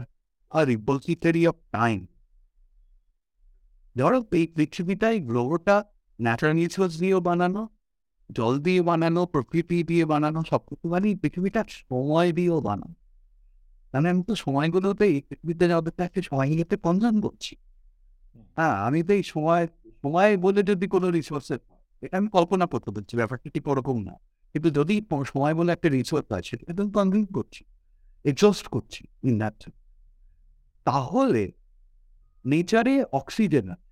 [0.51, 2.07] a repository of time.
[3.97, 5.83] ধরো, এই পৃথিবীটা এই গ্রহটা
[6.21, 7.69] ন্যাচারাল রিসোর্স দিয়েও বানানো,
[8.31, 12.95] জল দিয়ে বানানো, প্রকৃতি দিয়ে বানানো সব কিছু মানে পৃথিবীটা সময় দিয়েও বানানো।
[13.93, 17.55] মানে আমি তো সময়গুলোতে এই পৃথিবীতে যাদের একটা সময় নিতে কনজার্ন করছি।
[18.55, 19.67] হ্যাঁ আমি তো এই সময়
[20.01, 21.59] সময় বলে যদি কোনো রিসোর্সের
[22.01, 24.13] এটা আমি কল্পনা করতে পারছি, ব্যাপারটা ঠিক ওরকম না।
[24.53, 24.93] কিন্তু যদি
[25.25, 25.89] সময় বলে একটা
[26.31, 27.61] আছে সেটাকে তো কনজিউম করছি।
[28.25, 29.59] এক্সস্ট করছি ইন দ্যাট
[30.85, 31.43] তাহলে
[32.45, 33.87] নেচারে অক্সিজেন আছে।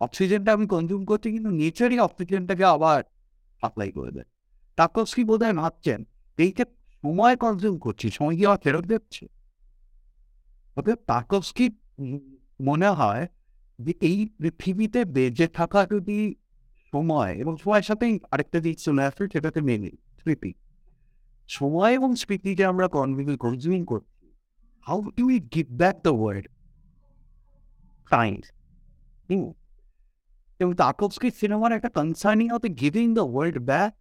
[0.00, 3.00] অক্সিজেনটা আমি কনজিউম করছি কিন্তু নেচারই অক্সিজেনটাকে আবার
[3.62, 4.28] সাপ্লাই করে দেয়।
[4.76, 6.00] টাকস্কি বোধ হয় ভাবছেন?
[6.38, 6.64] এই যে
[7.04, 9.24] সময় কনজিউম করছি, সময় কি আবার ফেরত দিচ্ছে
[10.76, 11.66] অতএব টাকস্কি
[12.60, 13.24] মনে হয়
[13.78, 16.34] যে এই পৃথিবীতে বেঁচে থাকা যদি
[16.94, 19.90] সময় এবং সময়ের সাথেই আরেকটা দিক চলে আসে সেটাতে মেনে,
[20.20, 20.50] স্মৃতি।
[21.48, 22.86] সময় এবং স্মৃতি যে আমরা
[23.44, 24.26] কনজিউম করছি।
[24.86, 26.46] How do we give back the world
[28.10, 28.34] time
[30.60, 33.92] এবং তাকবস্কি সিনেমার একটা কনসার্নিং হতে giving the world back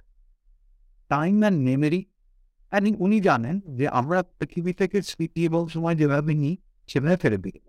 [1.10, 2.02] time and memory
[2.72, 6.56] and উনি জানেন যে আমরা পৃথিবী থেকে স্মৃতি এবং সময় যেভাবে নিই,
[6.88, 7.66] সেভাবে ফেরত পারব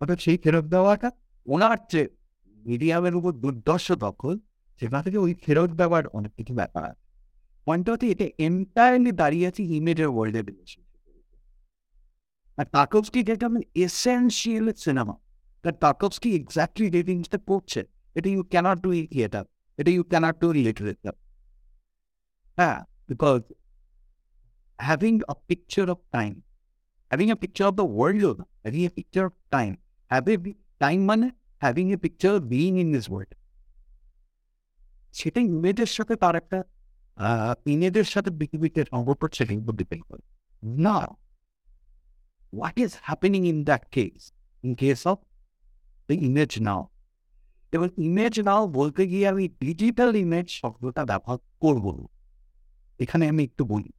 [0.00, 1.08] অর্থাৎ সেই ফেরত দেওয়াটা
[1.46, 2.02] ওনার যে
[2.66, 4.38] মিডিয়ামের উপর দুর্দর্শ দখল
[4.80, 7.04] সেখান থেকে ওই ফেরত দেওয়ার অনেক কিছু ব্যাপার। আছে
[7.66, 10.44] পয়েন্টটা হচ্ছে এটা এন্টায়ারলি দাঁড়িয়ে আছে ইমেজের ওয়ার্ল্ডের
[12.58, 15.16] আর তাকবস্কি যেটা আমি essential cinema
[15.64, 17.84] that Tarkovsky exactly যে জিনিসটা করছে,
[18.14, 19.44] এটা ইউ ক্যানট ডু থিয়েটার
[19.78, 21.12] এটা ইউ ক্যানট ডু লিটারেচার
[22.58, 23.40] হ্যাঁ because
[24.78, 26.32] having a picture of time
[27.10, 29.76] having a picture of the world having a picture of time
[30.10, 31.28] having time মানে
[31.62, 33.32] having a picture being in this world
[35.18, 36.58] সেটা ইমেজের সাথে তার একটা
[37.74, 40.22] ইমেজের সাথে পৃথিবীতে সম্পর্ক সেটা কিন্তু ডিপেন্ড করে।
[40.86, 40.96] না
[42.60, 44.24] what is happening in that case?
[44.64, 45.18] In case of
[46.08, 46.80] the image now.
[47.74, 51.86] এবং ইমেজ নাও বলতে গিয়ে আমি ডিজিটাল ইমেজ শব্দটা ব্যবহার করব।
[53.00, 53.92] এখানে আমি একটু বলি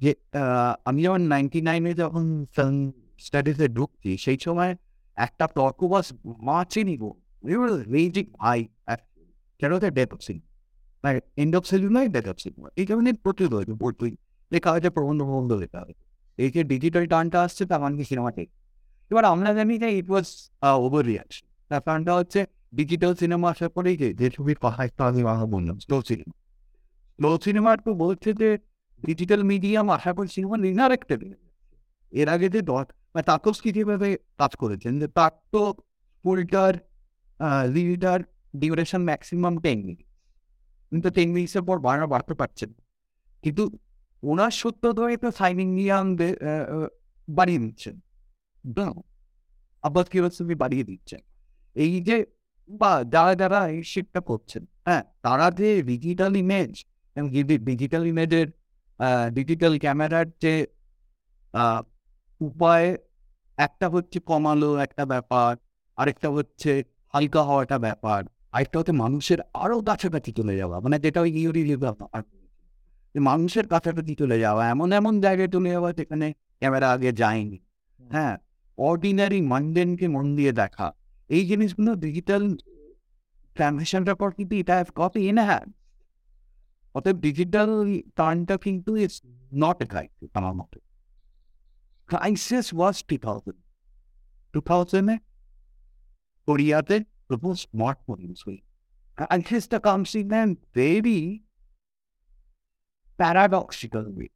[0.00, 0.10] যে
[0.88, 2.78] আমি যখন নাইনটি নাইনে যখন ফিল্ম
[3.26, 4.72] স্টাডিজে ঢুকছি, সেই সময়
[5.26, 6.06] একটা তর্কবাস
[6.48, 7.02] মাছি নিব।
[7.94, 8.60] রেজিক ভাই
[9.60, 10.38] কেন হচ্ছে death of scene
[11.36, 14.10] end of celluloid নয় ডেথ অফ সিন এই ধরনের প্রচুর রয়েছে বই
[14.52, 16.04] লেখা হয়েছে প্রবন্ধ প্রবন্ধ লেখা হয়েছে
[16.38, 18.42] এই যে ডিজিটাল টানটা আসছে, তার মানে সিনেমাতে
[19.10, 20.26] এবার আমরা জানি যে ইট ওয়াজ
[20.84, 22.40] ওভার রিয়াকশন তার কারণটা হচ্ছে
[22.74, 26.34] ডিজিটাল সিনেমা আসার পরেই যে যে ছবির কথা একটা আমি বাংলা বললাম স্লো সিনেমা
[27.18, 28.48] স্লো সিনেমার তো বলছে যে
[29.02, 31.20] ডিজিটাল মিডিয়াম আশা করি সিনেমা রিনারেক্টেড
[32.12, 34.08] এর আগে যে দশ মানে তাকসকি যেভাবে
[34.40, 35.62] কাজ করেছেন, যে তার তো
[36.24, 36.74] ফুলটার
[37.76, 38.18] reader
[38.62, 40.08] duration maximum ten minute.
[40.92, 42.70] কিন্তু টেন মিনিটসের পর বারবার বাড়তে পারছেন
[43.44, 43.64] কিন্তু
[44.22, 46.06] ওনার সত্য ধরে তো সাইনিং মিডিয়াম
[47.28, 47.94] বাড়িয়ে দিচ্ছেন।
[49.84, 51.20] আব্বাস কিরোসবি বাড়িয়ে দিচ্ছেন।
[51.76, 52.16] এই যে
[52.70, 56.72] বা, যারা যারা এই শিটটা করছেন হ্যাঁ তারা যে ডিজিটাল ইমেজ
[57.68, 58.48] ডিজিটাল ইমেজের
[59.36, 60.54] ডিজিটাল ক্যামেরার যে
[62.40, 62.96] উপায়
[63.58, 65.56] একটা হচ্ছে কমালো একটা ব্যাপার
[65.98, 66.84] আরেকটা হচ্ছে
[67.14, 68.20] হালকা হওয়াটা ব্যাপার
[68.52, 72.22] আরেকটা হচ্ছে মানুষের আরও কাছাকাছি চলে যাওয়া মানে যেটা ওই ইউরি ব্যাপার।
[73.14, 76.26] মানুষের কাছাকাছি চলে যাওয়া এমন এমন জায়গায় চলে যাওয়া যেখানে
[76.58, 77.58] ক্যামেরা আগে যায়নি।
[78.00, 78.34] হ্যাঁ
[78.78, 80.92] অর্ডিনারি মানডেনকে মন দিয়ে দেখা।
[81.30, 82.42] এই জিনিসগুলো ডিজিটাল
[83.56, 85.64] ট্রানজেকশনটার পর কিন্তু এটা কত ইন হ্যাঁ
[86.94, 87.70] অতএব ডিজিটাল
[88.16, 89.18] টার্নটা কিন্তু ইটস
[89.54, 90.78] নট এ ক্রাইসিস আমার মতে।
[92.08, 93.58] Crisis was two thousand
[94.54, 95.16] two থাউজেন্ডে
[96.48, 96.96] কোরিয়াতে
[97.28, 98.58] প্রপোজ স্মার্টফোন ইউজ হই
[99.18, 101.20] ক্রাইসিসটা comes in an very
[103.18, 104.28] paradoxical way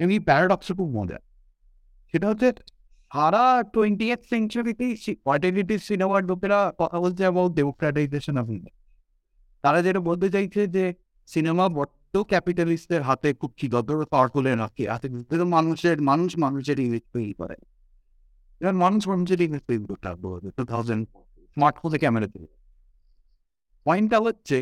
[0.00, 1.18] এমনি প্যারাডক্সে খুব মজা
[2.14, 2.48] সেটা হচ্ছে
[3.10, 3.44] সারা
[3.74, 4.92] টোয়েন্টি এইথ সেঞ্চুরিতেই
[5.24, 8.76] কোয়ান্টিটিভ সিনেমার লোকেরা কথা বলছে অ্যাবাউট ডেমোক্রেটাইজেশন অফ ইন্ডিয়া
[9.64, 10.84] তারা যেটা বলতে চাইছে যে
[11.28, 11.64] সিনেমা
[12.14, 17.32] বড্ড ক্যাপিটালিস্টদের হাতে খুব কি যত পাওয়ারফুলের হাতে হাতে কিন্তু মানুষের, মানুষ মানুষের ইমেজ তৈরি
[17.32, 17.56] করে।
[18.84, 21.02] মানুষ মানুষের ইমেজ তৈরি করতে হবে। টু থাউজেন্ড
[21.54, 22.48] স্মার্টফোনে ক্যামেরা তৈরি।
[23.86, 24.56] পয়েন্টটা হচ্ছে,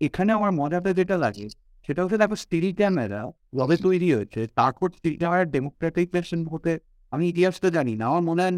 [0.00, 1.46] এখানে আমার মজাটা যেটা লাগে,
[1.86, 3.20] সেটা হচ্ছে দেখো স্টিল ক্যামেরা
[3.54, 6.72] যবে তৈরি হয়েছে, তারপর স্টিল ক্যামেরার ডেমোক্রেটাইজেশন হতে
[7.12, 8.54] আমি ইতিহাসটা জানি না, আমার মনে হয়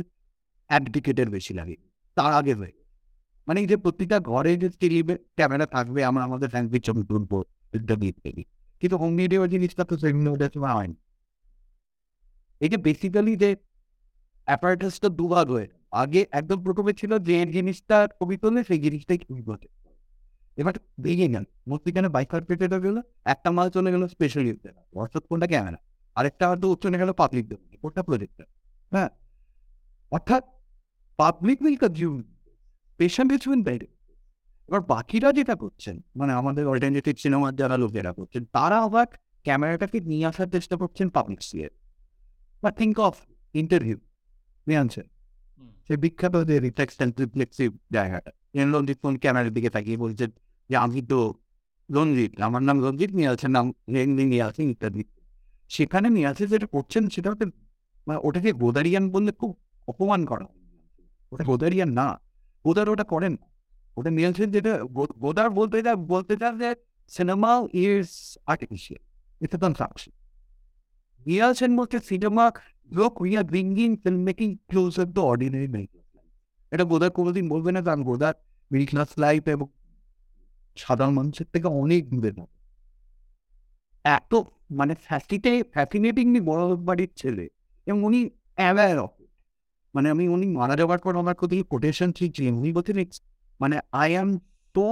[0.77, 0.83] এক
[1.37, 1.77] বেশি লাগে,
[2.17, 2.75] তার আগে হয়ে।
[3.47, 4.95] মানে এই যে প্রতিটা ঘরে যে স্টিল
[5.39, 7.39] ক্যামেরা থাকবে, আমরা আমাদের ফ্যান্সির ছবি তুলবো
[8.11, 8.43] ইত্যাদি
[8.83, 10.97] কিন্তু হোম ভিডিও জিনিসটা তো সেগুলো ওদের সময় হয়নি
[12.61, 13.51] এই যে বেসিক্যালি যে
[14.49, 15.69] অ্যাপারেটাসটা দুভাগ হয়ে,
[16.03, 19.67] আগে একদম প্রথমে ছিল যে জিনিসটা ছবি তোলে সেই জিনিসটাই ছবি তোলে।
[20.59, 20.75] এবার
[21.05, 23.01] ভেঙে গেল। মধ্যিখানে বাইকার্পেটেড হয়ে গেলো,
[23.33, 24.71] একটা মাল চলে গেলো স্পেশাল ইউজে
[25.03, 25.79] অর্থাৎ কোনটা ক্যামেরা
[26.17, 27.45] আরেকটা হয়তো চলে গেলো পাবলিক
[27.87, 28.47] ওটা প্রজেক্টর
[28.93, 29.11] হ্যাঁ?
[30.13, 30.43] অর্থাৎ
[31.19, 32.15] পাবলিক উইল কনজিউম
[33.01, 33.87] পেশেন্ট কিছুন বাইরে
[34.69, 39.07] এবার বাকিরা যেটা করছেন মানে আমাদের অল্টারনেটিভ সিনেমার যারা লোকেরা করছেন তারা আবার
[39.45, 41.69] ক্যামেরাটাকে নিয়ে আসার চেষ্টা করছেন পাবলিক সিয়ে
[42.63, 43.15] বা থিঙ্ক অফ
[43.55, 43.99] ইন্টারভিউ
[44.67, 45.05] নিয়ে
[45.89, 48.31] সে বিখ্যাত যে রিফ্লেক্স অ্যান্ড রিফ্লেক্সিভ জায়গাটা
[48.75, 50.31] রঞ্জিত কোন ক্যামেরার দিকে তাকিয়ে বলছেন
[50.71, 51.35] যে আমি তো
[51.91, 55.03] রঞ্জিত আমার নাম রঞ্জিত নিয়ে আছেন নাম রেঙ্গি নিয়ে আছেন ইত্যাদি।
[55.69, 57.47] সেখানে নিয়ে আছে যেটা করছেন সেটা হচ্ছে
[58.07, 59.51] মানে ওটাকে গোদারিয়ান বললে খুব
[59.89, 60.47] অপমান করা
[61.33, 62.07] ওটা গোদারিয়ান না
[62.65, 63.47] গোদার ওটা করেন না।
[63.97, 64.73] ওটা নিয়েছেন যেটা
[65.21, 66.75] গোদার বলতে যা, বলতে চান যে
[67.09, 68.09] সিনেমা ইজ
[68.47, 69.03] আর্টিফিশিয়াল
[69.41, 70.13] এটা কনস্ট্রাকশন
[71.27, 72.45] নিয়েছেন বলতে সিনেমা
[72.91, 76.01] লোক we are bringing filmmaking closer to ordinary making
[76.73, 78.35] এটা গোদার কোনোদিন বলবে না, কারণ গোদার
[78.71, 79.67] মিডিল ক্লাস লাইফ এবং
[80.77, 82.45] সাধারণ মানুষের থেকে অনেক দূরে না
[84.05, 84.33] এত
[84.71, 87.45] মানে ফ্যাসিটে ফ্যাসিনেটিংলি বড় বাড়ির ছেলে
[87.87, 88.21] এবং উনি
[88.55, 89.11] অ্যাওয়ার অফ
[89.95, 93.23] মানে আমি উনি মারা যাওয়ার পর আমার কোথায় কোটেশন ছিলেন উনি বলছেন "It's-
[93.61, 94.31] মানে আই এম
[94.75, 94.87] তো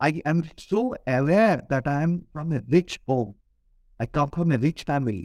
[0.00, 0.38] I am
[0.68, 3.26] so aware that I am from a rich home
[4.00, 5.24] I come from a rich family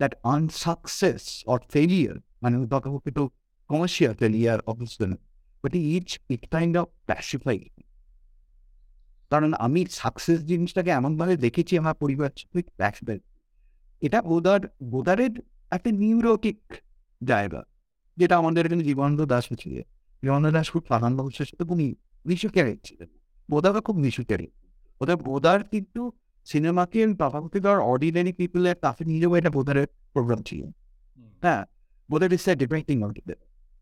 [0.00, 3.24] that unsuccess or failure মানে কথা বলতে তো
[3.70, 5.14] কমার্শিয়াল ফেলিয়ার অবশ্যই
[5.64, 7.58] but each it kind of pacify
[9.30, 12.30] কারণ আমি success জিনিসটাকে এমনভাবে দেখেছি আমার পরিবার
[14.02, 15.34] এটা বোদার বোদারের
[15.72, 16.58] একটা নিউরোটিক
[17.20, 17.60] জায়গা
[18.18, 19.44] যেটা আমাদের এখানে জীবনানন্দ দাস
[20.22, 21.78] ছিল জীবনানন্দ দাস খুব সাধারণ মানুষের সাথে খুব
[22.26, 23.08] মিশু ক্যারেক্ট ছিলেন
[23.50, 24.54] বোদারও খুব মিশু ক্যারেক্ট
[25.00, 26.12] ওদের বোদার কিন্তু
[26.44, 30.70] সিনেমাকে তথাকথিত অর্ডিনারি পিপলের কাছে যাব এটা বোদারের প্রোগ্রাম ছিল
[31.42, 31.64] হ্যাঁ
[32.10, 33.12] বোদার ইস ডিপেন্ডিং অন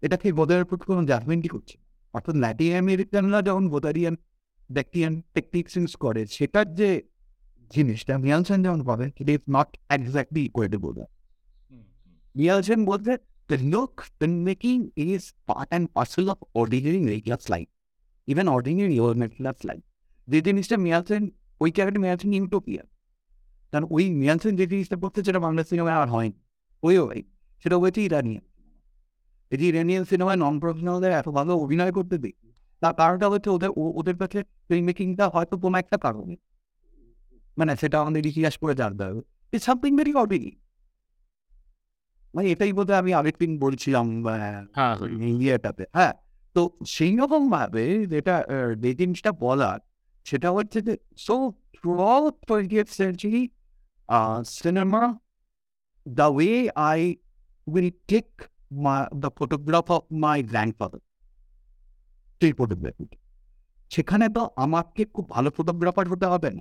[0.02, 1.78] এটাকে বোদারের প্রতি কোনো জাজমেন্টই করছে।
[2.12, 4.16] অর্থাৎ ল্যাটিন আমেরিকানরা যখন বোদারিয়ান
[4.70, 7.02] ব্যক্তিয়ান টেকনিক্স ইউজ করে সেটার যে
[7.74, 11.06] জিনিসটা মিয়ালসেন যেমন পাবেন it is not exactly equal to বোদার
[12.36, 13.16] মিয়ালসেন বলতে
[13.50, 17.68] the look filmmaking is part and parcel of ordinary regular life.
[18.28, 19.84] Even ordinary or regular life.
[20.28, 21.22] যে জিনিসটা মিয়ালসেন
[21.60, 22.82] ওই জায়গাটা মিয়ালসেন ইউটোপিয়া
[23.72, 26.38] কারণ ওই মিয়ালসেন যে জিনিসটা করতে যেটা বাংলা সিনেমায় আর হয়নি
[26.82, 27.20] ওই ওই
[27.64, 28.44] সেটা হয়েছে ইরানিয়ান
[29.52, 32.48] যে ইরানিয়ান সিনেমায় নন প্রফেশনালদের এত ভালো অভিনয় করতে দেখি
[32.82, 36.34] তার কারণটা হচ্ছে ওদের ওদের কাছে ফিল্ম মেকিংটা হয়তো কোনো একটা কারণে
[37.56, 39.22] মানে সেটা আমাদের ইতিহাস করে জানতে হবে
[39.52, 40.50] ইটস সামথিং ভেরি অর্ডিনারি
[42.34, 44.26] মানে এটাই বোধহয় আমি আগের দিন বলছিলাম
[44.74, 44.96] হ্যাঁ
[45.40, 46.12] ইয়েটাতে। হ্যাঁ
[46.54, 48.44] তো সেই রকম ভাবে যেটা
[48.78, 49.78] যে জিনিসটা বলার
[50.24, 51.52] সেটা হচ্ছে যে so
[51.84, 53.42] throughout 20th century
[54.08, 55.02] uh, cinema
[56.06, 57.16] the way I
[57.66, 58.36] will take
[58.84, 61.00] my the photograph of my grandfather
[63.90, 66.60] সেখানে তো আমাকে খুব ভালো ফটোগ্রাফার হতে হবে না।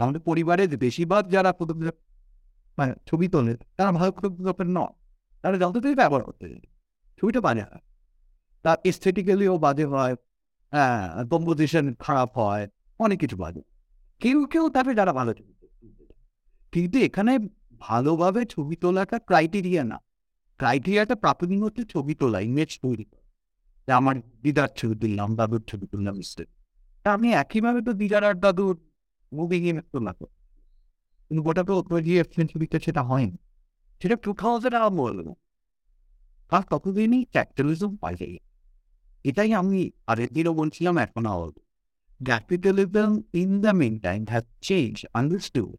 [0.00, 1.94] আমাদের পরিবারের বেশিরভাগ যারা ফটোগ্রাফ
[2.78, 4.92] মানে ছবি তোলে তারা ভালো ফটোগ্রাফার নয়
[5.42, 6.44] তারা যতটাই ব্যবহার করতে
[7.18, 7.82] ছবিটা বাজে হয়
[8.64, 10.14] তার এস্থেটিক্যালিও বাজে হয়
[10.72, 12.64] হ্যাঁ কম্পোজিশন খারাপ হয়,
[13.00, 13.62] অনেক কিছু বাজে।
[14.20, 15.52] কেউ কেউ তাকে যারা ভালো ছবি
[16.72, 17.32] কিন্তু এখানে
[17.80, 19.98] ভালোভাবে ছবি তোলাটা ক্রাইটেরিয়া না।
[20.60, 23.22] ক্রাইটেরিয়াটা প্রাথমিক হচ্ছে ছবি তোলা ইমেজ তৈরি করা।
[23.96, 26.48] আমার দিদার ছবি তুললাম, দাদুর ছবি তুললাম ইস্টেট
[27.04, 28.76] আমি একইভাবে তো দিদার আর দাদুর
[29.32, 30.26] মুভি ইমেজ তোলা তো।
[31.28, 31.72] কিন্তু গোটা তো
[32.34, 33.38] সেঞ্চুরিতে সেটা হয়নি।
[34.02, 35.34] সেটা টু থাউজেন্ড আর বলব
[36.50, 38.38] আর ততদিনই ক্যাপিটালিজম পাইছে
[39.24, 41.56] এটাই আমি আগের দিনও বলছিলাম এখন বলব
[42.20, 45.72] capitalism in the meantime has changed, understood.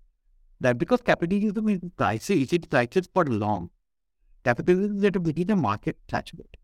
[0.62, 3.64] That because capitalism is crisis, it crisis for long.
[4.46, 6.62] Capitalism is a within a market saturated.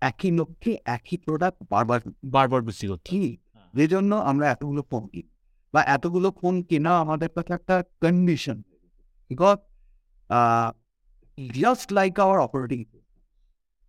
[0.00, 3.40] একই লক্ষ্যে একই প্রোডাক্ট বারবার বারবার করতে ঠিক
[3.74, 5.28] যে জন্য আমরা এতগুলো ফোন কিনি।
[5.74, 8.62] বা এতগুলো ফোন কেনা আমাদের কাছে একটা condition
[9.28, 9.58] because
[11.52, 12.84] just like our operating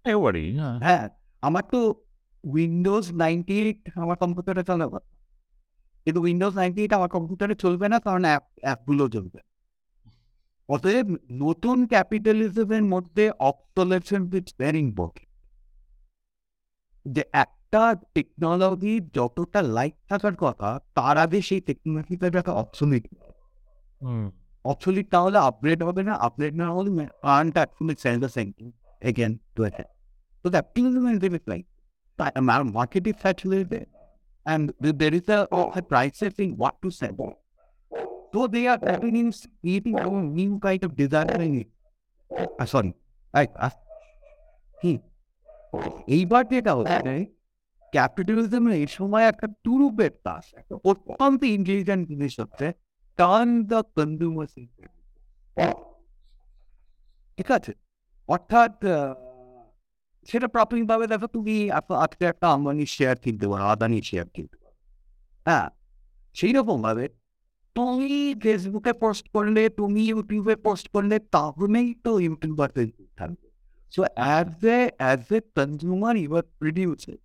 [0.03, 1.09] একেবারেই হ্যাঁ হ্যাঁ
[1.41, 1.95] আমার তো
[2.43, 4.85] উইন্ডোজ নাইনটি এইট আমার কম্পিউটারে চলে
[6.05, 9.39] কিন্তু উইন্ডোজ নাইনটি এইট আমার কম্পিউটারে চলবে না কারণ অ্যাপ অ্যাপগুলো চলবে।
[10.69, 15.25] অতএব নতুন ক্যাপিটালিজমের মধ্যে অবসলেশন ইজ ভেরি ইম্পর্টেন্ট
[17.13, 23.07] যে একটা টেকনোলজি যতটা লাইক থাকার কথা তার আগে সেই টেকনোলজিটা অবসলিট
[24.65, 26.91] হুম obsolete তাহলে আপগ্রেড হবে না আপগ্রেড না হলে
[29.01, 29.89] again to a head.
[30.43, 31.65] So the capitalism is really like
[32.19, 33.87] that amount market is saturated
[34.45, 37.37] and th- there is a, a price setting what to sell.
[38.33, 39.31] So they are having in
[39.61, 40.09] creating a
[40.83, 41.67] of designing it.
[42.59, 42.93] Uh, sorry.
[43.33, 43.69] I, uh,
[44.81, 44.97] hmm.
[46.07, 47.13] এইবার যেটা হচ্ছে
[47.93, 52.67] capitalism এই সময় একটা টুরুপের তাস একটা অত্যন্ত intelligent জিনিস হচ্ছে
[53.19, 54.47] টার্ন দ্য কনজিউমার
[57.37, 57.71] ঠিক আছে
[58.29, 59.13] অর্থাৎ আহ,
[60.27, 64.75] সেটা প্রাথমিকভাবে দেখো তুমি আপ- আজকে একটা আম্বানি শেয়ার কিনতে পারো আদানি শেয়ার কিনতে পারো
[65.45, 65.67] হ্যাঁ
[66.35, 67.05] সেই রকম ভাবে
[67.75, 68.09] তুমি
[68.43, 73.47] ফেসবুকে পোস্ট করলে তুমি ইউটিউবে পোস্ট করলে তাহলেই তো ইউটিউবার ফেসবুক থাকবে
[73.93, 77.17] so as a as a consumer you are producer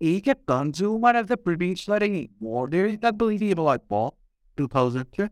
[0.00, 2.16] এই যে কনজিউমার অ্যাজ এ প্রডিউসার এই
[2.46, 4.08] মডেলটা তৈরি হওয়ার পর
[4.58, 5.30] two thousand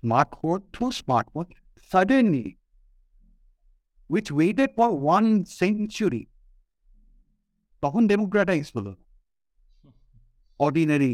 [0.00, 1.48] smartphone to smartphone
[1.90, 2.48] suddenly,
[4.12, 5.28] which waited for one
[5.60, 6.22] century,
[7.82, 8.92] তখন ডেমোক্রেটাইজ হলো।
[10.60, 11.12] অর্ডিনারি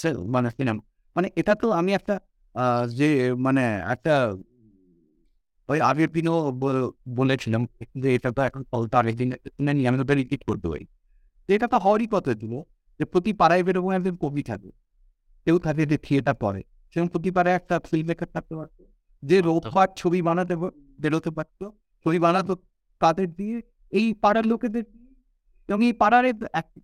[0.00, 0.82] সেল মানে সিনেমা
[1.16, 2.14] মানে এটা তো আমি একটা
[2.98, 3.08] যে
[3.46, 3.64] মানে
[3.94, 4.14] একটা
[5.68, 6.36] ওই আগের দিনও
[7.18, 7.62] বলেছিলাম
[8.02, 9.28] যে এটা তো এখন চলতে আগের দিন
[9.88, 10.84] আমি ওটা রিপিট করতে পারি।
[11.56, 12.52] এটা তো হওয়ারই কথা ছিল
[12.98, 14.70] যে প্রতি পাড়ায় বেরোবো একজন কবি থাকে
[15.44, 18.82] কেউ থাকে যে থিয়েটার পড়ে সেরকম প্রতি পাড়ায় একটা ফিল্ম মেকার থাকতে পারতো
[19.22, 20.54] যে রোববার ছবি বানাতে
[21.00, 21.64] বেরোতে পারতো
[22.04, 22.56] ছবি বানাতো
[23.00, 23.56] তাদের দিয়ে
[23.92, 24.84] এই পাড়ার লোকেদের
[25.68, 26.24] এবং এই পাড়ার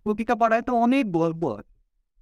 [0.03, 1.73] প্রতিটা পাড়ায় তো অনেক গল্প আছে।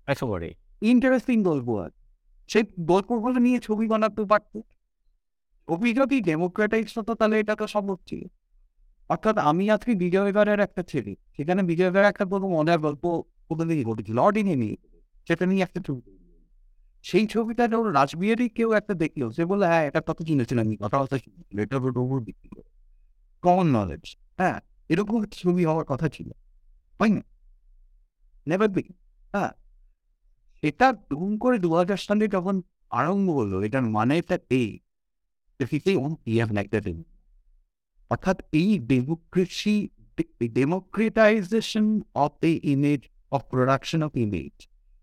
[0.07, 2.01] একেবারে ইন্টারেস্টিং গল্প আছে।
[2.49, 4.57] সেই গল্পগুলো নিয়ে ছবি বানাতে পারতো।
[5.67, 8.21] ছবি যদি ডেমোক্রেটাইজ হতো তাহলে এটা তো সম্ভব ছিল।
[9.09, 13.03] অর্থাৎ আমি আজকে বিজয়গড়ের একটা ছেলে সেখানে বিজয়গড়ের একটা কোনো মজার গল্প
[13.47, 14.77] কোনোদিনই ঘটেছিল নিয়ে
[15.27, 16.01] সেটা নিয়ে একটা ছবি।
[17.05, 20.97] সেই ছবিটা যখন রাজবিহারই কেউ একটা দেখল, সে বলে হ্যাঁ এটা কত কিনেছিলাম আমি কথা
[21.03, 21.15] কথা
[21.63, 22.61] এটা ওর করে
[23.43, 24.05] কমন নলেজ
[24.37, 24.57] হ্যাঁ
[24.89, 26.29] এরকম ছবি হওয়ার কথা ছিল,
[26.99, 27.21] হয় না?
[28.47, 28.83] নেভার বি
[29.33, 29.51] হ্যাঁ।
[30.63, 32.55] এটা ধুম করে দু হাজার সালে যখন
[32.89, 34.69] আরম্ভ হলো, এটার মানে এটা এই
[38.11, 39.75] অর্থাৎ এই democracy
[40.59, 41.85] democratisation
[42.15, 43.01] of the image
[43.31, 44.55] of production of image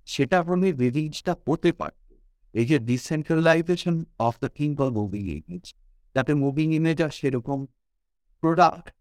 [0.07, 2.15] সেটা আপনি রিলিজটা হতে পারত
[2.55, 5.75] এই যে decentralisation of the of moving image
[6.15, 7.67] যাতে মুভিং ইমেজ আর সেরকম
[8.41, 8.93] প্রোডাক্ট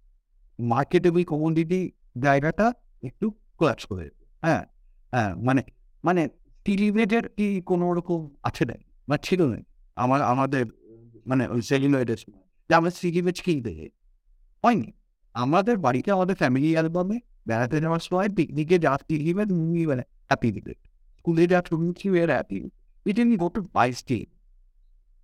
[0.59, 1.91] মার্কেটেবল কমোডিটি
[2.21, 2.73] জায়গাটা
[3.03, 4.09] একটু ক্লাচ করে।
[4.41, 4.65] হ্যাঁ
[5.11, 5.63] হ্যাঁ মানে
[6.03, 6.29] মানে
[6.65, 8.73] টিলিভেটের কি কোনো রকম আছে না
[9.07, 9.57] বা ছিল না
[9.95, 10.65] আমার, আমাদের
[11.25, 13.89] মানে সেলিব্রেটের সময়। যে আমরা সিলিভেট কিনতে যাই।
[14.63, 14.91] হয়নি।
[15.33, 20.73] আমাদের বাড়িতে আমাদের ফ্যামিলি অ্যালবামে বেড়াতে যাওয়ার সময় পিকনিকে যা টিলিভেট মুভি মানে হ্যাপি দিবে
[21.25, 22.59] স্কুলে যা ছবি ছিল এর happy
[23.05, 24.27] We didn't go to buy steel,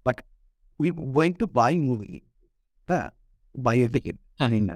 [0.06, 0.18] but
[0.80, 2.19] we went to buy movie.
[2.88, 3.07] হ্যাঁ
[3.56, 4.76] বাইরে থেকে জানি না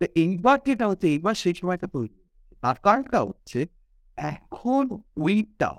[0.00, 2.24] তো এইবার যেটা হচ্ছে এইবার সেই সময়টা তৈরি হচ্ছে।
[2.62, 3.60] তার কারণটা হচ্ছে
[4.18, 4.82] এখন
[5.16, 5.70] ওইটা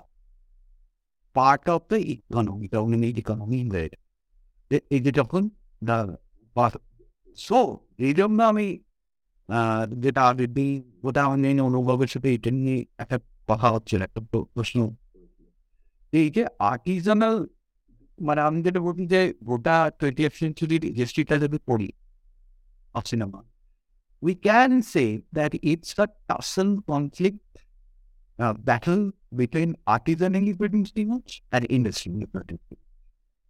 [1.36, 3.58] part of the economy dominate economy
[4.90, 5.42] এই যে যখন
[7.38, 7.58] সো
[7.98, 8.66] এই জন্য আমি
[9.48, 10.68] আহ, যেটা আগের দিন
[11.02, 13.16] ওটা আমি অনুভবের সাথে এটা নিয়ে একটা
[13.47, 14.77] কথা হচ্ছিল একটা প্র- প্রশ্ন
[16.13, 17.35] এই যে আর্টিজানাল
[18.19, 21.89] মানে আমি যেটা বলছি যে গোটা টোয়েন্টি সেঞ্চুরির হিস্ট্রিটা যদি পড়ি
[22.95, 23.39] of cinema,
[24.23, 27.39] we can say that it's a tussle conflict
[28.39, 32.85] uh, battle between artisanally produced image and industrially produced image.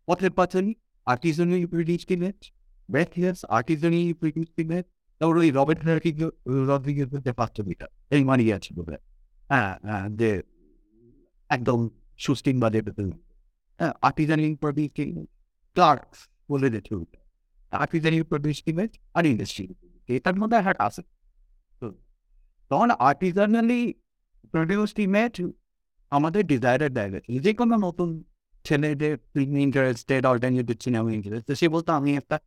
[0.07, 0.77] What personally
[1.07, 2.43] artisanally produced image,
[2.89, 4.87] where here's artisanally produced image,
[5.21, 5.81] তারপরে ওই Robert
[6.69, 9.12] Rodriguez যে পাঁচটা metre এই মারিয়ে আছে বলে হ্যাঁ হ্যাঁ
[10.16, 10.42] যে
[11.48, 11.88] একদম
[12.18, 12.80] সুস্টিং বাজে
[13.78, 14.88] হ্যাঁ আর্টিজানি ইমেজ
[15.74, 16.02] ক্লার্ক
[16.50, 17.20] বলে দিয়েছে ওইটা
[17.76, 18.22] আর্টিজানি
[19.14, 19.68] আর ইন্ডাস্ট্রি
[20.08, 21.02] এটার মধ্যে হ্যাঁ আছে।
[22.68, 23.94] তখন আর্টিজানালি
[24.52, 25.42] প্রডিউসড ইমেজ
[26.10, 28.24] আমাদের ডিজায়ারের জায়গা। যে কোনো নতুন
[28.64, 32.38] ছেলে যে ইন্টারেস্টেড অল্টারনেটিভ সিনেমা ইন্টারেস্ট সে বলতো, আমি একটা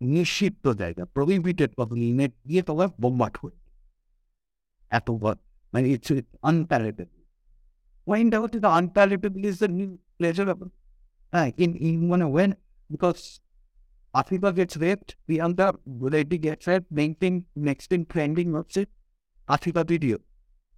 [0.00, 3.56] নিষিদ্ধ জায়গা প্রহিবিটেড তখন ইংরেজ দিয়ে তোমার বোম্বাট হয়ে
[4.92, 5.08] এত
[5.72, 6.08] মানে ইটস
[6.50, 7.10] আনপ্যারেটেড
[8.06, 10.68] পয়েন্টটা হচ্ছে the unrepeatable is the new pleasurable
[11.32, 12.50] হ্যাঁ ইন ইন মানে when
[12.90, 13.16] because
[14.14, 18.88] Africa gets raped, the other lady gets raped, main thing, next thing trending, what's it?
[19.48, 20.18] Africa video.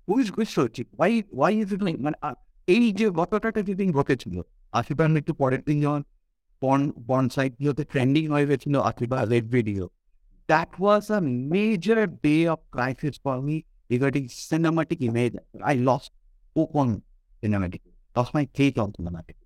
[0.08, 0.86] Who is researching?
[0.92, 2.16] Why, why is মানে
[2.68, 4.36] এই যে ঘটনাটা যেদিন ঘটেছিল
[4.72, 6.02] আফ্রিকার একটু পরের দিন যখন
[6.62, 9.84] পর্ন পর্ন সাইট গুলোতে ট্রেন্ডিং হয়ে গেছিল Africa rape video
[10.48, 11.20] that was a
[11.52, 13.56] major day of crisis for me
[13.90, 15.32] regarding cinematic image
[15.68, 16.12] I lost
[16.56, 16.86] open
[17.42, 17.82] cinematic
[18.16, 19.36] loss my take on cinematic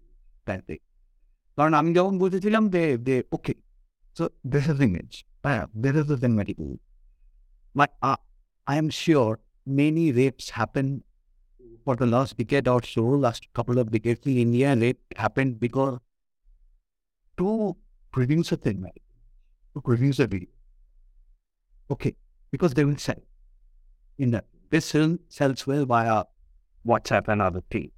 [0.47, 0.77] that day
[1.59, 3.55] কারণ আমি যখন বুঝেছিলাম যে যে ওকে
[4.17, 5.27] So this is image.
[5.45, 6.79] Uh, this is the cinematic movie.
[7.75, 8.17] But uh,
[8.67, 11.03] I am sure many rapes happen
[11.85, 15.61] for the last decade or so, last couple of decades in India, and it happened
[15.61, 15.99] because
[17.37, 17.77] two
[18.13, 19.03] producers a thing, right?
[19.75, 20.49] to a video,
[21.91, 22.15] okay,
[22.51, 23.21] because they will sell.
[24.19, 26.25] In that, this film sells well via
[26.87, 27.91] WhatsApp and other things.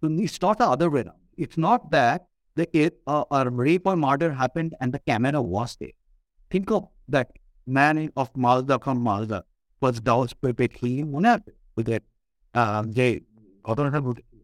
[0.00, 1.16] So it's not the other way around.
[1.36, 5.90] It's not that the uh, a rape or murder happened and the camera was there.
[6.50, 7.32] Think of that
[7.66, 9.42] man of Malda from Malda
[9.80, 12.02] was doused perfectly with that.
[12.97, 13.07] যে
[13.67, 14.39] ঘটনাটা ঘটেছিল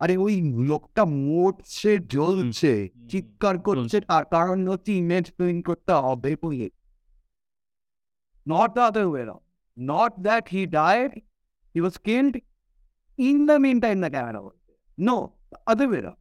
[0.00, 0.34] আরে ওই
[0.70, 2.72] লোকটা মরছে জ্বলছে
[3.10, 6.68] চিৎকার করছে তার কারণ হচ্ছে ইমেজ প্রিন্ট করতে হবে বলে
[8.46, 9.44] not the other way around
[9.76, 11.12] not that he died
[11.74, 12.34] he was killed
[13.18, 15.16] in the meantime the camera was there no
[15.52, 16.20] the other way around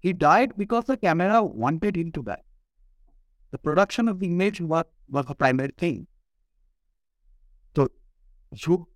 [0.00, 2.42] he died because the camera wanted him to die.
[3.52, 6.06] The production of the image was, was the primary thing.
[7.76, 7.88] So,
[8.52, 8.86] you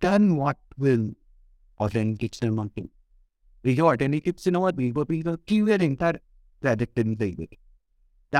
[0.00, 1.04] done what will
[1.84, 2.84] authentic cinema do.
[3.64, 6.18] Will be the clear entire
[6.62, 7.54] trajectory they will.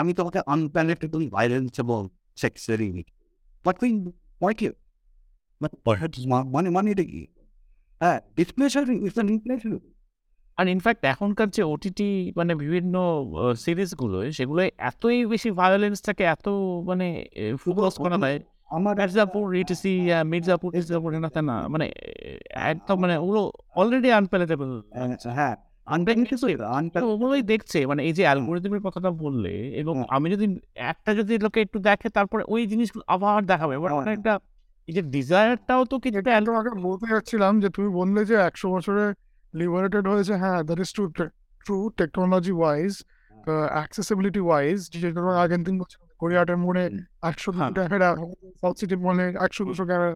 [0.01, 2.09] আমি তোমাকে unpalatable violence about
[2.43, 3.05] sex really.
[3.65, 3.89] But we
[4.65, 4.73] you.
[5.61, 6.19] But perhaps
[6.55, 7.23] মানে মানে এটা কি?
[8.01, 9.75] হ্যাঁ displeasure is an impression.
[10.59, 12.09] আর in fact এখনকার যে ওটিটি
[12.39, 12.95] মানে বিভিন্ন
[13.65, 14.61] সিরিজগুলো সেগুলো
[14.91, 16.47] এতই বেশি ভায়োলেন্স থাকে এত
[16.89, 17.09] মানে
[17.63, 18.39] ফোকাস করা হয়
[18.71, 19.93] আমার মির্জাপুর ইটিসি
[20.25, 21.87] মির্জাপুর মির্জাপুর না না মানে
[22.71, 23.41] একদম মানে ওগুলো
[23.77, 24.71] অলরেডি আনপ্যালেটেবল
[25.07, 25.55] আচ্ছা, হ্যাঁ
[27.07, 30.47] ওগুলোই দেখছে মানে এই যে অ্যালগোরিদমের কথাটা বললে এবং আমি যদি
[30.85, 34.33] একটা যদি লোকে একটু দেখে তারপরে ওই জিনিসগুলো আবার দেখাবে এবার হ্যাঁ। একটা
[34.89, 39.05] এই যে ডিজায়ারটাও তো কিছুটা এটা তোমাকে বলতে যাচ্ছিলাম যে তুমি বললে যে একশো বছরে
[39.55, 41.05] লিবারেটেড হয়েছে হ্যাঁ that is true
[41.67, 42.93] true technology wise
[43.73, 46.85] accessibility wise যেটা আগের দিন বলছিলাম কোরিয়াটের মোড়ে
[47.23, 48.09] একশো দুশো। ক্যামেরা
[48.61, 50.15] সাউথ সিটি মলে একশো দুশো ক্যামেরা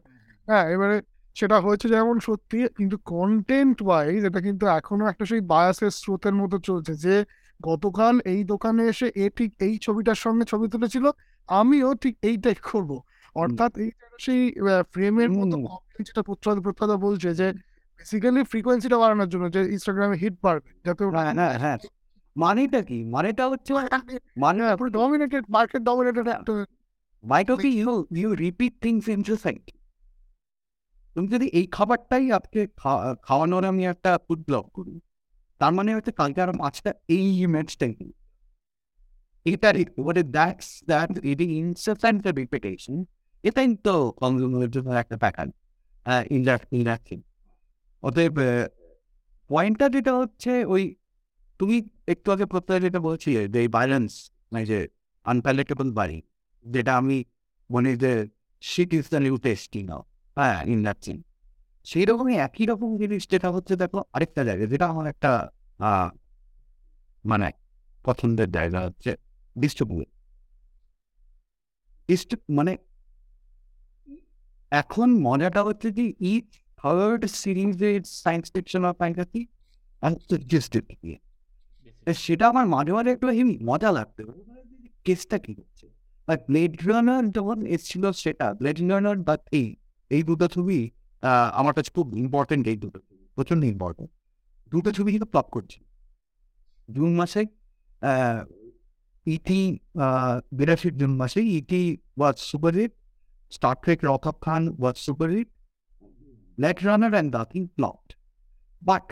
[0.49, 0.97] হ্যাঁ এবারে
[1.37, 6.57] সেটা হয়েছে যেমন সত্যি কিন্তু কন্টেন্ট ওয়াইজ এটা কিন্তু এখনও একটা সেই বায়াসের স্রোতের মতো
[6.69, 7.15] চলছে যে
[7.61, 11.05] গতকাল এই দোকানে এসে এ ঠিক এই ছবিটার সঙ্গে ছবি তুলেছিল
[11.49, 12.91] আমিও ঠিক এইটাই করব।
[13.37, 14.41] অর্থাৎ এই সেই
[14.93, 15.57] ফ্রেমের মতো
[15.99, 17.47] যেটা প্রত্যাদ প্রত্যাদা বলছে যে
[18.01, 21.79] বেসিক্যালি ফ্রিকোয়েন্সিটা বাড়ানোর জন্য যে ইনস্টাগ্রামে হিট বাড়বে যাতে হ্যাঁ হ্যাঁ হ্যাঁ।
[22.36, 22.98] মানেটা কি?
[23.06, 23.70] মানেটা হচ্ছে
[24.36, 24.62] মানে
[24.97, 26.27] ডমিনেটেড মার্কেট ডমিনেটেড
[27.24, 29.74] মাইটা কি you you repeat things in society
[31.16, 34.94] তুমি যদি এই খাবারটাই আজকে খা- খাওয়ানোর আমি একটা ফুড ব্লগ করি
[35.61, 37.94] তার মানে হচ্ছে কালকে আর পাঁচটা এই ইমেজটাই
[39.47, 42.97] এটা মানে দ্যাটস দ্যাট এটি ইনসেন্ট রিপিটেশন
[43.44, 43.90] এটাই তো
[44.20, 45.51] কনজিউমারের জন্য একটা প্যাটার্ন
[46.31, 47.16] ইন্ডাস্ট্রি
[48.02, 48.35] অতএব
[49.51, 50.82] পয়েন্টটা যেটা হচ্ছে ওই
[51.59, 54.89] তুমি একটু আগে প্রত্যয় যেটা বলছিলে যে ব্যালেন্স মানে যে
[55.25, 56.23] আনপ্যালেটেবল বাড়ি
[56.65, 57.25] যেটা আমি
[57.71, 58.29] মনে যে
[58.61, 59.87] shit is the new tasty
[60.37, 61.23] হ্যাঁ ইন দ্যাট সিন
[61.85, 65.51] সেই রকমই একই রকম জিনিস যেটা হচ্ছে দেখো আরেকটা জায়গা যেটা আমার একটা
[67.25, 67.51] মানে
[68.05, 69.17] পছন্দের জায়গা হচ্ছে
[69.59, 70.09] ডিস্ট্রিবিউট
[72.51, 72.77] মানে
[74.71, 79.47] এখন মজাটা হচ্ছে যে ইচ থার্ড সিরিজের science fiction of fantasy
[80.03, 80.85] suggested
[82.25, 84.23] সেটা আমার মাঝে মাঝে একটু হেভি মজা লাগতো।
[85.07, 85.87] কেসটা কি হচ্ছে?
[86.29, 89.67] আর ব্লেড রানার যখন এসেছিল সেটা ব্লেড রানার বা এই
[90.11, 90.79] এই দুটো ছবি
[91.61, 94.11] আমার কাছে খুব ইম্পর্টেন্ট এই দুটো ছবি ইম্পর্টেন্ট
[94.73, 95.79] দুটো ছবি কিন্তু প্লপ করছে।
[96.89, 97.43] জুন মাসে
[99.27, 99.61] ইটি
[100.59, 101.83] বিরাশির জুন মাসে ET
[102.19, 102.93] was super hit
[103.53, 105.49] Star Trek wrath of Khan was super hit
[106.59, 108.07] Blade Runner and the thing plot
[108.83, 109.07] but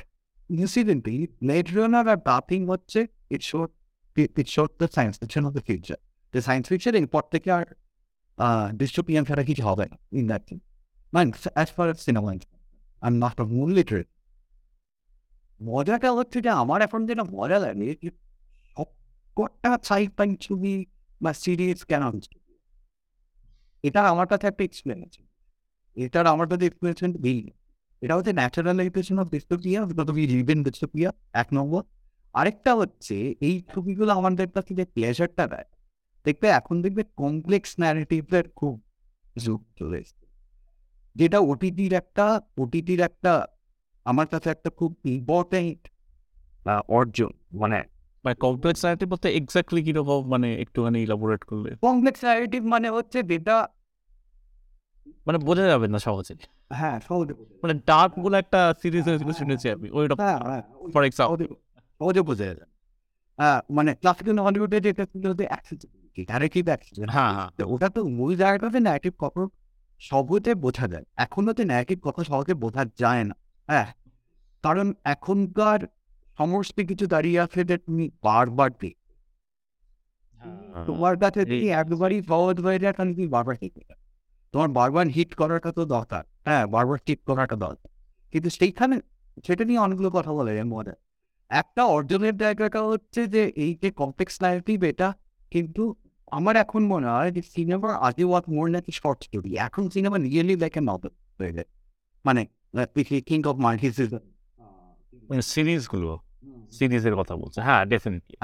[0.58, 3.00] incidentally, Blade Runner আর Bathing হচ্ছে
[3.34, 3.72] it showed
[4.16, 6.00] it, it showed the science fiction of the future.
[6.34, 7.66] The science fiction এরপর থেকে আর
[8.80, 9.86] dystopian ছাড়া কিছু হবে
[10.18, 10.60] in that thing.
[11.12, 11.28] Man,
[11.62, 12.44] as far as cinema is
[13.02, 14.10] I'm not a moon literate.
[15.60, 17.90] মজাটা হচ্ছে যে আমার এখন যেটা মজা লাগে
[18.72, 20.74] সবকটা সাইফাই ছবি
[21.22, 22.02] বা সিরিজ কেন
[23.84, 25.14] এটা আমার কাছে একটা এক্সপিরিয়েন্স
[25.96, 27.40] এটার আমার কাছে এক্সপিরিয়েন্স নেই
[28.02, 31.10] এটা হচ্ছে ন্যাচারালাইজেশন অফ ডিস্টোপিয়া তুমি লিভেন ডিস্টোপিয়া
[31.42, 31.82] এক নম্বর।
[32.34, 33.16] আরেকটা হচ্ছে
[33.46, 35.68] এই ছবিগুলো আমাদের কাছে যে প্লেজারটা দেয়
[36.26, 38.74] দেখবে এখন দেখবে কমপ্লেক্স ন্যারেটিভের খুব
[39.44, 40.24] যুগ চলে এসছে।
[41.16, 42.26] যেটা ওটিটির একটা
[42.62, 43.32] ওটিটির একটা
[44.06, 45.80] আমার কাছে একটা খুব ইম্পর্টেন্ট
[46.96, 47.78] অর্জন মানে
[48.24, 53.56] মানে কমপ্লেক্স নারেটিভ বলতে এক্স্যাক্টলি কীরকম মানে একটুখানি ইলাবোরেট করলে। কমপ্লেক্স ন্যারেটিভ মানে হচ্ছে যেটা
[55.26, 56.34] মানে বোঝা যাবে না সহজে
[56.70, 59.86] হ্যাঁ সহজে। মানে ডার্ক বলে একটা সিরিজ হয়েছিল শুনেছি আমি
[60.22, 60.62] হ্যাঁ হ্যাঁ
[60.94, 61.38] ফর এক্সাম্পল
[62.00, 62.70] সহজে বোঝা যায়।
[63.38, 68.00] হ্যাঁ মানে ক্লাসিক্যাল হলিউডে যেটা ছিল যে অ্যাক্সেসিবিলিটি ন্যারেটিভ অ্যাক্সেসিবিলিটি হ্যাঁ হ্যাঁ। তো ওটা তো
[68.08, 69.46] মূল জায়গাটাতে ন্যারেটিভ কখনো
[70.00, 73.34] সহজে বোঝা যায়। এখনও তো ন্যারেটিভ কথা সহজে বোঝা যায় না।
[73.68, 73.88] হ্যাঁ
[74.64, 75.80] কারণ এখনকার
[76.38, 78.94] সমস্ত কিছু দাঁড়িয়ে আছে যে তুমি বারবার দেখ
[80.86, 83.74] তোমার কাছে যদি একবারই সহজ হয়ে যায় তাহলে তুমি বারবার হিট
[84.52, 87.88] তোমার বারবার হিট করাটা তো দরকার। হ্যাঁ বারবার হিট করাটা দরকার।
[88.32, 88.96] কিন্তু সেইখানে
[89.46, 90.94] সেটা নিয়ে অনেকগুলো কথা বলে মজা
[91.50, 95.08] একটা অর্জনের জায়গাটা হচ্ছে যে এই যে কমপ্লেক্স ন্যারেটিভ এটা
[95.52, 95.82] কিন্তু
[96.36, 100.54] আমার এখন মনে হয় যে সিনেমা আগে ওয়াট মোর নাকি শর্ট স্টোরি এখন cinema really
[100.56, 101.68] like a novel হয়ে যায়।
[102.24, 102.40] মানে
[103.28, 106.10] কিং অফ মানে সিরিজগুলো
[106.72, 108.36] সিরিজের কথা বলছে। হ্যাঁ ডেফিনেটলি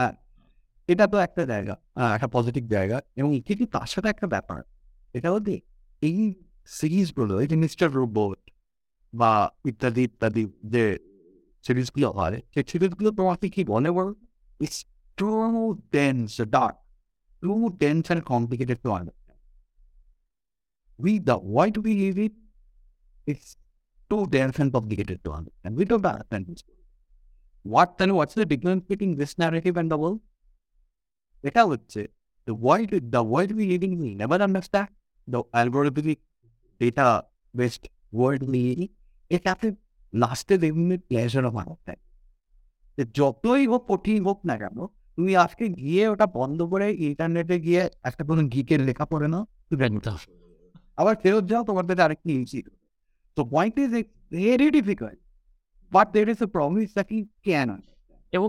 [0.89, 1.75] এটা তো একটা জায়গা
[2.15, 4.61] একটা পজিটিভ জায়গা। এবং কিন্তু তার সাথে একটা ব্যাপার।
[5.19, 5.57] এটা হচ্ছে
[6.03, 6.19] এই
[6.79, 8.41] সিরিজগুলো এই যে মিস্টার রোবট
[9.13, 9.33] বা
[9.71, 10.43] ইত্যাদি ইত্যাদি
[10.75, 10.85] যে
[11.65, 14.09] সিরিজগুলো হয় সেই সিরিজগুলো তোমাকে কি বলে বল
[14.61, 14.79] it's
[15.19, 15.31] too
[15.97, 16.77] dense dark
[17.43, 17.53] too
[17.83, 19.43] dense and complicated to understand
[20.99, 22.35] we the why to be leave it
[23.27, 23.49] it's
[24.11, 26.61] too dense and complicated to understand we don't understand this
[27.65, 28.15] What then?
[28.15, 30.21] What's the difference between this narrative and the world?
[31.45, 32.01] এটা হচ্ছে
[32.47, 34.91] the world the world we living in we never understand.
[35.29, 36.19] The algorithmic
[36.81, 37.07] data
[37.55, 38.91] based world living
[39.31, 39.67] এটাতে
[40.13, 42.01] লাস্টে দেখবে pleasure of understand
[43.19, 44.79] যতই হোক কঠিন হোক না কেন
[45.19, 49.83] তুমি আজকে গিয়ে ওটা বন্ধ করে ইন্টারনেটে গিয়ে একটা কোনো গিকের লেখা পড়ে নাও তুমি
[50.99, 52.61] আবার ফেরত যাও তোমার কাছে আরেকটি ইজি
[53.37, 53.93] তো point is
[54.35, 55.19] very difficult
[55.93, 57.69] but there is a promise that you can
[58.33, 58.49] এবং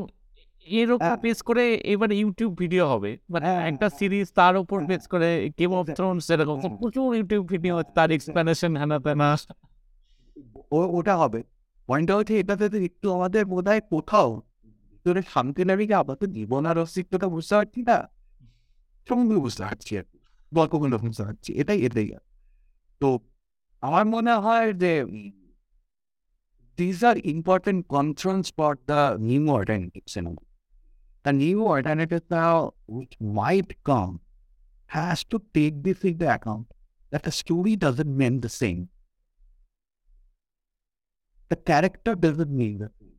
[0.72, 4.78] এর উপর হ্যাঁ। বেস করে এবার ইউটিউব ভিডিও হবে মানে হ্যাঁ, একটা। সিরিজ তার উপর।
[4.86, 5.30] বেস করে
[5.60, 9.28] গেম অফ থ্রোনস এরকম। প্রচুর ইউটিউব ভিডিও তার এক্সপ্লেনেশন হ্যানা ত্যানা
[10.72, 11.40] ও- ওটা হবে
[11.90, 14.30] পয়েন্টটা হচ্ছে এটাতে একটু আমাদের বোধ হয় কোথাও
[14.96, 17.98] ভিতরে শান্তি লাগে যে আমরা তো জীবন আর অস্তিত্বটা বুঝতে পারছি না
[19.08, 20.06] সঙ্গে বুঝতে পারছি আর
[20.52, 22.08] গল্পগুলো বুঝতে পারছি এটাই এটাই
[23.02, 23.08] তো
[23.84, 24.94] আমার মনে হয় যে
[26.80, 30.42] these are important concerns for the new alternative cinema.
[31.30, 34.20] a new alternative now, which might come,
[34.88, 36.68] has to take this into account
[37.12, 38.90] that the story doesn't mean the same.
[41.50, 43.14] The character doesn't mean the same.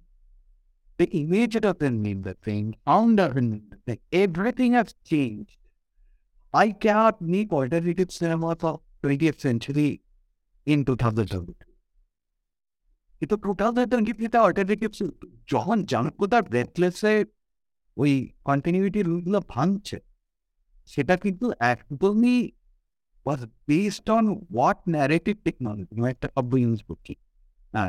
[0.98, 2.74] The image doesn't mean the same.
[2.86, 4.00] Sound doesn't mean the same.
[4.12, 5.56] Everything has changed.
[6.52, 10.00] I cannot make alternative cinema for 20th century
[10.66, 11.54] in 2022.
[13.22, 14.90] ये तो total था तो उनकी पिता alternative
[15.52, 15.84] John
[17.96, 20.00] ওই continuity রুলগুলো ভাঙছে
[20.86, 22.52] সেটা কিন্তু একদমই
[23.26, 27.14] was based on what narrative technology, আমি একটা শব্দ ইউজ করছি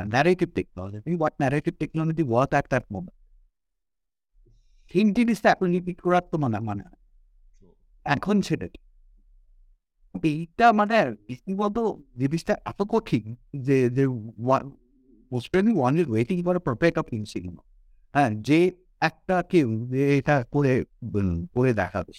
[0.08, 3.12] narrative technology what narrative technology was at that moment
[4.92, 6.84] সেই জিনিসটা এখন রিপিট করার তো মানে মানে।
[8.04, 8.68] এখন সেটা?
[10.24, 11.78] এইটা মানে রীতিমত
[12.18, 17.24] জিনিসটা এত কঠিন যে যে one is waiting for perfect of in
[18.12, 19.68] হ্যাঁ যে একটা কেউ
[20.16, 20.72] এটা করে
[21.54, 22.12] করে দেখাবে।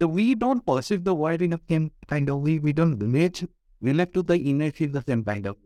[0.00, 3.36] তো we don't perceive the world in a same kind of we we don't relate
[3.82, 5.56] relate to the image in the same kind of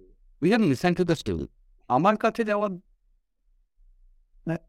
[0.43, 1.47] we don't listen to the story
[1.91, 2.73] আমার কাছে যেমন
[4.47, 4.61] আহ,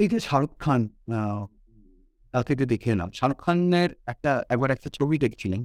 [0.00, 0.80] এই যে শাহরুখ খান
[2.34, 5.62] তাকে যে দেখে এলাম শাহরুখ খানের একটা একবার একটা ছবি দেখছিলেন।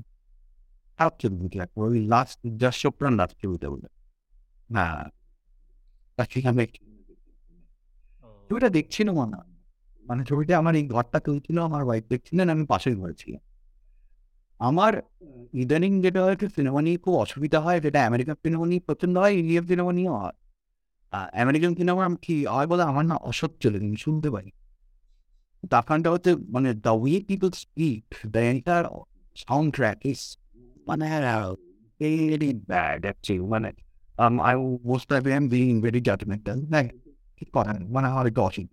[1.00, 3.88] খারাপ ছবি দেখলাম। ওই লাস্ট জাস্ট চোপড়ার লাস্ট ছবিটা বলে।
[4.70, 5.04] হ্যাঁ
[6.18, 6.64] তাকে আমি
[8.50, 9.40] ছবিটা দেখছিলাম না
[10.10, 13.42] মানে ছবিটা আমার এই ঘরটা তুলছিল আমার ওয়াইফ দেখছিলেন আমি পাশের ঘরে ছিলাম।
[14.60, 15.02] আমার
[15.54, 19.66] ইদানিং যেটা হয়েছে সিনেমা নিয়ে খুব অসুবিধা হয় যেটা আমেরিকান সিনেমা নিয়ে পছন্দ হয় ইন্ডিয়ান
[19.68, 20.38] সিনেমা নিয়েও হয়।
[21.34, 24.52] আমেরিকান সিনেমা কি হয় বলে আমার না অসহ্য লাগে আমি শুনতে পারি।
[25.70, 28.84] তার কারণটা হচ্ছে মানে the way people speak the enter
[29.36, 30.38] sound track is
[30.88, 31.06] মানে
[32.00, 33.70] ভেরি ব্যাড অ্যাকচুয়ালি মানে
[35.54, 36.58] being very judgmental.
[36.74, 36.92] Like,
[37.38, 38.68] ঠিক কথা না, মানে আমার একটু অসুখ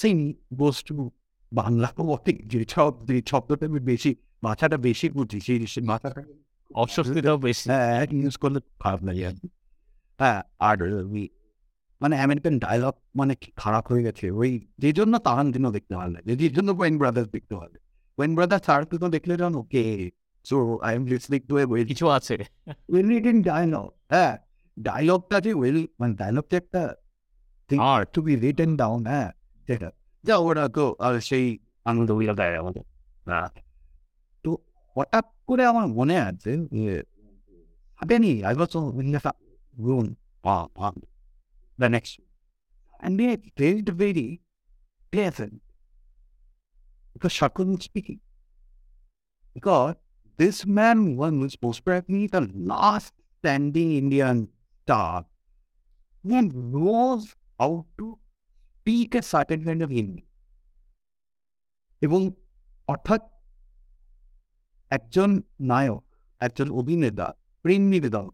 [0.00, 0.18] সেম
[0.54, 0.94] গোস টু
[1.52, 5.58] বাংলা বটে যে সব যে শব্দটা আমি বেশি মাথাটা বেশি বুঝি সেই
[5.92, 6.20] মাথাটা
[6.74, 9.48] অস্বস্তিটাও বেশি। হ্যাঁ ইউজ করলে খারাপ লাগে। আর কি।
[10.20, 10.76] হ্যাঁ আর
[12.00, 16.36] মানে আমেরিকান ডায়লগ মানে কি খারাপ হয়ে গেছে ওই যে জন্য তারান্তিনো দেখতে ভালো লাগে
[16.36, 17.86] যে জন্য ওয়েন ব্রাদার্স দেখতে ভালো লাগে।
[18.18, 20.10] ওয়েন ব্রাদার্স তারান্তিনো দেখলে জানো okay
[20.44, 22.36] so I am listening to a কিছু আছে।
[22.88, 24.32] ওয়েল রিটেন ডায়লগ হ্যাঁ
[24.78, 26.82] ডায়লগটা যে ওয়েল মানে ডায়লগটা একটা
[27.91, 28.07] Art.
[28.13, 29.29] To be written down হ্যাঁ
[29.67, 29.89] সেটা
[30.23, 31.45] যা ওরা তো আর সেই
[31.89, 32.83] আনন্দ উইলা দেয় আমাদের
[33.27, 33.49] হ্যাঁ
[34.45, 34.49] তো
[34.95, 36.93] হঠাৎ করে আমার মনে আছে যে
[37.99, 39.31] হাবেনি I was in the
[39.85, 40.07] room
[41.79, 42.25] the next one.
[42.99, 44.41] And they felt very
[45.13, 45.61] pleasant
[47.13, 48.19] because Shakur was speaking.
[49.55, 49.95] Because
[50.39, 54.49] this man was most probably the last standing Indian
[54.83, 55.25] star
[56.23, 58.06] who knows how to
[58.76, 60.22] speak a certain kind of Hindi.
[62.02, 62.20] এবং
[62.88, 63.22] অর্থাৎ
[64.90, 65.30] একজন
[65.70, 66.02] নায়ক
[66.40, 67.26] একজন অভিনেতা
[67.64, 68.26] প্রেম নিবেদন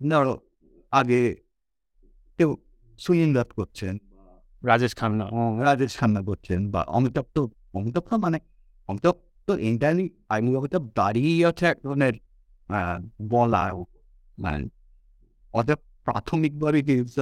[0.00, 0.34] ধরো
[0.92, 1.20] আগে
[2.38, 2.50] কেউ
[2.98, 3.94] সুইন্দার করছেন
[4.62, 5.24] রাজেশ খান্না
[5.66, 7.42] রাজেশ খান্না করছেন বা অমিতাভ তো
[7.78, 8.38] অমিতাভ তো মানে
[8.88, 9.16] অমিতাভ
[9.48, 12.14] তো এন্টারলি আমি অমিতাভ দাঁড়িয়ে আছে এক ধরনের
[13.32, 13.62] বলা
[14.38, 14.60] মানে
[15.54, 17.16] অর্থাৎ প্রাথমিকভাবে ইজ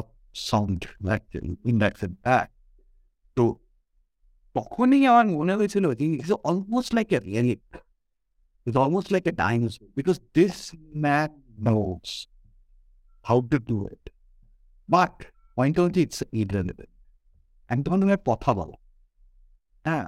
[0.00, 0.06] অফ
[0.48, 0.80] সাউন্ড
[1.64, 2.46] ইন্ডাকশন হ্যাঁ
[3.36, 3.44] তো
[4.54, 5.84] তখনই আমার মনে হয়েছিল
[6.20, 7.62] is almost like a relic
[8.66, 10.56] is almost like a dinosaur because this
[11.04, 11.30] man
[11.66, 12.10] knows
[13.24, 14.10] how to do it.
[14.88, 15.26] But,
[15.56, 16.90] point out it's irrelevant.
[17.70, 18.76] এক ধরনের কথা বলা
[19.84, 20.06] হ্যাঁ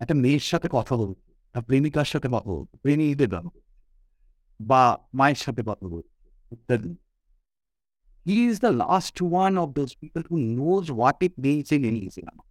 [0.00, 3.28] একটা মেয়ের সাথে কথা বলছে একটা প্রেমিকার সাথে কথা বলছে প্রেমিকদের
[4.60, 4.82] বা
[5.14, 6.14] মায়ের সাথে কথা বলছে
[6.52, 6.90] ইত্যাদি
[8.25, 12.09] He is the last one of those people who knows what it means in any
[12.09, 12.43] cinema.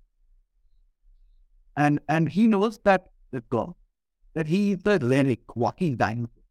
[1.77, 3.75] And and he knows that the God,
[4.37, 6.45] that he is the lyric walking dinosaur.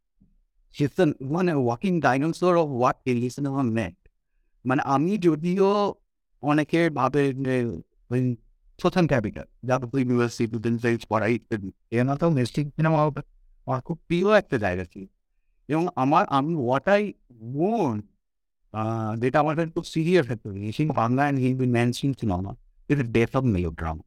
[0.76, 3.98] He's the one a walking dinosaur of what any cinema meant.
[4.65, 5.70] মানে আমি যদিও
[6.44, 7.56] অনেকে ভাবে যে
[8.11, 8.22] ওই
[8.80, 11.34] প্রথম capital Jadavpur university films পড়াই
[11.98, 12.98] এরা তো মিস্টিক সিনেমা
[13.68, 15.06] আমার খুব প্রিয় একটা জায়গা ছিল
[15.70, 17.03] এবং আমার আমি হোয়াট আই
[17.70, 17.95] ওন
[18.73, 22.53] uh, যেটা আমাদের খুব সিরিয়াস একটা জিনিস। in Bangla and Hindi mainstream cinema
[22.90, 24.05] is the death of melodrama.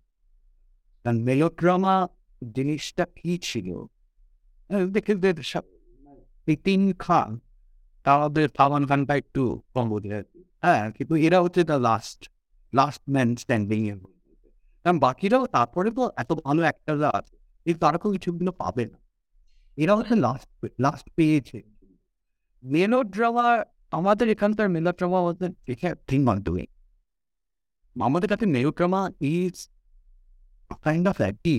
[1.06, 1.96] And melodrama
[2.56, 3.68] জিনিসটা কি ছিল?
[4.96, 5.14] দেখে
[6.48, 7.40] এই তিন খান
[8.04, 9.44] তাদের সালমান খানটা একটু
[9.74, 10.10] কম বোঝে।
[10.64, 12.22] হ্যাঁ। কিন্তু এরা হচ্ছে the last
[12.74, 14.00] last man standing এর
[14.84, 17.36] কারণ বাকিরাও তারপরে তো এত ভালো অ্যাক্টাররা আছে
[17.66, 18.98] এই তারা তো কিছুগুলো পাবে না।
[19.84, 21.60] এরা হচ্ছে লাস্ট লাস্ট পেয়েছে।
[22.64, 23.48] মেলোড্রামা
[23.99, 26.67] আমাদের এখানকার মেলোড্রামা হচ্ছে দেখে থিং অন ডুইং
[27.97, 29.01] আমাদের কাছে melodrama
[29.35, 29.57] is
[30.87, 31.59] kind of acting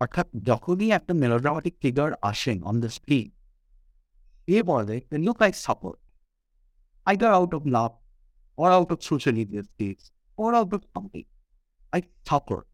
[0.00, 3.28] অর্থাৎ যখনই একটা মেলোড্রামাটিক ফিগার আসেন অন দ্য স্ক্রিন
[4.48, 5.98] এ বলে look like support
[7.06, 7.94] either out of love
[8.58, 11.24] or out of social injustice or out of something.
[11.92, 12.64] I suffered.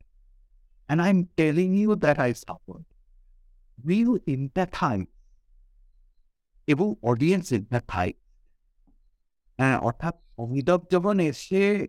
[0.88, 2.84] And I'm telling you that I suffered.
[3.84, 5.06] Real empathize
[6.67, 8.13] এবং audience empathize.
[9.57, 11.87] হ্যাঁ অর্থাৎ অমিতাভ যখন এসে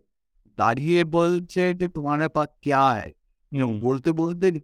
[0.57, 3.03] দাঁড়িয়ে বলছে যে তোমার পাস ক্যা
[3.81, 4.61] বলতে বলতে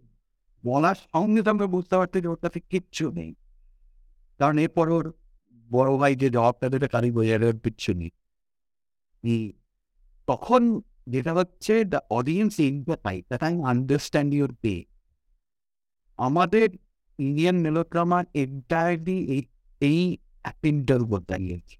[0.66, 3.34] বলার সঙ্গে সঙ্গে বুঝতে পারছে যে ওর কাছে কিচ্ছু নেই
[4.38, 5.12] কারণ এরপর ওর
[5.72, 9.52] বড় ভাই যে জবাবটা দেবে তারই বোঝার কিচ্ছু নেই।
[10.26, 14.84] তখন যেটা হচ্ছে the audience ইনভাই that I understand your pay
[16.16, 16.68] আমাদের
[17.18, 19.42] ইন্ডিয়ান মেলোড্রামা এন্টায়ারলি এই
[19.80, 20.00] এই
[20.44, 21.76] অ্যাপিনটার উপর দাঁড়িয়েছে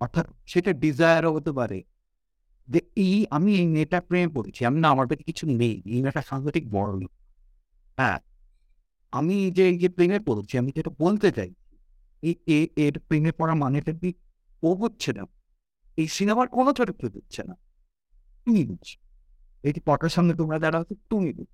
[0.00, 1.78] অর্থাৎ সেটা ডিজায়ারও হতে পারে
[2.68, 6.22] যে এই আমি এই মেয়েটা প্রেমে পড়েছি, আমি না, আমার কাছে কিছু নেই, এই মেয়েটা
[6.30, 7.12] সাংঘাতিক বড় লোক।
[7.98, 8.18] হ্যাঁ
[9.12, 11.50] আমি যে এই যে প্রেমে পড়েছি, আমি যেটা বলতে চাই
[12.22, 12.34] এই
[12.84, 14.10] এর প্রেমে পড়া মানেটা কি
[14.62, 15.24] ও বুঝছে না,
[15.98, 17.54] এই সিনেমার কোনো চরিত্র দিচ্ছে না,
[18.46, 18.88] তুমি বুঝছ
[19.64, 21.52] এটি পটার সামনে তোমরা আছে তুমি বুঝছ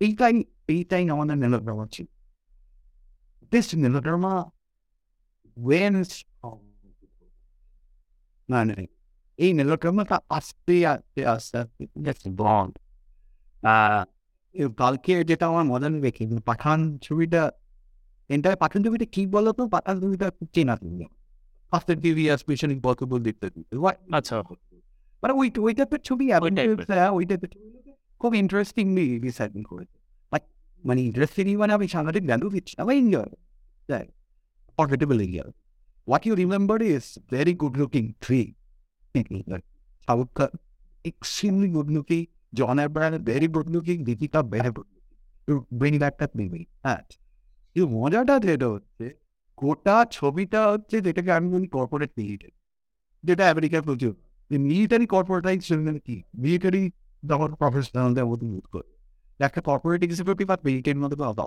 [0.00, 0.36] এইটাই
[0.74, 2.06] এইটাই আমাদের মেলোড্রামা ছিল
[3.51, 4.33] দিস মেলোড্রামা
[5.57, 5.93] ওয়েন
[8.49, 8.73] না না
[9.39, 12.73] এই মেলোড্রামাটা আস্তে আস্তে আস্তে আস্তে গেছে বন্ধ
[14.77, 17.51] কালকে যেটা আমার মজা লেগে কিন্তু পাঠান ছবিটা
[18.29, 21.05] এন্টার পাঠান ছবিটা কি বলতো পাঠান ছবিটা খুব চেনা তুমি
[21.71, 23.75] ফার্স্ট টিভি স্পেশাল ইম্পসিবল দেখতে দিতে
[24.11, 24.35] আচ্ছা
[25.23, 27.47] মানে ওই ওইটা তো ছবি ওই type এর। হ্যাঁ ওইটা তো
[28.19, 29.94] খুব ইন্টারেস্টিংলি ডিসাইডিং করেছে
[30.84, 34.06] মানে ইন্টারেস্টিং মানে আমি সাংঘাতিক ভ্যালু দিচ্ছি না enjoy
[34.76, 35.44] pocketable area
[36.08, 38.54] what you remember is very good looking three
[39.14, 40.48] Shahrukh Khan
[41.04, 42.24] extremely good looking
[42.54, 47.02] John Abraham very good looking Deepika very good bring that movie হ্যাঁ
[47.74, 49.10] কিন্তু মজাটা যেটা হচ্ছে,
[49.56, 52.52] গোটা ছবিটা হচ্ছে যেটাকে আমি বলি কর্পোরেট মিলিটারি
[53.24, 54.16] যেটা আমেরিকার প্রচুর।
[54.50, 56.22] মিলিটারি কর্পোরেটাইজেশন কি?
[56.38, 56.90] মিলিটারি
[57.28, 58.95] যখন প্রফেশনালদের মতো ইউজ করে।
[59.40, 61.44] একটা কর্পোরেট এক্সিকিউটিভ আর মিলিটারির মধ্যে আলাদা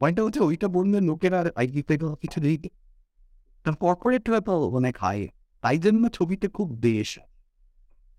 [0.00, 2.56] পয়েন্টটা হচ্ছে ওইটা বললে লোকেরা আইটি থেকে কিছু নেই।
[3.80, 5.28] কর্পোরেট তো অনেক হাই
[5.62, 7.18] তাই জন্য ছবিতে খুব দেশ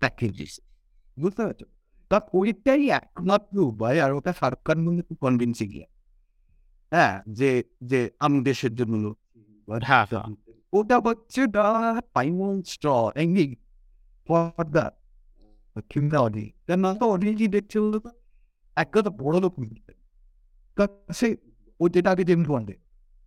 [0.00, 0.60] প্যাকেজ
[1.20, 1.62] বুঝতে পারছ?
[2.10, 5.68] তার ওইটাই একমাত্র উপায় আর ওটা শাহরুখ খান বলে খুব কনভিন্সিং
[6.92, 9.14] হ্যাঁ যে যে আমি দেশের জন্য।
[9.82, 10.26] হ্যাঁ, হ্যাঁ।
[10.72, 11.40] ওটা হচ্ছে
[12.14, 13.56] পাইমন স্ট্র এঙ্গি
[14.28, 14.86] ফর দ্য
[15.88, 18.19] কিংবা অডি না তো অডি কি দেখছে বলতো
[18.80, 19.92] একটা তো বড় লোক মিলবে
[21.10, 21.28] সে
[21.80, 22.74] ও যেটা আগে জেমস বন্ডে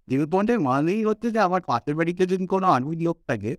[0.07, 3.51] জেমস বন্ডের মানেই হচ্ছে যে আমার পাশের বাড়িতে যদি কোনো আর্মি লোক থাকে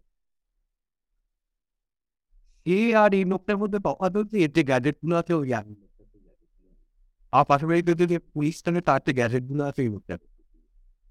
[2.67, 5.77] এ আর এই লোকটার মধ্যে তফাৎ হচ্ছে এর যে গ্যাজেটগুলো আছে ওই আর্মি
[7.33, 10.15] আর পাশের বাড়িতে যদি পুলিশ থাকে তার যে গ্যাজেটগুলো আছে এই লোকটা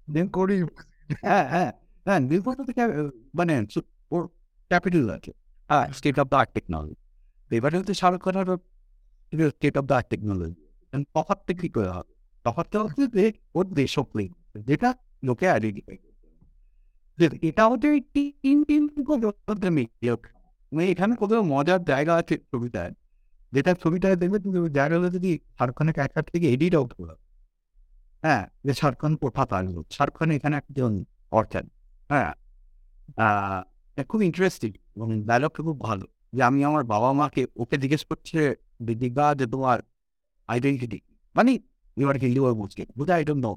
[0.08, 0.56] দেন করি
[1.22, 1.70] হ্যাঁ হ্যাঁ
[2.06, 2.54] হ্যাঁ নির্ভর
[3.38, 4.22] মানে সু- ওর
[4.70, 5.30] ক্যাপিটাল আছে
[5.70, 6.94] হ্যাঁ state of the art technology
[7.50, 8.48] এবারে হচ্ছে শাহরুখ খানের
[9.52, 10.54] state of the art technology
[11.14, 12.12] তফাৎটা কি করে হবে?
[12.44, 13.24] তফাৎটা হচ্ছে যে,
[13.56, 13.64] ওর
[14.68, 14.88] যেটা
[15.28, 15.96] লোকে আইডেন্টিফাই
[17.48, 18.22] এটা হচ্ছে একটি
[20.72, 22.92] মানে এখানে কোথাও মজার জায়গা আছে ছবিটায়।
[23.52, 24.56] যেটা ছবিটায় দেখবে তুমি
[25.16, 27.14] যদি শাহরুখ খানের ক্যারেক্টার থেকে এডিট আউট করা
[28.24, 30.92] হ্যাঁ যে শাহরুখ খান কোথা পারল শাহরুখ খান এখানে একজন
[31.38, 31.66] অর্থাৎ
[32.10, 32.30] হ্যাঁ
[34.10, 36.04] খুব ইন্টারেস্টিং এবং ডায়লগটা খুব ভালো।
[36.36, 38.40] যে আমি আমার বাবা মাকে ওকে জিজ্ঞেস করছে,
[38.86, 39.78] দিদিগা, যে তোমার
[40.48, 40.98] আইডেন্টিটি
[41.34, 41.52] মানে
[41.96, 43.52] এবার কি লিওর বুঝকে বুঝে I don't know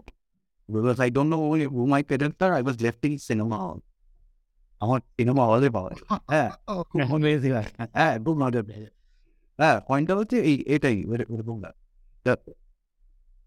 [0.69, 1.37] because I don't know
[1.71, 3.79] who my parents are I was left in cinema hall
[4.81, 6.49] আমার সিনেমা হলে পাওয়া যায়। হ্যাঁ
[7.15, 7.53] Amazing.
[7.93, 8.87] হ্যাঁ খুব মজা পেয়ে
[9.59, 11.69] হ্যাঁ পয়েন্টটা হচ্ছে এই এটাই এর- এরকম না
[12.25, 12.33] তা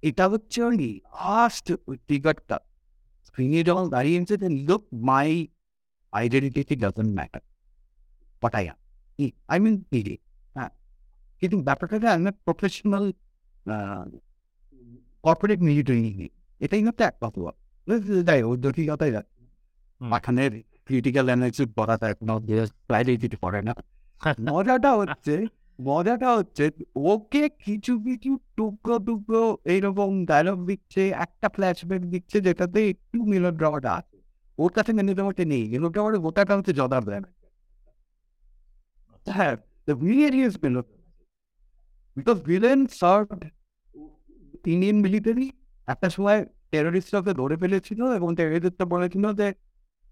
[0.03, 0.77] এটা হচ্ছে ওই
[1.19, 1.67] লাস্ট
[2.09, 2.57] টিকারটা
[3.27, 5.31] স্ক্রিনে যখন দাঁড়িয়েছে যে look my
[6.13, 7.43] identity doesn't matter
[8.43, 8.65] but I
[9.49, 10.15] I mean নিজে
[10.57, 10.71] হ্যাঁ
[11.43, 13.05] কিন্তু ব্যাপারটা যে আমি প্রফেশনাল
[15.23, 16.29] কর্পোরেট মিলিটারি
[16.61, 17.53] এটাই হচ্ছে এক কথা
[18.23, 19.47] যাই ওর দর্শিকতাই যাচ্ছে।
[20.01, 22.41] মাখানের ক্রিটিক্যাল অ্যানালিসিস পড়াটা এখনও
[22.87, 23.75] প্রাইভেট কিছু পড়ে না
[24.41, 25.47] মজাটা হচ্ছে
[25.81, 33.25] মজাটা হচ্ছে ওকে কিছু কিছু টুকরো টুকরো এইরকম ডায়লগ দিচ্ছে একটা ফ্ল্যাশব্যাক দিচ্ছে যেটাতে একটু
[33.25, 34.21] মেলোড্রামাটা আছে
[34.59, 37.23] ওর কাছে মেলোড্রামাটা নেই মেলোড্রামাটা গোটাটা হচ্ছে জদার দেয়
[39.29, 39.57] হ্যাঁ
[39.89, 41.00] is melodramatic
[42.21, 43.43] because villain served
[44.73, 45.47] Indian military
[45.89, 46.39] একটা সময়
[46.73, 49.49] টেরোরিস্টকে ধরে ফেলেছিল এবং টেরোরিস্টটা বলেছিল যে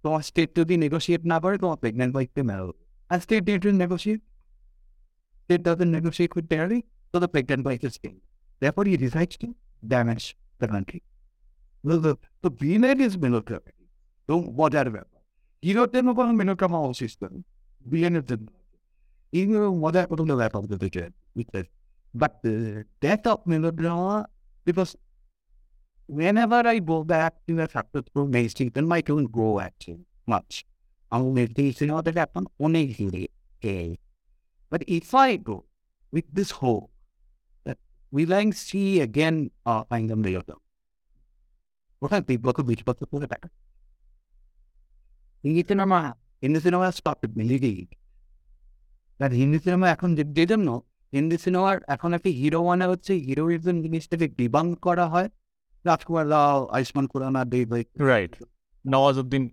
[0.05, 2.69] তোমার স্টেট যদি নেগোসিয়েট না করে তোমার প্রেগনেন্ট ওয়াইফকে মেরো
[3.11, 4.21] আর state did negotiate
[5.49, 8.21] state doesn't negotiate with terrorists, so the pregnant wife is killed.
[8.61, 9.57] Therefore, he decides to
[9.87, 11.03] damage the country.
[11.85, 13.75] Well, the, the villain is melodramatic.
[14.29, 15.07] Don't whatever.
[15.63, 17.33] Hero তেমন কোনো melodrama system.
[17.87, 18.37] Villain is the
[19.33, 20.63] even মজা কোনো ব্যাপার
[22.15, 24.27] But the death of melodrama,
[24.65, 24.97] because
[26.07, 30.65] whenever I go back to the successful mainstream, then I don't grow actually much.
[31.13, 33.31] Only this, you know, that happen only
[33.61, 33.99] day.
[34.71, 35.65] But if I go
[36.11, 36.91] with this hope
[37.65, 37.79] that
[38.11, 40.61] we will see again our kind of melodrama,
[41.99, 43.51] what are people could reach but the better?
[45.43, 47.89] In the cinema, in the cinema, stopped believing
[49.19, 50.85] that in the cinema, I couldn't didn't know.
[51.13, 55.29] Hindi সিনেমার এখন একটা hero মানে হচ্ছে heroism জিনিসটাকে debunk করা হয়।
[55.85, 58.33] Rajkummar Rao Ayushmann Khurrana Dev right
[58.87, 59.45] Nawazuddin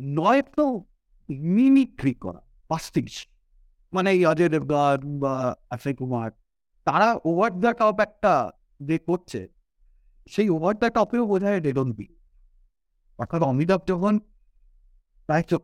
[0.00, 0.84] নয় তো
[1.30, 3.26] মিমিক্রি করা পাস্তিস
[3.92, 6.30] মানে এই অজয় দেবগন বা অক্ষয় কুমার
[6.84, 9.48] তারা ওভার দ্য টপ একটা যে করছে
[10.30, 12.06] সেই ওভার দ্য টপেও বোঝা যায় রেডন বি
[13.18, 14.18] অর্থাৎ অমিতাভ যখন
[15.26, 15.62] প্রায় চোখ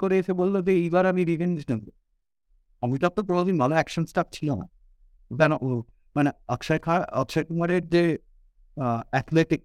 [0.00, 1.84] করে এসে বলল যে এইবার আমি রিভেঞ্জ নেব।
[2.86, 4.66] অমিতাভ তো কোনোদিন ভালো অ্যাকশন স্টার ছিল না
[5.30, 5.52] কেন
[6.16, 8.02] মানে অক্ষয় খা অক্ষয় কুমারের যে
[9.14, 9.64] অ্যাথলেটিক।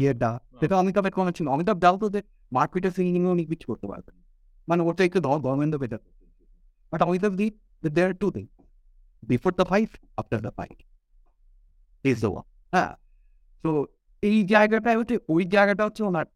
[0.00, 0.30] ইয়েটা
[0.60, 2.20] সেটা অমিতাভের কোনো ছিল অমিতাভ জানতো যে
[2.52, 4.16] মারপিটের সিঙ্গিং উনি কিছু করতে পারবেন
[4.68, 6.02] মানে ওটা একটু ধর government better
[6.92, 8.48] But Amitabh did that there are two things.
[9.22, 10.78] Before the fight, after the fight.
[12.04, 12.46] Is the one.
[12.72, 12.92] হ্যাঁ
[13.64, 13.70] তো
[14.22, 16.26] এই জায়গাটা হচ্ছে ওই জায়গাটা হচ্ছে ওনার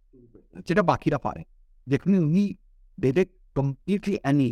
[0.67, 1.43] যেটা বাকিরা পারে
[1.87, 2.45] যেখানে উনি
[2.99, 3.23] দেবে
[3.57, 4.49] completely any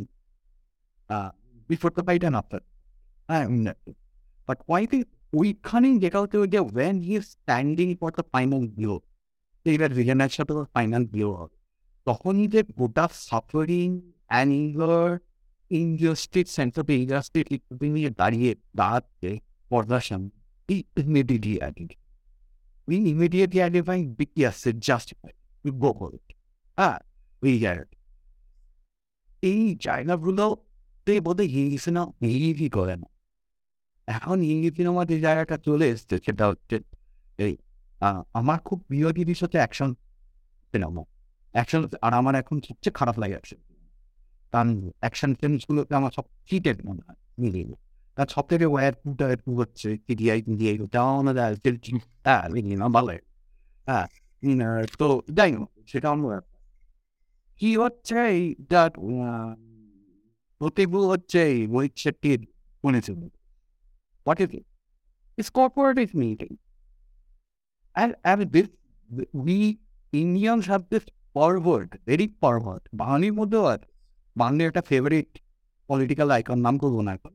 [1.71, 2.61] before the fight and after
[3.29, 3.45] হ্যাঁ
[4.49, 4.91] বাট পয়েন্ট
[5.33, 8.95] ওইখানে যেটা হচ্ছে ওই যে when he standing for the final view
[9.67, 11.57] এইবার ভিলেনের সাথে ফাইনাল ভিউ হবে
[12.07, 13.89] তখনই যে গোটা suffering
[14.33, 15.09] anger
[15.71, 17.47] injustice sense of injustice
[17.95, 18.51] নিয়ে দাঁড়িয়ে
[18.81, 19.31] দাঁড়াচ্ছে
[19.71, 20.31] পর্দার সামনে
[20.69, 21.87] এই immediately adding
[22.89, 25.35] we immediately identify big yes, it's justified.
[25.65, 26.35] We go for it.
[26.79, 26.99] Ah,
[27.43, 27.91] we get it.
[29.43, 30.45] এই জায়গাগুলো
[31.07, 32.05] তে বোধহয় হিন্দি সিনেমা
[32.35, 33.09] হিন্দি করে না।
[34.09, 36.77] এখন হিন্দি সিনেমা যে জায়গাটা চলে এসছে, সেটা হচ্ছে
[37.39, 37.53] এই
[38.35, 39.91] আমার খুব প্রিয় জিনিস হচ্ছে অ্যাকশন
[40.73, 41.03] সিনেমা
[41.55, 43.61] অ্যাকশন আর আমার এখন সবচেয়ে খারাপ লাগে অ্যাকশন
[44.53, 47.75] কারণ অ্যাকশন ফিল্মসগুলোতে আমার সব চিটেড মনে হয় মিলিয়ে
[48.17, 51.25] তার সব থেকে ওয়ার টুটা একটু হচ্ছে সিডিআই টিডিআই ডাউন
[52.25, 53.13] হ্যাঁ মিলিয়ে না ভালো
[53.87, 54.07] হ্যাঁ
[54.99, 56.25] তো যাই হোক, সেটা অন্য
[57.61, 58.93] কি হচ্ছে এই দ্যাট
[60.63, 62.41] প্রতিভু হচ্ছে এই মোহিত শেট্টির
[62.83, 63.21] শুনেছিল
[64.27, 64.67] what is it
[65.39, 66.53] it's corporative meeting
[67.97, 68.69] And, and this,
[69.47, 69.57] we
[70.13, 71.05] Indians have this
[71.37, 72.83] forward, very forward.
[72.95, 73.91] বাঙালির মধ্যেও আছে
[74.37, 75.31] বাঙালির একটা ফেভারিট
[75.89, 77.35] পলিটিক্যাল আইকন নাম করব না এখন।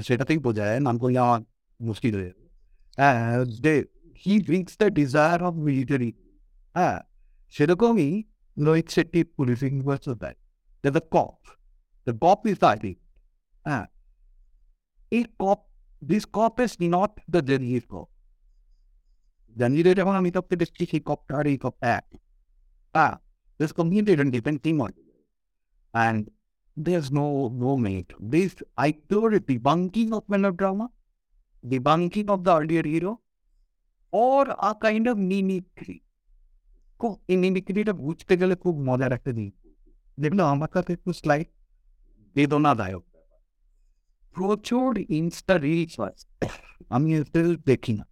[0.00, 1.40] সেটাতেই বোঝা যায় নাম করলে আমার
[1.80, 2.44] মুশকিল হয়ে যাবে।
[4.26, 6.10] He brings the desire of military
[6.74, 6.98] হ্যাঁ
[7.54, 8.10] সেরকমই
[8.56, 10.36] রোহিত শেট্টি পুলিশিং ভার্সন দেয়
[10.84, 11.38] the cop
[12.07, 12.93] the COP is ID
[13.65, 13.85] হ্যাঁ
[15.11, 15.59] এই cop
[16.01, 18.07] this cop is not the genre cop
[19.55, 22.05] জেনিরে যখন আমি তখন দেখছি সেই কপটা আর এই কপটা এক
[22.95, 23.13] হ্যাঁ
[23.59, 24.93] this community depend team on
[25.93, 26.29] and
[26.77, 28.13] there's no no mate.
[28.19, 30.89] This either debunking of melodrama,
[31.63, 33.19] debunking of the earlier hero,
[34.13, 36.01] or a kind of mimicry.
[36.99, 39.53] খুব এই মিমিক্রিটা বুঝতে গেলে খুব মজার একটা দিক
[40.17, 41.47] যেগুলো আমার কাছে একটু স্লাইড
[42.34, 43.04] বেদনাদায়ক।
[44.36, 45.92] প্রচুর ইনস্টা রিচ
[46.96, 47.08] আমি
[47.70, 48.04] দেখি না।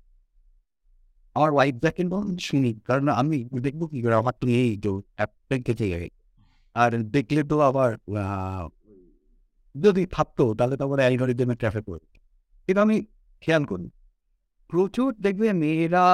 [1.36, 2.06] আমার ওয়াইফ দেখেন
[2.46, 3.36] শুনি কারণ আমি
[3.66, 4.14] দেখব কি করে?
[4.22, 4.90] আমার তো এই তো
[5.80, 6.08] যায়
[6.76, 7.90] আর দেখলে তো আবার
[9.74, 12.08] যদি থাকতো, তাহলে তো আবার অ্যালগোরিদমে ট্রাফিক করবে
[12.68, 12.96] এটা আমি
[13.42, 13.86] খেয়াল করি।
[14.70, 16.04] প্রচুর দেখবে মেয়েরা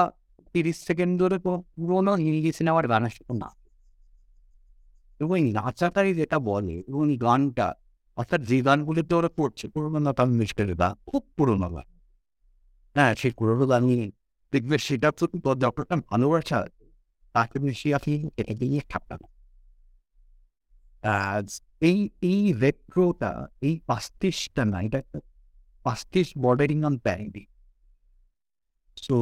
[0.52, 3.48] তিরিশ সেকেন্ড ধরে পুরোনো হিন্দি সিনেমার গান শুধু না।
[5.22, 7.66] এবং নাচাটাই যেটা বলে, এবং গানটা
[8.18, 11.86] অর্থাৎ যে গানগুলিতে ওরা করছে পুরোনো না তার মিস্টার গান খুব পুরোনো গান
[12.96, 14.04] হ্যাঁ সেই পুরোনো গান নিয়ে
[14.52, 16.84] দেখবে সেটা তো তোর যতটা ভালোবাসা আছে,
[17.34, 19.26] তাকে বেশি আপনি এটা দিয়ে থাকতে না
[21.04, 21.40] আহ,
[21.82, 23.30] এই এই রেট্রোটা
[23.62, 25.18] এই পাস্তিসটা না এটা একটা
[25.84, 27.42] pastiche bordering on parody
[28.96, 29.16] so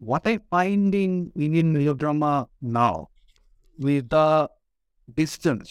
[0.00, 2.32] what I find in Indian melodrama
[2.78, 2.94] now
[3.78, 4.26] with the
[5.18, 5.68] distance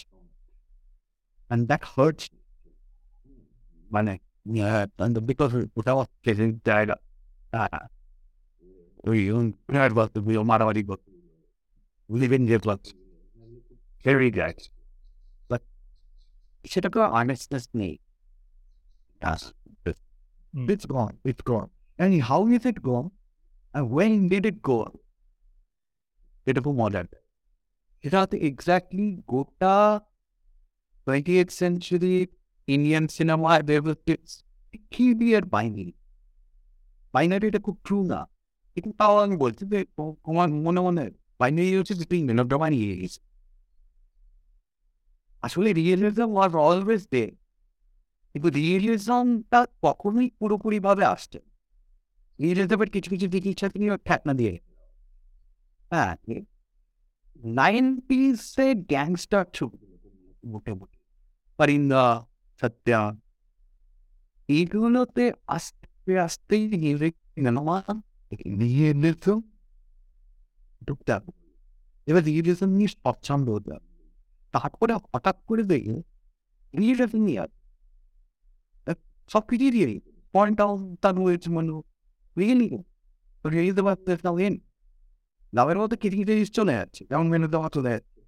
[1.50, 2.41] and that hurts me.
[3.91, 4.13] মানে
[4.57, 5.91] yeah, and because ওটা
[6.25, 6.95] getting জায়গা
[7.53, 7.83] uh,
[9.09, 9.19] ওই
[9.67, 10.13] বিরাট গল্প
[10.51, 11.05] মারামারি গল্প
[12.09, 12.83] লিভিং যে গল্প
[14.05, 14.59] very good
[15.49, 15.61] but
[16.71, 17.95] সেটা তো honestness নেই
[19.21, 19.53] Yes.
[20.53, 20.69] Hmm.
[20.69, 21.17] It's gone.
[21.23, 21.69] It's gone.
[21.99, 23.11] And how is it gone?
[23.73, 24.77] And when did it go?
[26.47, 27.05] এরকম মজার
[28.03, 29.75] এটা হচ্ছে এক্স্যাক্টলি গোটা
[31.07, 31.49] twenty eight
[32.66, 33.60] century Indian cinema
[34.90, 35.92] কি বিয়ার বাইনারি
[37.12, 38.28] বাইনারিটা খুব ট্রু না।
[38.74, 42.96] কিন্তু তাও আমি বলছি যে তো- তোমার মনে মনে বাইনারি হচ্ছে যে তুই মেনোড্রামা নিয়ে
[42.96, 43.20] গেছিস
[45.42, 47.30] আসলে রিয়েলিজম ওয়াজ অলওয়েজ ডে
[48.32, 51.38] কিন্তু রিয়েলিজমটা কখনোই পুরোপুরি ভাবে আসছে
[52.40, 54.60] রিয়েলিজমের কিছু কিছু দিক ইচ্ছা তিনি ঠেকনা দিয়ে
[55.90, 56.16] হ্যাঁ
[57.44, 59.98] নাইনটিসে গ্যাংস্টার ছবি।
[60.44, 60.98] মোটামুটি।
[61.56, 62.26] পরিন্দা
[62.60, 62.98] সত্যা
[64.48, 66.56] এইগুলোতে আস্তে আস্তে
[67.34, 67.76] সিনেমা
[68.60, 69.38] রিয়েলিজম
[70.82, 71.30] ঢুকতে হবে
[72.06, 73.72] এবার রিয়েলিজম নিয়ে স্বচ্ছন্দ হতে
[74.54, 75.96] তারপরে হঠাৎ করে দেখে
[76.74, 77.62] রিয়েলিজম নিয়ে আসবে
[79.30, 79.88] সব কিছুই দিয়ে
[80.34, 81.72] পয়েন্ট আউট তার রয়েছে মানে
[82.36, 82.68] রিয়েলি
[83.44, 84.54] রিয়েলিজম আসতে নাও ইন
[85.52, 88.20] নামের মধ্যে কিছু কিছু চলে যাচ্ছে যেমন মেনে দেওয়া চলে যাচ্ছে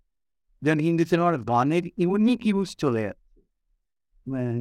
[0.62, 3.23] যেমন হিন্দি সিনেমার গানের ইউনিক ইউজ চলে যাচ্ছে
[4.26, 4.52] মানে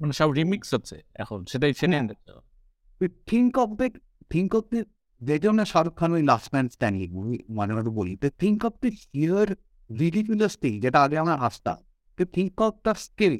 [0.00, 2.02] মানে সব রিমিক্স হচ্ছে এখন সেটাই সেটাই
[3.26, 3.86] think of the
[4.30, 4.80] think of the
[5.20, 7.08] যে জন্য শাহরুখ খান ওই লাস্ট ম্যান স্ট্যান্ডিং
[7.48, 9.48] মানে মতো বলি তো think of the here
[9.90, 11.78] ridiculous thing যেটা আগে আমরা হাসতাম
[12.60, 13.36] of the skill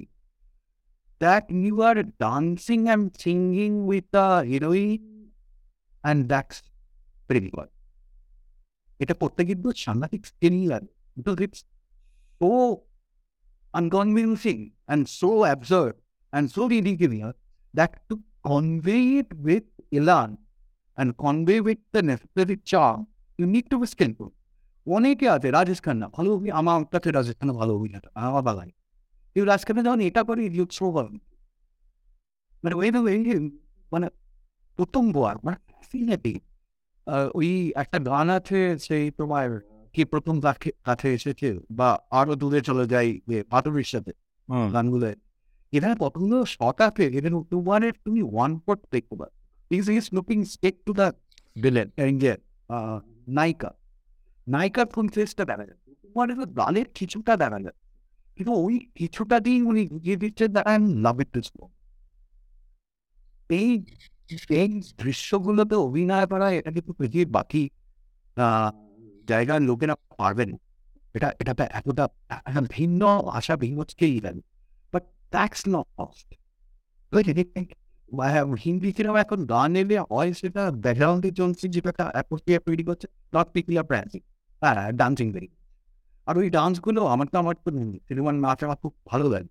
[1.20, 5.00] that you are dancing and singing with the heroine
[6.04, 6.56] and that's
[7.28, 7.70] very good
[9.00, 10.92] এটা করতে কিন্তু সাংঘাতিক স্কিল লাগে
[11.40, 11.60] it's
[12.40, 12.50] so
[13.73, 15.93] unconvincing and so absurd
[16.33, 17.35] and so ridiculous
[17.73, 20.29] that to convey it with elan
[20.97, 22.99] and convey with the necessary charm,
[23.39, 24.31] you need to be skillful.
[24.87, 28.69] অনেকে আছে রাজেশ খান্না ভালো অভি আমার কাছে রাজেশ খান্না ভালো অভিনেতা আমার বাগান
[29.35, 31.15] কিন্তু রাজেশ খান্না যখন এটা করে ইউথ শো করেন
[32.63, 33.19] মানে ওই ওই
[33.91, 34.07] মানে
[34.79, 36.39] প্রথম বার মানে fascinating।
[37.07, 39.47] আহ, ওই একটা গান আছে সেই তোমার
[39.94, 44.12] কি প্রথম কাছে- কাছে এসেছে বা আরও দূরে চলে যাই যে পাটুরির সাথে
[44.72, 45.06] গানগুলো?
[45.72, 49.30] এখানে কতগুলো শট আছে এখানে তোমার তুমি ওয়ান পট দেখতে পার।
[49.70, 51.06] Is is looking stake to the
[51.62, 52.40] villain angel
[53.28, 53.70] নায়িকা।
[54.46, 57.76] নায়িকার কোন ফেসটা দেখা যায়। তোমার এগুলো গানের কিছুটা দেখা যায়।
[58.36, 61.48] কিন্তু ওই কিছুটা দিয়ে উনি বুঝিয়ে দিচ্ছেন that I am love it this
[63.50, 63.70] এই
[64.50, 67.62] এই দৃশ্যগুলোতে অভিনয় করা এটা কিন্তু পৃথিবীর বাকি
[69.32, 70.50] জায়গার লোকেরা পারবেন
[71.16, 72.04] এটা এটা এতটা
[72.76, 73.00] ভিন্ন
[73.38, 74.12] আশা, ভিন্ন scale
[74.92, 75.04] but
[75.74, 76.28] lost
[78.64, 83.46] Hindi cinema এখন গান এলে হয় সেটা ব্যাকগ্রাউন্ডে চলছে, যেটা একটা অ্যাটমসফিয়ার তৈরি করছে নট
[83.54, 84.20] পিকলি প্র্যান্সিং
[84.62, 85.48] হ্যাঁ ডান্সিং ভেরি
[86.26, 87.54] আর ওই ডান্সগুলো আমার তো, আমার
[88.06, 89.50] সিনেমার নাচ আমার খুব ভালো লাগে।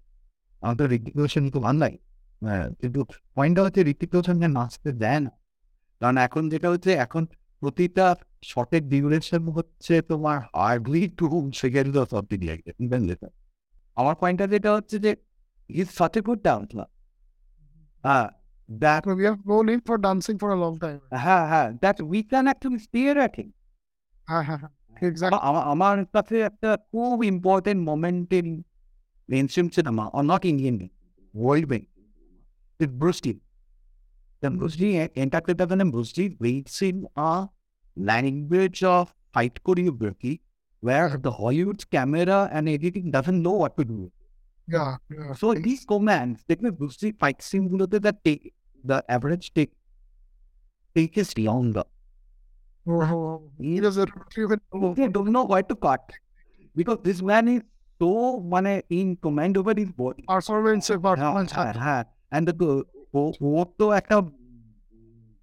[0.64, 0.84] আমার তো
[1.20, 2.00] রোশন খুব লাগে।
[2.46, 3.00] হ্যাঁ কিন্তু
[3.36, 5.32] পয়েন্টটা হচ্ছে ঋতিক রোশনকে নাচতে দেয় না।
[6.02, 7.24] কারণ এখন যেটা হচ্ছে, এখন
[7.62, 8.06] প্রতিটা
[8.44, 11.26] শটের ডিউরেশন হচ্ছে তোমার hardly two
[11.62, 12.38] second of of the
[13.98, 15.12] আমার পয়েন্টটা যেটা হচ্ছে যে
[15.70, 16.86] is such a good dance না
[18.04, 18.28] হ্যাঁ
[18.70, 21.00] that We have no need for dancing for a long time.
[21.26, 23.50] হ্যাঁ হ্যাঁ that we can actually stare at him
[24.28, 24.60] হ্যাঁ হ্যাঁ
[25.02, 25.40] exactly.
[25.74, 28.48] আমার কাছে একটা খুব important moment in
[29.30, 30.78] mainstream cinema or not Indian
[31.34, 31.86] world main
[32.80, 33.40] with Bruce Lee.
[34.42, 37.48] the Muslim interpreter and the Muslim reads in a
[37.96, 40.42] language of fight choreography
[40.82, 44.12] where the Hollywood camera and editing doesn't know what to do.
[44.68, 44.96] Yeah.
[45.10, 45.34] yeah.
[45.34, 48.54] So these commands, they can Bruce Lee fight scene that take
[48.84, 49.72] the average take
[50.96, 51.84] take is longer.
[52.88, 54.94] Oh, he doesn't even know.
[54.96, 56.02] They don't know where to cut.
[56.76, 57.62] Because this man is
[58.00, 60.24] so one in command over his body.
[60.28, 61.54] Performance, performance.
[62.32, 64.18] And the ও- তো একটা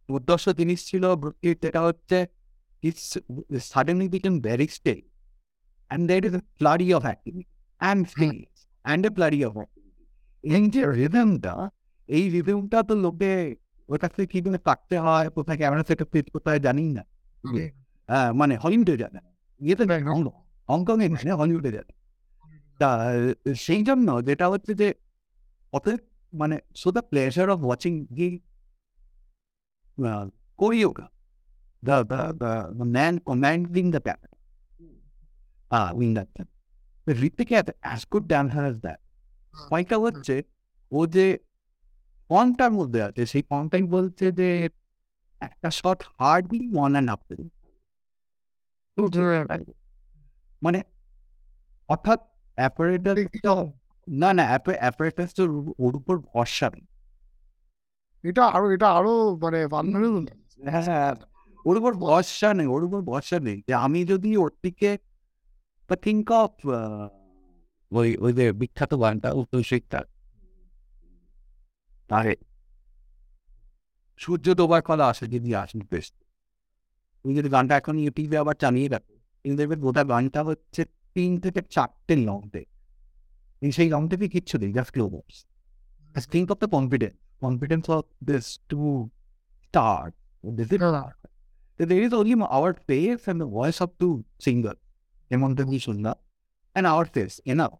[0.08, 2.26] উদ্দেশ্য জিনিস ছিল যেটা হচ্ছে
[4.40, 5.00] very still.
[5.90, 7.42] And there is a flurry of activity
[7.80, 8.46] and things
[8.84, 10.54] and a flurry of activity.
[10.54, 11.70] এই যে রিদমটা
[12.08, 13.56] এই রিদমটা তো লোকে
[13.88, 17.04] ওর কাছ থেকে কি করে হয় কোথায় ক্যামেরা থেকে ফিট কোথায় জানি না।
[18.32, 19.30] মানে হলিউডে জানে না।
[19.60, 19.82] ইয়েতে.
[19.82, 20.30] হংকং
[20.68, 21.92] হংকংয়ে মানে হলিউডে জানে
[22.78, 23.10] তা
[23.54, 24.94] সেই জন্য যেটা হচ্ছে যে
[25.72, 25.98] অতএব
[26.32, 28.28] মানে so the pleasure of watching the
[30.58, 31.06] কোরিওগা
[31.82, 32.52] the the the
[32.94, 34.38] man commanding the camera
[35.70, 36.28] Ah, when that
[37.22, 37.48] Hrithik
[37.84, 39.00] as good dancer as that
[39.54, 40.34] পয়েন্টটা হচ্ছে
[40.92, 41.26] ও যে
[42.30, 44.48] ফর্মটার মধ্যে আছে সেই ফর্মটাই বলছে যে
[45.40, 47.22] একটা shot hardly one and half
[50.62, 50.78] মানে
[51.88, 52.20] অর্থাৎ
[52.58, 53.16] অ্যাপারেটার
[54.08, 55.44] না না অ্যাপারেটাস তো
[55.78, 56.86] ওর উপর ভরসা নেই।
[58.30, 60.26] এটা আরও এটা আরও মানে vulnerable।
[60.70, 61.14] হ্যাঁ।
[61.66, 64.98] ওর উপর ভরসা নেই ওর উপর ভরসা নেই যে আমি যদি ওর দিকে
[66.02, 66.50] থিঙ্ক অফ
[67.92, 70.04] ওই ওই যে বিখ্যাত গানটা উত্তর শিক্ষা
[72.10, 72.36] আরে
[74.18, 76.12] সূর্য ডোবার কলা আসে যদি আসেন বেশ।
[77.22, 79.18] তুমি যদি গানটা এখন ইউটিউবে আবার চালিয়ে রাখো
[79.56, 82.68] দেখবে গোটা গানটা হচ্ছে তিন থেকে চারটে লং টেক।
[83.62, 85.06] সেই লং টেকে কিচ্ছু নেই জাস্ট ক্লো
[86.14, 89.10] Just think of the confidence, confidence of this to
[89.66, 90.12] start.
[90.44, 91.86] This is Yeah.
[91.90, 94.78] there is only our face and the voice of two singers,
[95.30, 96.12] Hemant and Shunda,
[96.76, 97.74] and our face, enough.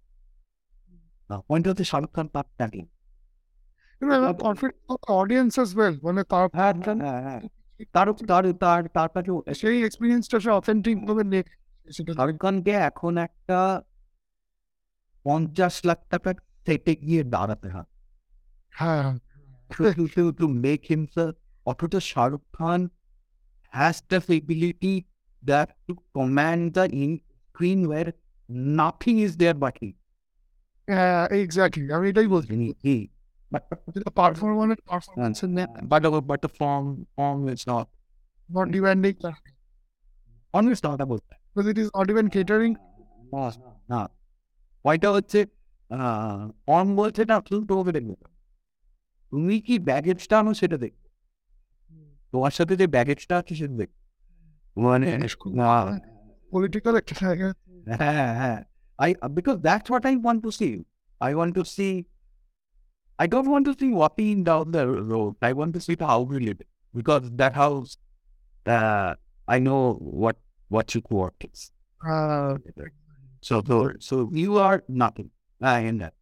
[1.31, 2.89] Now, point of the Shahrukh Khan part tagging.
[4.03, 5.95] You know, I'm confident of audience as well.
[6.03, 6.47] মানে তার
[7.95, 9.31] তার তার তার তার কাছে
[9.61, 11.41] সেই এক্সপিরিয়েন্সটা সে authentic ভাবে
[11.89, 13.59] শাহরুখ খানকে এখন একটা
[15.27, 16.31] পঞ্চাশ লাখ টাকা
[16.67, 17.89] সেটে গিয়ে দাঁড়াতে হয়
[18.79, 19.09] হ্যাঁ
[19.71, 19.83] to,
[20.15, 21.35] to, to make himself
[21.67, 22.81] অথচ Shahrukh Khan
[23.73, 24.95] has the ability
[25.43, 27.11] that to command the in
[27.49, 28.11] screen where
[28.81, 29.91] nothing is there but he.
[30.89, 32.97] হ্যাঁ এক্স্যাক্টলি আমি এটাই বলছি He, he.
[33.53, 33.63] But,
[33.95, 35.37] যেটা performance performance
[35.91, 36.87] but, but, but the form,
[37.17, 37.87] form is not.
[38.49, 39.15] Not demanding
[40.55, 41.41] Form is not about that.
[41.55, 42.71] Because it is not even catering
[43.33, 43.45] না
[43.93, 44.01] না
[44.86, 45.40] ওইটা হচ্ছে
[46.68, 48.28] form বলছে না তুমি তোমাকে দেখবে না।
[49.32, 50.94] তুমি কি ব্যাগেজটা আনো সেটা দেখ
[52.32, 53.90] তোমার সাথে যে ব্যাগেজটা আছে সেটা দেখ
[54.84, 55.08] মানে
[55.60, 55.68] না
[56.52, 57.50] পলিটিক্যাল একটা জায়গা
[58.02, 58.60] হ্যাঁ হ্যাঁ
[59.00, 60.74] I because that's what I want to see.
[61.22, 62.06] I want to see.
[63.20, 65.36] I don't want to see walking down the road.
[65.42, 66.62] I want to see how we live
[66.94, 67.92] because that house.
[68.66, 69.10] Uh,
[69.48, 69.82] I know
[70.24, 70.38] what
[70.70, 71.72] what you work is.
[73.42, 75.30] So so so you are nothing.
[75.62, 76.14] I am that.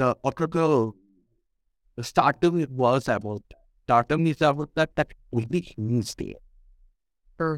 [0.00, 0.96] The optical.
[1.98, 3.42] The stardom it was about.
[3.50, 3.62] that.
[3.84, 4.94] Stardom is about that.
[4.96, 6.40] That only he is there.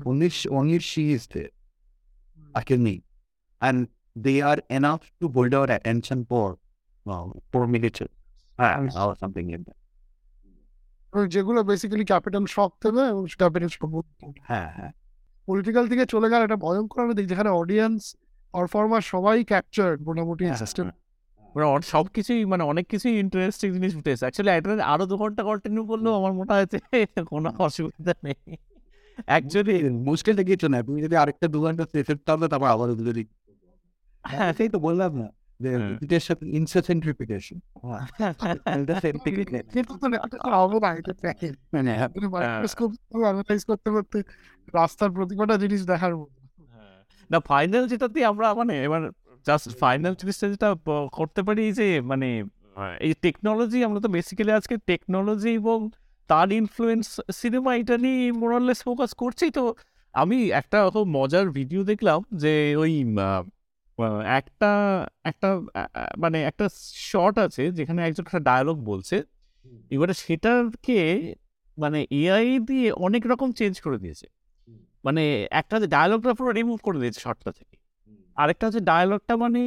[0.07, 1.51] Only sh- only she is there.
[2.55, 3.03] I can mean
[3.63, 6.59] and they are enough to hold our attention for
[7.07, 8.01] well, four minutes
[8.59, 9.77] uh, or something like that.
[11.29, 13.83] যেগুলো basically capital শক দেবে এবং capital শক
[14.49, 14.93] হ্যাঁ হ্যাঁ
[15.49, 18.01] political দিকে চলে গেলে একটা ভয়ঙ্কর একটা দিক যেখানে অডিয়েন্স
[18.54, 20.86] পারফর্মার সবাই ক্যাপচার মোটামুটি হ্যাঁ, সিস্টেম
[21.56, 25.86] মানে সব কিছুই মানে অনেক কিছুই ইন্টারেস্টিং জিনিস উঠেছে অ্যাকচুয়ালি এটা আরও দু ঘণ্টা কন্টিনিউ
[25.86, 26.78] করলেও আমার মনে হয়েছে
[27.28, 28.58] কোনো অসুবিধা নেই।
[29.26, 30.84] অ্যাকচুয়ালি মুশকিল কিছু না?
[30.84, 33.24] তুমি যদি আরেকটা দু ঘণ্টা শেষ করতে হবে তারপর আবার যদি
[34.24, 35.28] হ্যাঁ সেই তো বললাম না
[35.60, 35.98] হ্যাঁ।
[36.52, 37.58] ইনসেসেন্ট রিপিটেশন
[41.74, 41.92] মানে
[43.68, 44.18] করতে করতে
[44.74, 46.43] রাস্তার প্রতিটা জিনিস দেখার মতো। হ্যাঁ।
[47.32, 49.02] না ফাইনাল যেটাতে আমরা মানে এবার
[49.46, 50.70] জাস্ট ফাইনাল জিনিসটা যেটা
[51.18, 52.30] করতে পারি যে মানে
[53.08, 55.80] এই টেকনোলজি আমরা তো বেসিক্যালি আজকে টেকনোলজি এবং
[56.30, 57.06] তার ইনফ্লুয়েন্স
[57.40, 59.64] সিনেমা এটা নিয়ে মোরাললেস ফোকাস করছি। তো
[60.16, 62.94] আমি একটা খুব মজার ভিডিও দেখলাম যে ওই
[64.40, 64.72] একটা
[65.32, 65.50] একটা
[66.24, 66.66] মানে একটা
[67.10, 69.18] শর্ট আছে যেখানে একজন একটা ডায়লগ বলছে।
[69.94, 71.00] এবারে সেটাকে
[71.78, 74.28] মানে এআই দিয়ে অনেক রকম চেঞ্জ করে দিয়েছে।
[75.04, 75.24] মানে
[75.60, 77.76] একটা হচ্ছে ডায়লগটা পুরো রিমুভ করে দিয়েছে শর্টটা থেকে।
[78.38, 79.62] আরেকটা হচ্ছে ডায়লগটা মানে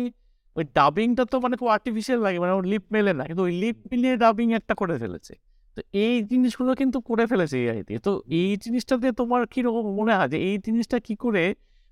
[0.57, 3.79] ওই ডাবিংটা তো মানে খুব আর্টিফিশিয়াল লাগে মানে ওর লিপ মেলে না কিন্তু ওই লিপ
[3.91, 5.35] মিলিয়ে ডাবিং একটা করে ফেলেছে।
[5.77, 10.29] তো এই জিনিসগুলো কিন্তু করে ফেলেছে এআই দিয়ে। তো এই জিনিসটাতে তোমার কীরকম মনে হয়
[10.35, 11.45] যে এই জিনিসটা কি করে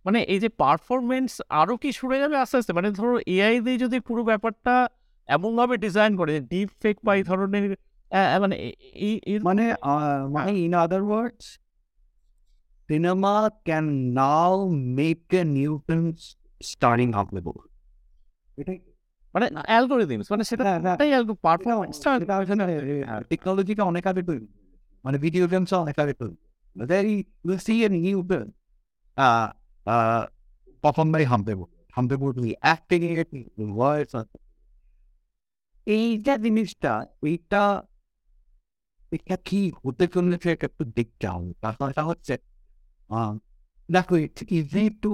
[0.05, 1.31] মানে এই যে পারফরমেন্স
[1.61, 2.73] আরও কি সরে যাবে আস্তে আস্তে?
[2.79, 4.75] মানে ধরো এআই দিয়ে যদি পুরো ব্যাপারটা
[5.29, 7.65] এমনভাবে ডিজাইন করে যে ডিপ ফেক বা এই ধরনের
[8.43, 8.57] মানে
[9.49, 11.45] মানে uh, মানে in other words
[12.89, 13.35] cinema
[13.69, 13.86] can
[14.24, 14.51] now
[14.98, 16.20] make a new films
[16.61, 17.69] starting off the board
[18.61, 18.78] এটাই
[19.35, 21.11] মানে অ্যালগোরিদমস মানে সেটা। সেটাই
[21.47, 22.11] পারফরমেন্সটা
[23.31, 24.47] টেকনোলজিটা অনেক আগে তৈরি।
[25.05, 26.36] মানে ভিডিও গেমস অনেক আগে তৈরি।
[26.90, 27.16] Very
[27.47, 28.48] will see a new film
[30.82, 32.36] প্রথম বাই হামতে বোর্ড হামতে বোর্ড
[32.66, 33.01] অ্যাক্টিং
[33.78, 34.12] ভয়েস
[35.97, 36.93] এইটা জিনিসটা
[37.31, 37.62] এইটা
[39.16, 39.62] এটা কি?
[39.82, 42.35] হতে চলেছে একটু দেখতে হবে তাছাড়া হচ্ছে
[43.11, 43.33] আহ,
[43.89, 45.13] দেখো it's easy to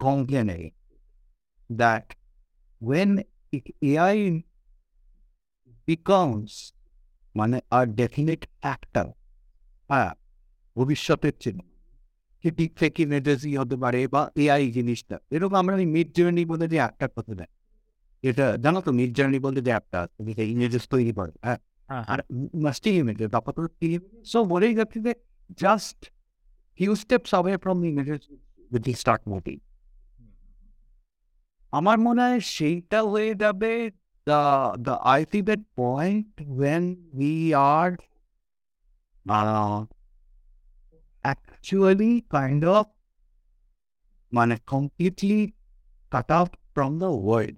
[0.00, 0.48] complain
[1.70, 2.06] that
[2.80, 3.10] when
[3.52, 4.18] i- AI
[5.88, 6.52] becomes
[7.34, 9.06] মানে আর ডেফিনেট ফ্যাক্টর
[9.90, 10.10] হ্যাঁ
[10.76, 11.60] ভবিষ্যতের চিহ্ন
[12.44, 16.78] কি ডিপ ফেক ইমেজেসই হতে পারে বা এআই জিনিসটা এরকম আমরা মিড জার্নি বলে যে
[16.82, 17.50] অ্যাপটার কথা দেয়
[18.24, 22.04] এটা জানো তো মিড জার্নি বলে যে অ্যাপটা তুমি যে ইমেজেস তৈরি করে হ্যাঁ। হ্যাঁ
[22.12, 22.20] আর
[22.64, 23.62] মাস্টি ইমেজেস তারপর তো
[24.24, 25.12] সো বলেই যাচ্ছে যে
[25.58, 26.00] just
[26.77, 28.21] few steps away from the images
[28.71, 29.59] with the start movie.
[31.73, 33.71] আমার মনে হয় সেইটা হয়ে যাবে
[34.27, 34.41] the
[34.87, 36.27] the ultimate point
[36.61, 36.83] when
[37.19, 37.33] we
[37.75, 37.91] are
[39.25, 39.79] uh,
[41.23, 42.83] actually kind of
[44.31, 45.39] মানে completely
[46.11, 47.57] cut off from the world.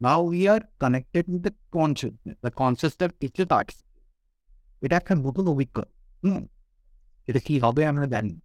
[0.00, 2.36] Now we are connected with the consciousness.
[2.46, 3.82] The consciousness কিছু থাকছে
[4.82, 5.90] এটা একটা নতুন অভিজ্ঞতা
[6.22, 6.42] হুম
[7.27, 7.85] এটা কি হবে?
[7.85, 8.39] আমরা জানি।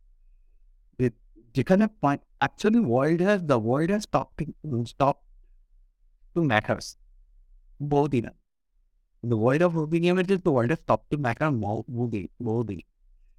[0.98, 1.16] যে-
[1.54, 1.84] যেখানে
[2.38, 4.28] actually world has the world has stop
[4.86, 5.16] stop
[6.34, 6.96] to matters
[7.82, 8.26] বহুদিন
[9.26, 12.80] the world of moving images the world has stop to matter বহুদিন বহুদিন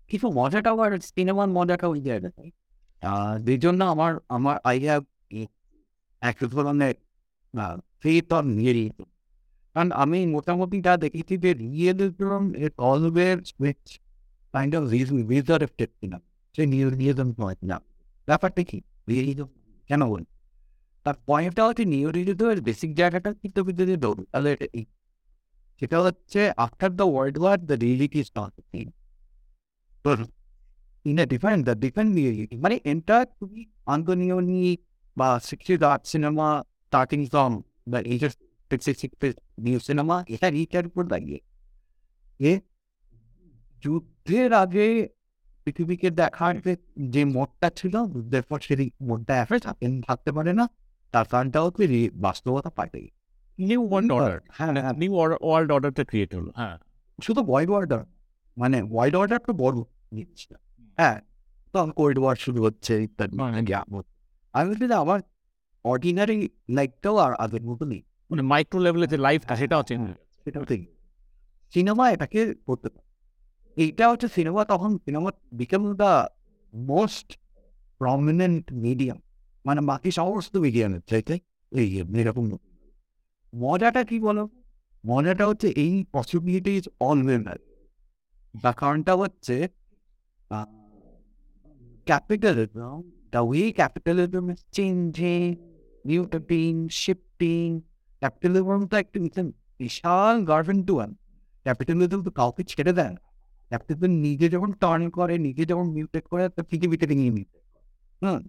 [0.08, 2.52] কিছু মজাটাও আর সিনেমার মজাটাও ওই জায়গায়
[3.40, 5.04] যে জন্য আমার আমার আই হ্যাভ
[6.22, 6.94] এক ধরনের
[8.00, 9.04] ফেথ অন রিয়েলিজম
[9.74, 14.01] কারণ আমি মোটামুটি যা দেখেছি যে realism it always with
[14.54, 14.84] kind of
[15.32, 16.18] reserved কিনা
[16.56, 17.78] সে নিউরিজম নয় না
[18.28, 18.78] ব্যাপারটা কি
[19.10, 19.50] রিয়েলিজম
[19.90, 20.24] কেন বল
[21.06, 24.84] তার পয়েন্টটা হচ্ছে নিউরিজমের বেসিক জায়গাটা কিন্তু যদি ধরুন তাহলে এটা এই
[25.82, 28.54] সেটা হচ্ছে after the world war the reality is not
[31.06, 34.62] in a different the different reality মানে এন্টার তুমি আন্তনিয়নি
[35.18, 36.48] বা sixties art cinema
[36.88, 37.52] starting from
[37.92, 38.32] the এজার
[39.58, 41.40] new cinema এটা রিটার উপর দাঁড়িয়ে
[42.40, 42.52] এ
[43.84, 44.88] যুদ্ধের আগে
[45.68, 46.74] পৃথিবীকে দেখার যে
[47.10, 50.66] যে মোড়টা ছিল যুদ্ধের পর সেই মোড়টা এখন থাকেন থাকতে পারে না
[51.14, 53.20] তার কারণটা হচ্ছে যে বাস্তবতা পাল্টে গেছে।
[53.60, 55.12] নিউ ওয়ার্ল্ড অর্ডার হ্যাঁ হ্যাঁ। নিউ
[55.44, 56.76] ওয়ার্ল্ড অর্ডারটা ক্রিয়েট হলো হ্যাঁ।
[57.20, 58.02] শুধু ওয়াইড অর্ডার
[58.58, 59.78] মানে ওয়াইড অর্ডার তো বড়
[60.12, 60.58] জিনিসটা
[60.98, 61.18] হ্যাঁ
[61.74, 63.36] তখন কোল্ড ওয়ার শুরু হচ্ছে ইত্যাদি
[64.54, 65.20] আমি বলছি যে আমার
[65.86, 66.38] অর্ডিনারি
[66.70, 70.06] লাইফটাও আর আগের মতো নেই। মানে মাইক্রো লেভেলে যে লাইফটা সেটাও চেঞ্জ
[70.44, 70.82] সেটাও ঠিক
[71.74, 73.11] সিনেমা এটাকে করতে পারে।
[73.78, 76.28] এইটা হচ্ছে সিনেমা তখন cinema became the
[76.74, 77.38] most
[78.00, 79.20] prominent medium
[79.66, 81.40] মানে বাকি সমস্ত মিডিয়ামের চাইতে
[81.72, 82.58] এই এরকম।
[83.56, 84.50] মজাটা কি বলো
[85.06, 87.46] মজাটা হচ্ছে এই পসিবিলিটিস অলওয়েজ
[88.64, 89.68] তার কারণটা হচ্ছে
[92.06, 95.56] capitalism the way capitalism is changing
[96.06, 97.82] mutating shifting
[98.20, 99.20] ক্যাপিটালিজমটা একটা
[99.80, 100.96] বিশাল- গার্ভেন্ট টু
[101.64, 103.22] ক্যাপিটালিজম তো কাউকে ছেড়ে দেয় না
[103.72, 107.58] ক্যাপিটালিজম নিজে যখন টার্ন করে, নিজে যখন মিউটেট করে, তো পৃথিবীতে নিয়ে নিতে
[108.22, 108.40] হুম?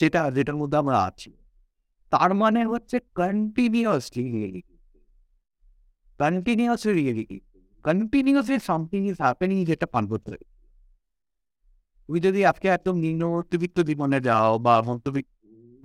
[0.00, 1.30] যেটা, যেটার মধ্যে আমরা আছি।
[2.12, 4.74] তার মানে হচ্ছে continuously reality
[6.18, 7.38] continuously reality
[7.84, 10.30] continuously something is happening যেটা পান করতে
[12.08, 15.32] তুমি যদি আজকে একদম নিম্ন মধ্যবিত্ত জীবনে যাও বা মধ্যবিত্ত,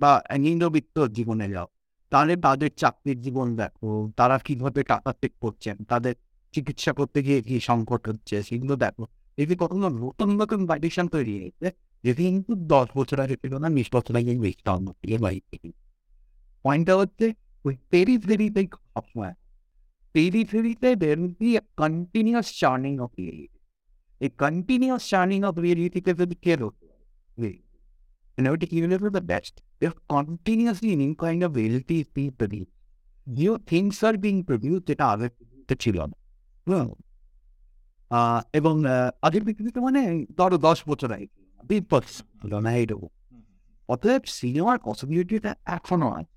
[0.00, 1.66] বা নিম্নবিত্ত জীবনে যাও,
[2.12, 6.14] তাহলে তাদের চাকরির জীবন দেখো, তারা কীভাবে টাকা চেক করছেন, তাদের
[6.54, 9.04] চিকিৎসা করতে গিয়ে কি সংকট হচ্ছে সেগুলো দেখো
[9.38, 11.66] যদি কখনো নতুন নতুন কন্ডিশন তৈরি হয়েছে
[12.04, 14.62] যেটি কিন্তু দশ বছর আগে ছিল না বিশ বছর আগে বেশি
[16.64, 17.26] পয়েন্টটা হচ্ছে
[17.64, 19.34] ওই পেরিফেরিতে সবসময়
[20.14, 23.58] পেরিফেরিতে there be continuous churning of reality
[24.20, 27.50] এই কন্টিনিউয়াস চার্নিং অফ রিয়েলিটিতে যদি কে হতে পারে
[28.38, 32.32] And everything even if it's the best, they're continuously new kind of reality is being
[32.32, 32.72] produced.
[33.26, 36.23] New things are being produced যেটা আগে পৃথিবীতে ছিল না হুম। আহ,
[38.52, 42.76] এবং আহ, আগের পৃথিবীতে মানে ধরো দশ বছর আগে ছিল না, বিশ বছর ছিল না
[42.76, 43.08] এইরকম
[43.88, 46.34] অতএব সিনেমার পসিবিলিটিটা এখনও আছে।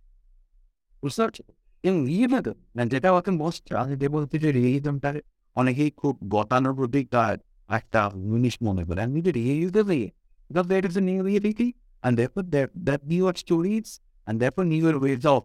[1.02, 1.42] বুঝতে পারছ?
[1.84, 5.14] এবং রিয়েলিজম যেটা হচ্ছে মোস্ট আমি যে বলতে যে রিয়েলিজমটা
[5.56, 7.38] অনেকেই খুব গতানুগতিক তার
[7.70, 10.08] একটা জিনিস মনে করে। আমি যে realism
[10.50, 11.72] because there is a new reality
[12.04, 13.88] and therefore there that newer stories
[14.28, 15.40] and therefore newer ways of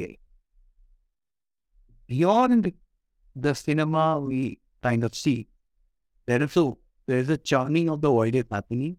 [2.09, 2.63] beyond
[3.37, 4.41] the cinema we
[4.83, 5.41] kind of see
[6.29, 6.65] there is a
[7.09, 8.95] there is a churning of the world is happening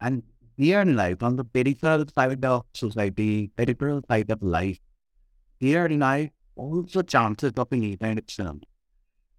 [0.00, 0.16] and
[0.58, 4.80] here in life on the peripheral side of society peripheral side of life
[5.60, 8.60] here in life also chances of an event itself.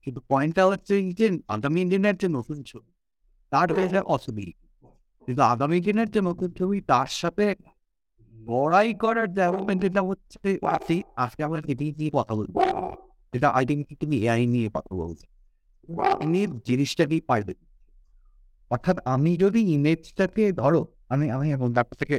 [0.04, 2.92] কিন্তু পয়েন্টটা হচ্ছে এই যে আগামী দিনের যে নতুন ছবি
[3.52, 4.66] তার হয়েছে অসুবিধা
[5.29, 6.21] কিন্তু আগামী দিনের যে
[6.59, 7.55] ছবি, তার সাথে
[8.35, 9.29] লড়াই করার
[9.81, 12.55] যেটা হচ্ছে আজকে আজকে আমরা এটি নিয়ে কথা বলব।
[13.33, 15.27] যেটা আইডেন্টিটি এআই নিয়ে কথা বলছি
[16.27, 17.55] নিয়ে জিনিসটা নিয়ে পাইবে
[18.71, 22.17] অর্থাৎ আমি যদি ইমেজটাকে ধরো আমি আমি এখন তারপর থেকে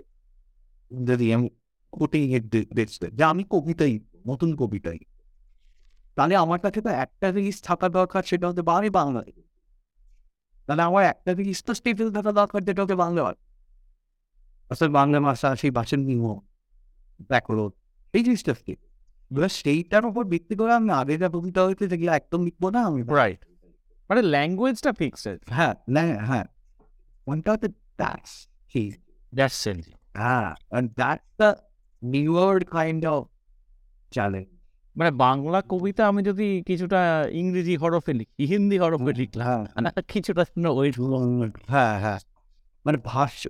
[1.06, 1.48] যদি আমি
[1.92, 2.24] কোটিং
[2.74, 5.00] দেখতে যে আমি কবিতাই, নতুন কবিতাই,
[6.16, 9.42] তাহলে আমার কাছে তো একটা জিনিস থাকা দরকার, সেটা হচ্ছে বা আমি বাংলা। লিখি।
[10.70, 13.42] তাহলে আমার একটা জিনিস তো স্টেপল থাকা দরকার যেটা হচ্ছে বাংলা ভাষা
[14.72, 16.28] অর্থাৎ বাংলা ভাষা সেই ভাষার নিয়ম
[17.30, 17.72] ব্যাকরণ
[18.14, 18.74] এই জিনিসটা কি
[19.32, 23.00] এবার সেইটার উপর ভিত্তি করে আমি আগে যা কবিতা হয়েছে যেগুলো একদম লিখব না আমি
[23.14, 23.42] রাইট
[24.10, 26.46] মানে ল্যাঙ্গুয়েজটা ফিক্সড হ্যাঁ না হ্যাঁ
[27.28, 27.70] ওয়ানটা হচ্ছে
[28.00, 28.34] দ্যাটস
[28.76, 28.84] কি
[29.34, 29.78] দ্যাটস ইট
[30.16, 31.52] হ্যাঁ and that's the
[32.02, 33.20] newer kind of
[34.12, 34.54] challenge
[34.96, 37.00] মানে বাংলা কবিতা আমি যদি কিছুটা
[37.32, 40.90] ইংরেজি হরফে লিখি হিন্দি হরফে লিখলাম হ্যাঁ। কিছুটা ওই
[41.68, 42.20] হ্যাঁ হ্যাঁ।
[42.86, 43.44] মানে ভাষ্য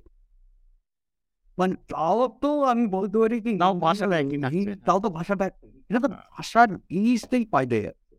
[1.58, 4.48] মানে তাও তো আমি বলতে পারি কি নাও ভাষাটা একই না।
[4.86, 8.16] তাও তো ভাষাটা একই। এটা তো ভাষার জিনিসটাই পাইলে যাচ্ছে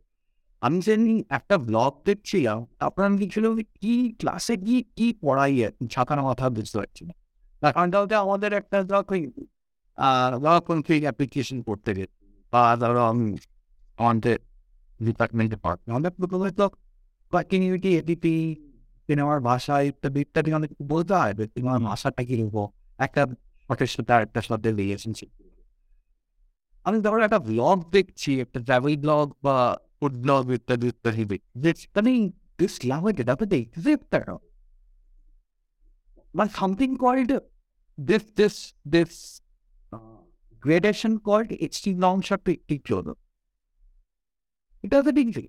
[0.63, 3.27] আমি যেদিন একটা ব্লগ দেখছিলাম তারপর আমি যে
[3.81, 5.53] কি ক্লাসে কি কি পড়াই
[5.91, 7.15] ছাতানো মাথা বুঝতে পারছি না।
[7.71, 8.77] কারণটা হচ্ছে আমাদের একটা
[10.47, 12.20] যখন সেই অ্যাপ্লিকেশন করতে গেছি
[12.51, 13.39] father on
[13.97, 14.37] on the
[15.01, 15.89] department department.
[15.89, 16.69] Alam ko ito,
[17.31, 18.59] our yung DDP
[19.07, 22.75] pinawa masa tabi tabi ng bulda, tabi ng masa tagiling ko.
[23.01, 23.31] Aka
[23.71, 25.27] participate sa delays and so.
[26.85, 31.45] Ang daw na vlog picture, the very vlog ba would vlog with the the hibit.
[31.55, 34.41] This taning this lawa kita pa day zip taro.
[36.33, 37.31] But something called
[37.99, 39.45] this this this
[40.63, 43.17] gradation called HT long shot to HT closer.
[44.85, 45.49] It doesn't exist.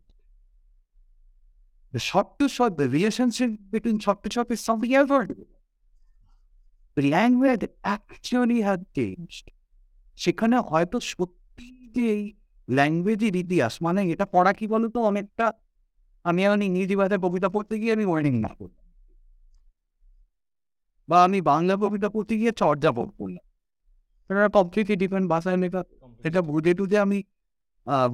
[1.93, 5.27] The shot to shot, the relationship between shot to shot is something else.
[6.97, 9.47] The language actually has changed.
[10.17, 12.09] সেখানে হয়তো সত্যি যে
[12.67, 15.45] ল্যাঙ্গুয়েজের ইতিহাস মানে এটা পড়া কি বলতো অনেকটা
[16.25, 18.85] আমি এখন ইংরেজি ভাষায় কবিতা পড়তে গিয়ে আমি ওয়ার্নিং না করলাম
[21.09, 23.45] বা আমি বাংলা কবিতা পড়তে গিয়ে চর্যা পড়লাম
[24.31, 25.81] এটা কমপ্লিটলি ডিফারেন্ট ভাষায় লেখা
[26.27, 27.19] এটা বুঝে টুঝে আমি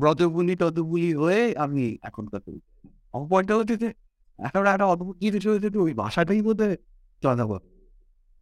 [0.02, 2.70] ব্রতগুলি ততগুলি হয়ে আমি এখন কথা বলছি।
[3.14, 3.90] আমার পয়েন্টটা হচ্ছে যে
[4.48, 6.78] এখন একটা অদ্ভুত জিনিস হয়েছে ওই ভাষাটাই বোধ হয়
[7.52, 7.64] পড়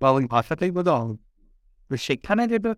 [0.01, 1.15] বা ওই ভাষাটাই বোধ হয়।
[1.87, 2.71] তো সেখানে যেটা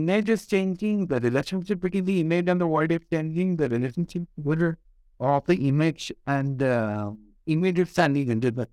[0.00, 4.22] image is changing, the relationship between the image and the world is changing, the relationship
[4.46, 4.70] whether
[5.20, 6.04] of the image
[6.34, 7.06] and uh,
[7.54, 8.64] image is standing into the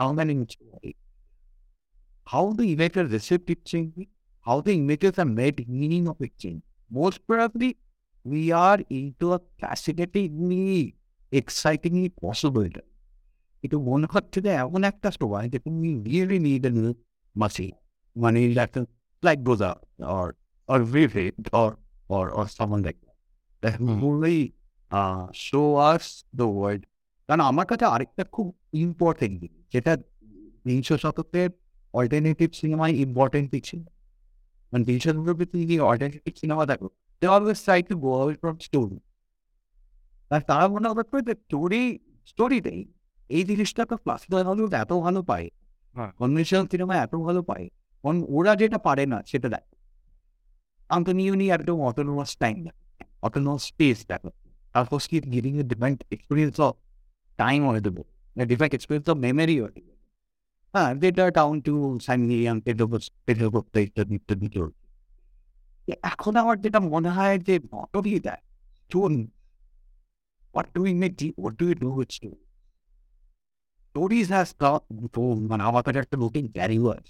[0.00, 0.34] how many
[2.32, 4.08] how the image is received is changing,
[4.46, 6.62] how the images are made meaning of it changing.
[6.90, 7.70] Most probably,
[8.26, 10.94] we are into a fascinatingly,
[11.32, 12.70] excitingly possible.
[13.64, 16.64] এটা মনে হচ্ছে যে এমন একটা সময় যে তুমি really need
[17.36, 17.68] মাসি
[18.16, 18.80] মানে একটা
[19.22, 19.72] like Goza
[20.14, 20.28] or
[20.68, 21.70] or Vivid or
[22.08, 23.16] or or someone like that.
[23.62, 23.98] That Hmm.
[24.04, 24.40] really
[24.90, 26.04] uh, show us
[26.40, 26.82] the world.
[27.28, 28.46] কারণ আমার কাছে আরেকটা খুব
[28.84, 29.92] ইম্পর্টেন্ট জিনিস যেটা
[30.66, 31.50] বিংশ শতকের
[31.94, 33.80] অল্টারনেটিভ সিনেমায় ইম্পর্টেন্ট ছিল
[34.72, 36.86] মানে বিংশ শতকের তুমি অল্টারনেটিভ সিনেমা দেখো
[37.22, 38.98] they always try to go away from story
[40.30, 41.82] আর তারা মনে হবে যে স্টোরি
[42.28, 42.80] স্টোরিটাই
[43.30, 45.46] এই জিনিসটা তো ক্লাসিক্যাল হলিউড এত ভালো পায়
[45.96, 47.66] হ্যাঁ। কনভেনশনাল সিনেমা এত ভালো পায়
[48.04, 49.64] কারণ ওরা যেটা পারে না সেটা দেখ
[50.90, 52.56] আন্তনিউনি একদম অটোনোমাস টাইম
[53.22, 54.30] অটোনোমাস স্পেস দেখো
[54.74, 56.74] তারপর কি giving a different experience of
[57.38, 58.02] time হয়ে দেবো
[58.36, 59.92] ডিফারেন্ট এক্সপিরিয়েন্স অফ মেমোরি হয়ে দেবো
[60.74, 61.74] হ্যাঁ যেটা ডাউন টু
[62.06, 64.84] সাইনিয়াম পেডো করতে ইত্যাদি ইত্যাদি চলছে
[66.10, 68.42] এখন আমার যেটা মনে হয় যে বটরি দেয়
[68.90, 69.12] চুন
[70.54, 71.34] what do we make deep?
[71.36, 72.48] What do we do with stories?
[73.94, 74.82] Stories has got
[75.50, 77.06] মানে আমার কাছে একটা লুকিং ভ্যারি ওয়ার্ড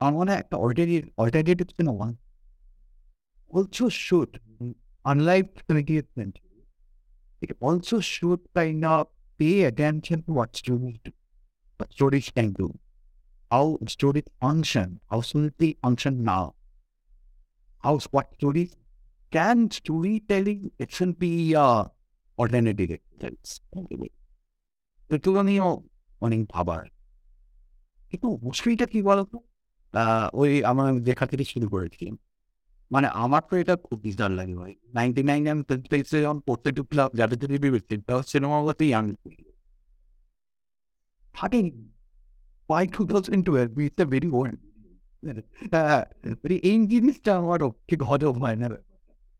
[0.00, 2.06] আমার মনে হয় একটা alternative alternative cinema
[3.50, 4.32] also should
[5.04, 6.60] unlike 20th century
[7.42, 9.02] it also should kind of
[9.40, 11.12] pay attention to what stories do
[11.80, 12.68] what stories can do
[13.54, 16.44] how stories function how stories function now
[17.84, 18.72] how what stories
[19.32, 21.82] can storytelling it should be uh
[22.38, 23.50] alternative experience
[25.24, 25.66] তুলনীয়
[26.22, 26.84] অনেক ভাবার
[28.12, 29.36] কিন্তু মুশকিলটা কি বলতো
[30.40, 32.04] ওই আমার দেখা থেকে শুরু করেছি
[32.90, 37.08] মানে আমার তো এটা খুব বিজার লাগে ভাই নাইনটি নাইন আমি প্লেসে যখন পড়তে ঢুকলাম
[37.18, 37.94] যাদের যদি বিবেচি
[38.32, 39.04] সিনেমা বলতে ইয়াং
[42.64, 44.58] থাকে by two thousand twelve it's a very old
[46.62, 48.66] এই জিনিসটা আমার ঠিক হজম হয় না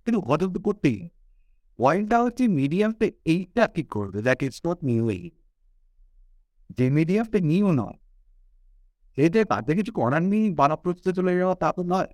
[0.06, 1.08] কিন্তু হজম তো করতেই
[1.78, 5.30] পয়েন্টটা হচ্ছে মিডিয়ামটা এইটা কি করবে দ্যাট ইটস নট নিউ এই
[6.78, 7.98] যে মিডিয়ামটা নিউ নয়
[9.18, 12.06] এতে তাতে কিছু করার নেই বানপ্রস্থে চলে যাওয়া তা তো নয়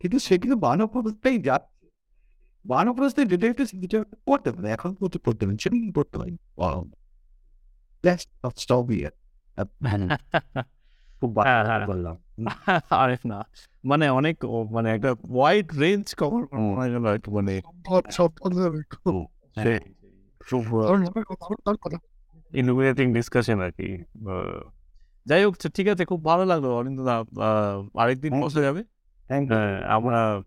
[0.00, 1.86] কিন্তু সে কিন্তু বানপ্রস্থেই যাচ্ছে
[2.66, 6.32] বানপ্রস্থে একটু কিছু করতে পারে এখন করতে করতে পারে সেটা কি করতে পারি
[9.58, 9.68] Here.
[11.20, 12.16] খুব হ্যাঁ, হ্যাঁ। বললাম।
[12.90, 13.44] আরে না।
[13.84, 17.62] মানে অনেক মানে একটা ওয়াইড রেঞ্জ কভার। করা গেল মানে
[23.12, 24.04] ডিসকাশন আর কি
[25.26, 28.84] যাই হোক ঠিক আছে খুব ভালো লাগল অরিন্দদা আহ, আরেকদিন বসে যাবে।
[29.28, 30.42] হ্যাঁ, আমরা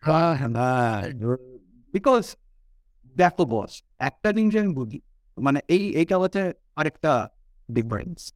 [0.00, 1.36] হ্যাঁ, Uh,
[1.92, 2.26] because
[3.16, 5.00] দেখো বস একটা জিনিস আমি বুঝি
[5.38, 7.28] মানে এই এইটা হচ্ছে আরেকটা
[7.70, 8.32] difference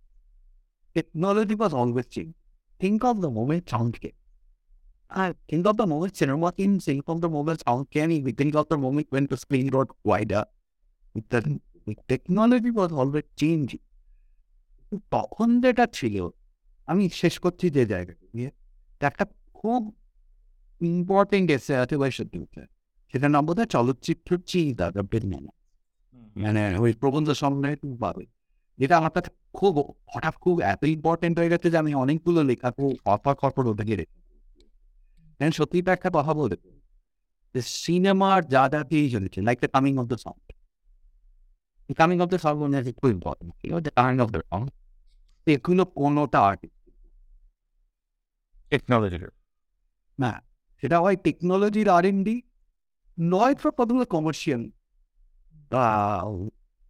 [0.95, 2.35] technology was always change
[2.79, 4.11] think of the moment sound came
[5.09, 8.53] R think of the moment cinema কিন think of the moment sound came we think
[8.55, 10.43] of the moment when the screen got wider.
[12.09, 13.85] Technology was always changing.
[15.11, 16.17] তখন যেটা ছিল
[16.87, 18.51] আমি শেষ করছি যে জায়গাটা দিয়ে
[19.01, 19.81] একটা খুব
[20.81, 22.39] ইম্পর্টেন্ট এসে আছে বা সত্যি
[23.15, 24.87] সেটা নাম বোধ হয় চলচ্চিত্র চিন্তা
[26.37, 28.25] মানে ওই প্রবন্ধ সংগ্রহে তুমি পাবে
[28.79, 29.75] যেটা আমার কাছে খুব
[30.09, 33.99] হঠাৎ খুব এত ইম্পর্টেন্ট হয়ে গেছে যে আমি অনেকগুলো লেখা খুব অফার খরপর ওটা গিয়ে
[35.41, 36.57] দেন সত্যিটা একটা কথা বলতে
[37.77, 40.47] সিনেমার যা যা দিয়ে চলেছে like the coming of the sound
[41.89, 44.69] The coming of the sound is খুব important you know the coming of the sound
[45.47, 46.81] এগুলো কোনোটা আর্টিস্ট
[48.73, 49.19] টেকনোলজি
[50.19, 50.33] না
[50.83, 52.37] সেটা হয় টেকনোলজির আর এন ডি
[53.19, 54.63] নয় ফর কতগুলো কমার্শিয়াল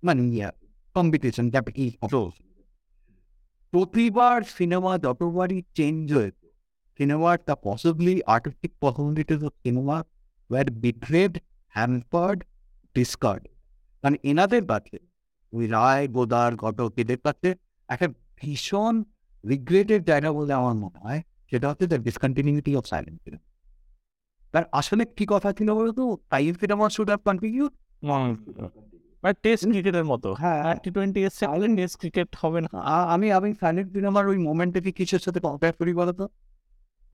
[0.02, 0.22] মানে
[0.96, 1.46] কম্পিটিশন
[3.72, 6.46] প্রতিবার সিনেমা যতবারই চেঞ্জ হয়েছে
[6.98, 9.96] সিনেমার the possibly artistic possibilities of cinema
[10.50, 11.32] were betrayed
[11.74, 12.38] hampered
[12.96, 13.42] discard
[14.04, 14.98] মানে এনাদের কাছে
[15.52, 17.54] ওই রায় গোদার ঘটক এদের কাছে
[17.88, 19.02] একটা ভীষণ
[19.48, 23.38] রিগ্রেটেড জায়গা বলে আমার মনে হয় সেটা হচ্ছে the discontinuity of silent film
[24.52, 26.18] তার আসলে কি কথা ছিল বলতো?
[26.30, 27.68] Time cinema should have continue
[29.42, 31.46] test ক্রিকেটের মতো। হ্যাঁ। টি টোয়েন্টি এসছে
[31.76, 32.78] টেস্ট ক্রিকেট হবে না।
[33.14, 36.28] আমি আমি সাইলেন্ট সিনেমার ওই মোমেন্টটাকে কিসের সাথে কম্পেয়ার করি বলতো?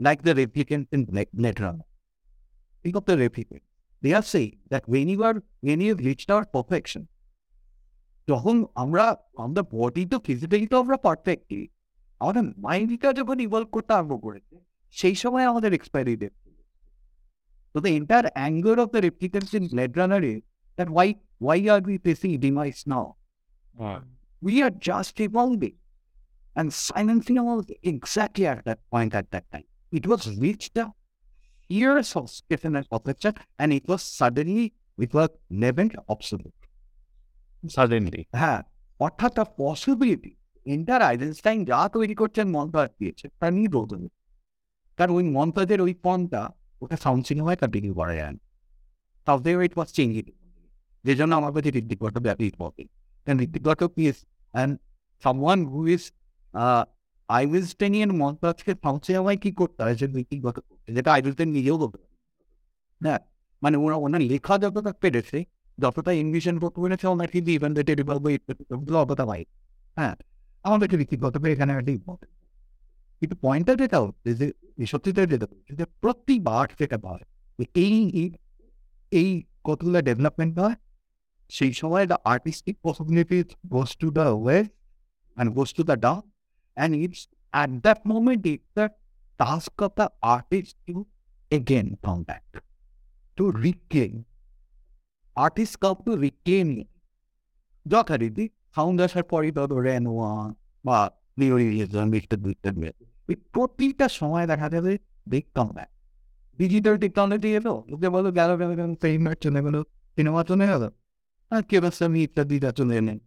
[0.00, 1.92] Like the replicant in Blade Runner
[2.84, 3.62] think of the replicant.
[4.03, 7.03] They are saying that when you are when you have reached our perfection,
[8.27, 9.05] যখন আমরা
[9.41, 11.63] আমাদের বডি তো ফিজিক্যালি তো আমরা পারফেক্টলি
[12.21, 14.55] আমাদের মাইন্ডটা যখন ইভলভ করতে আরম্ভ করেছে
[14.95, 16.35] সেই সময় আমাদের এক্সপায়ারি ডেট
[17.75, 20.41] তো the entire anger of the replicants in Blade Runner is
[20.77, 21.09] that why
[21.45, 23.07] why are we facing demise now
[24.41, 25.75] we are just evolving.
[26.55, 29.67] And silent cinema was exactly at that point at that time.
[29.91, 30.91] It was reached the
[31.72, 33.14] Years of Stephen and Popper,
[33.58, 34.64] and it was suddenly,
[34.98, 35.30] it was
[35.62, 36.62] never obsolete.
[37.62, 38.60] Suddenly হ্যাঁ
[39.00, 40.32] অর্থাৎ the possibility
[40.66, 44.02] enter আইডেনস্টাইন যা তৈরি করছেন মন্তাজ দিয়েছে তা নিয়ে রোদন
[44.98, 46.42] কারণ ওই মন্তাজের ওই ফর্মটা
[46.82, 48.42] ওটা সাউন্ড সিনেমায় কন্টিনিউ করা যায় না
[49.26, 50.26] তাও ইট ওয়াজ চেঞ্জিং
[51.04, 52.90] যে জন্য আমার কাছে ঋত্বিক ঘটক ব্যাপী ইম্পর্টেন্ট
[53.26, 54.16] কারণ Ritwik Ghatak is
[54.54, 54.72] and
[55.24, 56.02] someone who is
[57.28, 61.98] Eisensteinian মন্তাজকে sound সিনেমায় কি করতে হয় সে ঋত্বিক ঘটক করতে যেটা আইভিস্টেন নিজেও করতে
[61.98, 62.12] পারে
[63.00, 63.20] হ্যাঁ
[63.62, 65.38] মানে ওরা ওনার লেখা যতটা পেরেছে
[65.78, 68.34] যতটা ইনভিশন করতে পেরেছে ওনার কিন্তু ইভেন দ্য টেরিবল বই
[68.96, 69.42] অতটা পাই
[69.96, 70.14] হ্যাঁ
[70.64, 72.32] আমাদের ব্যক্তিগত এখানে একটা ইম্পর্টেন্ট
[73.22, 74.46] কিন্তু পয়েন্টটা যেটা হচ্ছে যে
[74.78, 77.24] এই সত্যিটা যেটা হচ্ছে যে প্রতিবার যেটা হয়
[77.58, 78.36] যে এই এই-
[79.12, 79.28] এই
[79.64, 80.76] কতগুলো ডেভেলপমেন্ট হয়
[81.50, 84.72] সেই সময় the artistic possibilities goes to the west
[85.36, 86.22] and goes to the down
[86.76, 87.20] and it's
[87.54, 88.84] at that moment it's the
[89.42, 91.06] task of the artist to
[91.50, 92.62] again come back
[93.36, 94.22] to regain
[95.36, 96.84] artist come to regain
[97.86, 100.54] যথারীতি sound আসার পরই ধরো Renoir
[100.84, 102.80] বা নিউরিজম ইত্যাদি ইত্যাদি
[103.28, 105.88] ওই প্রতিটা সময় দেখা যাবে big come back
[106.58, 109.84] digital technology এলো লোকে বলো গেল গেল গেল ফেমার চলে গেলো
[110.16, 110.90] সিনেমা চলে গেলো।
[111.50, 113.18] আর কে কেউ আমি ইত্যাদিটা চলে এলেন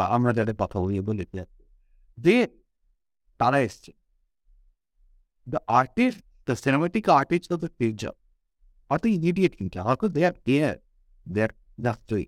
[0.00, 1.26] আমরা যাদের কথা বলি, বলে
[2.18, 2.60] যে
[3.38, 4.01] তারা এসছে
[5.46, 8.14] the artist the cinematic artist of the future
[8.90, 10.76] হয়তো ইমিডিয়েট কিন্তু হয়তো দে আর দেয়ার
[11.26, 11.52] দে আর
[11.84, 12.24] জাস্টই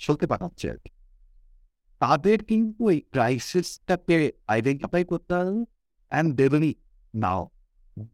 [0.00, 0.90] চলতে পাঠাচ্ছে আর কি
[2.00, 4.16] তাদের কিন্তু এই ক্রাইসিসটাকে
[4.54, 5.62] আইডেন্টিফাই করতে হবে
[6.12, 6.66] and they will
[7.14, 7.40] now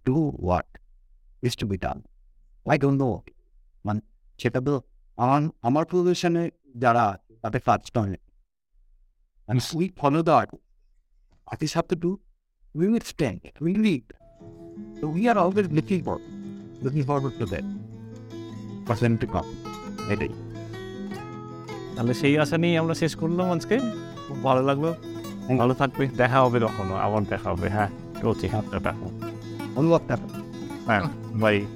[0.07, 0.69] do what
[1.43, 1.99] is to be done
[2.66, 3.09] I don't know
[3.85, 4.01] মানে
[4.41, 4.75] সেটা তো
[5.19, 6.45] আমার আমার প্রদর্শনে
[6.85, 8.16] যারা আছে, তাদের কাজ নয়
[9.49, 10.62] And we follow the artist.
[11.49, 12.20] Artists have to do,
[12.75, 14.05] we will stand, we lead.
[14.99, 16.19] So we are always looking for,
[16.85, 17.67] looking forward to that.
[18.87, 19.49] For them to come.
[20.13, 20.29] এটাই
[21.97, 23.79] তাহলে সেই আশা নিয়ে আমরা শেষ করলাম আজকে।
[24.29, 24.87] খুব ভালো লাগল।
[25.59, 27.91] ভালো থাকবে। দেখা হবে কখনো। আবার দেখা হবে। হ্যাঁ
[28.23, 28.93] চলছে টাটা
[29.77, 30.17] অনুভবটা
[30.87, 31.03] হ্যাঁ
[31.35, 31.67] বাই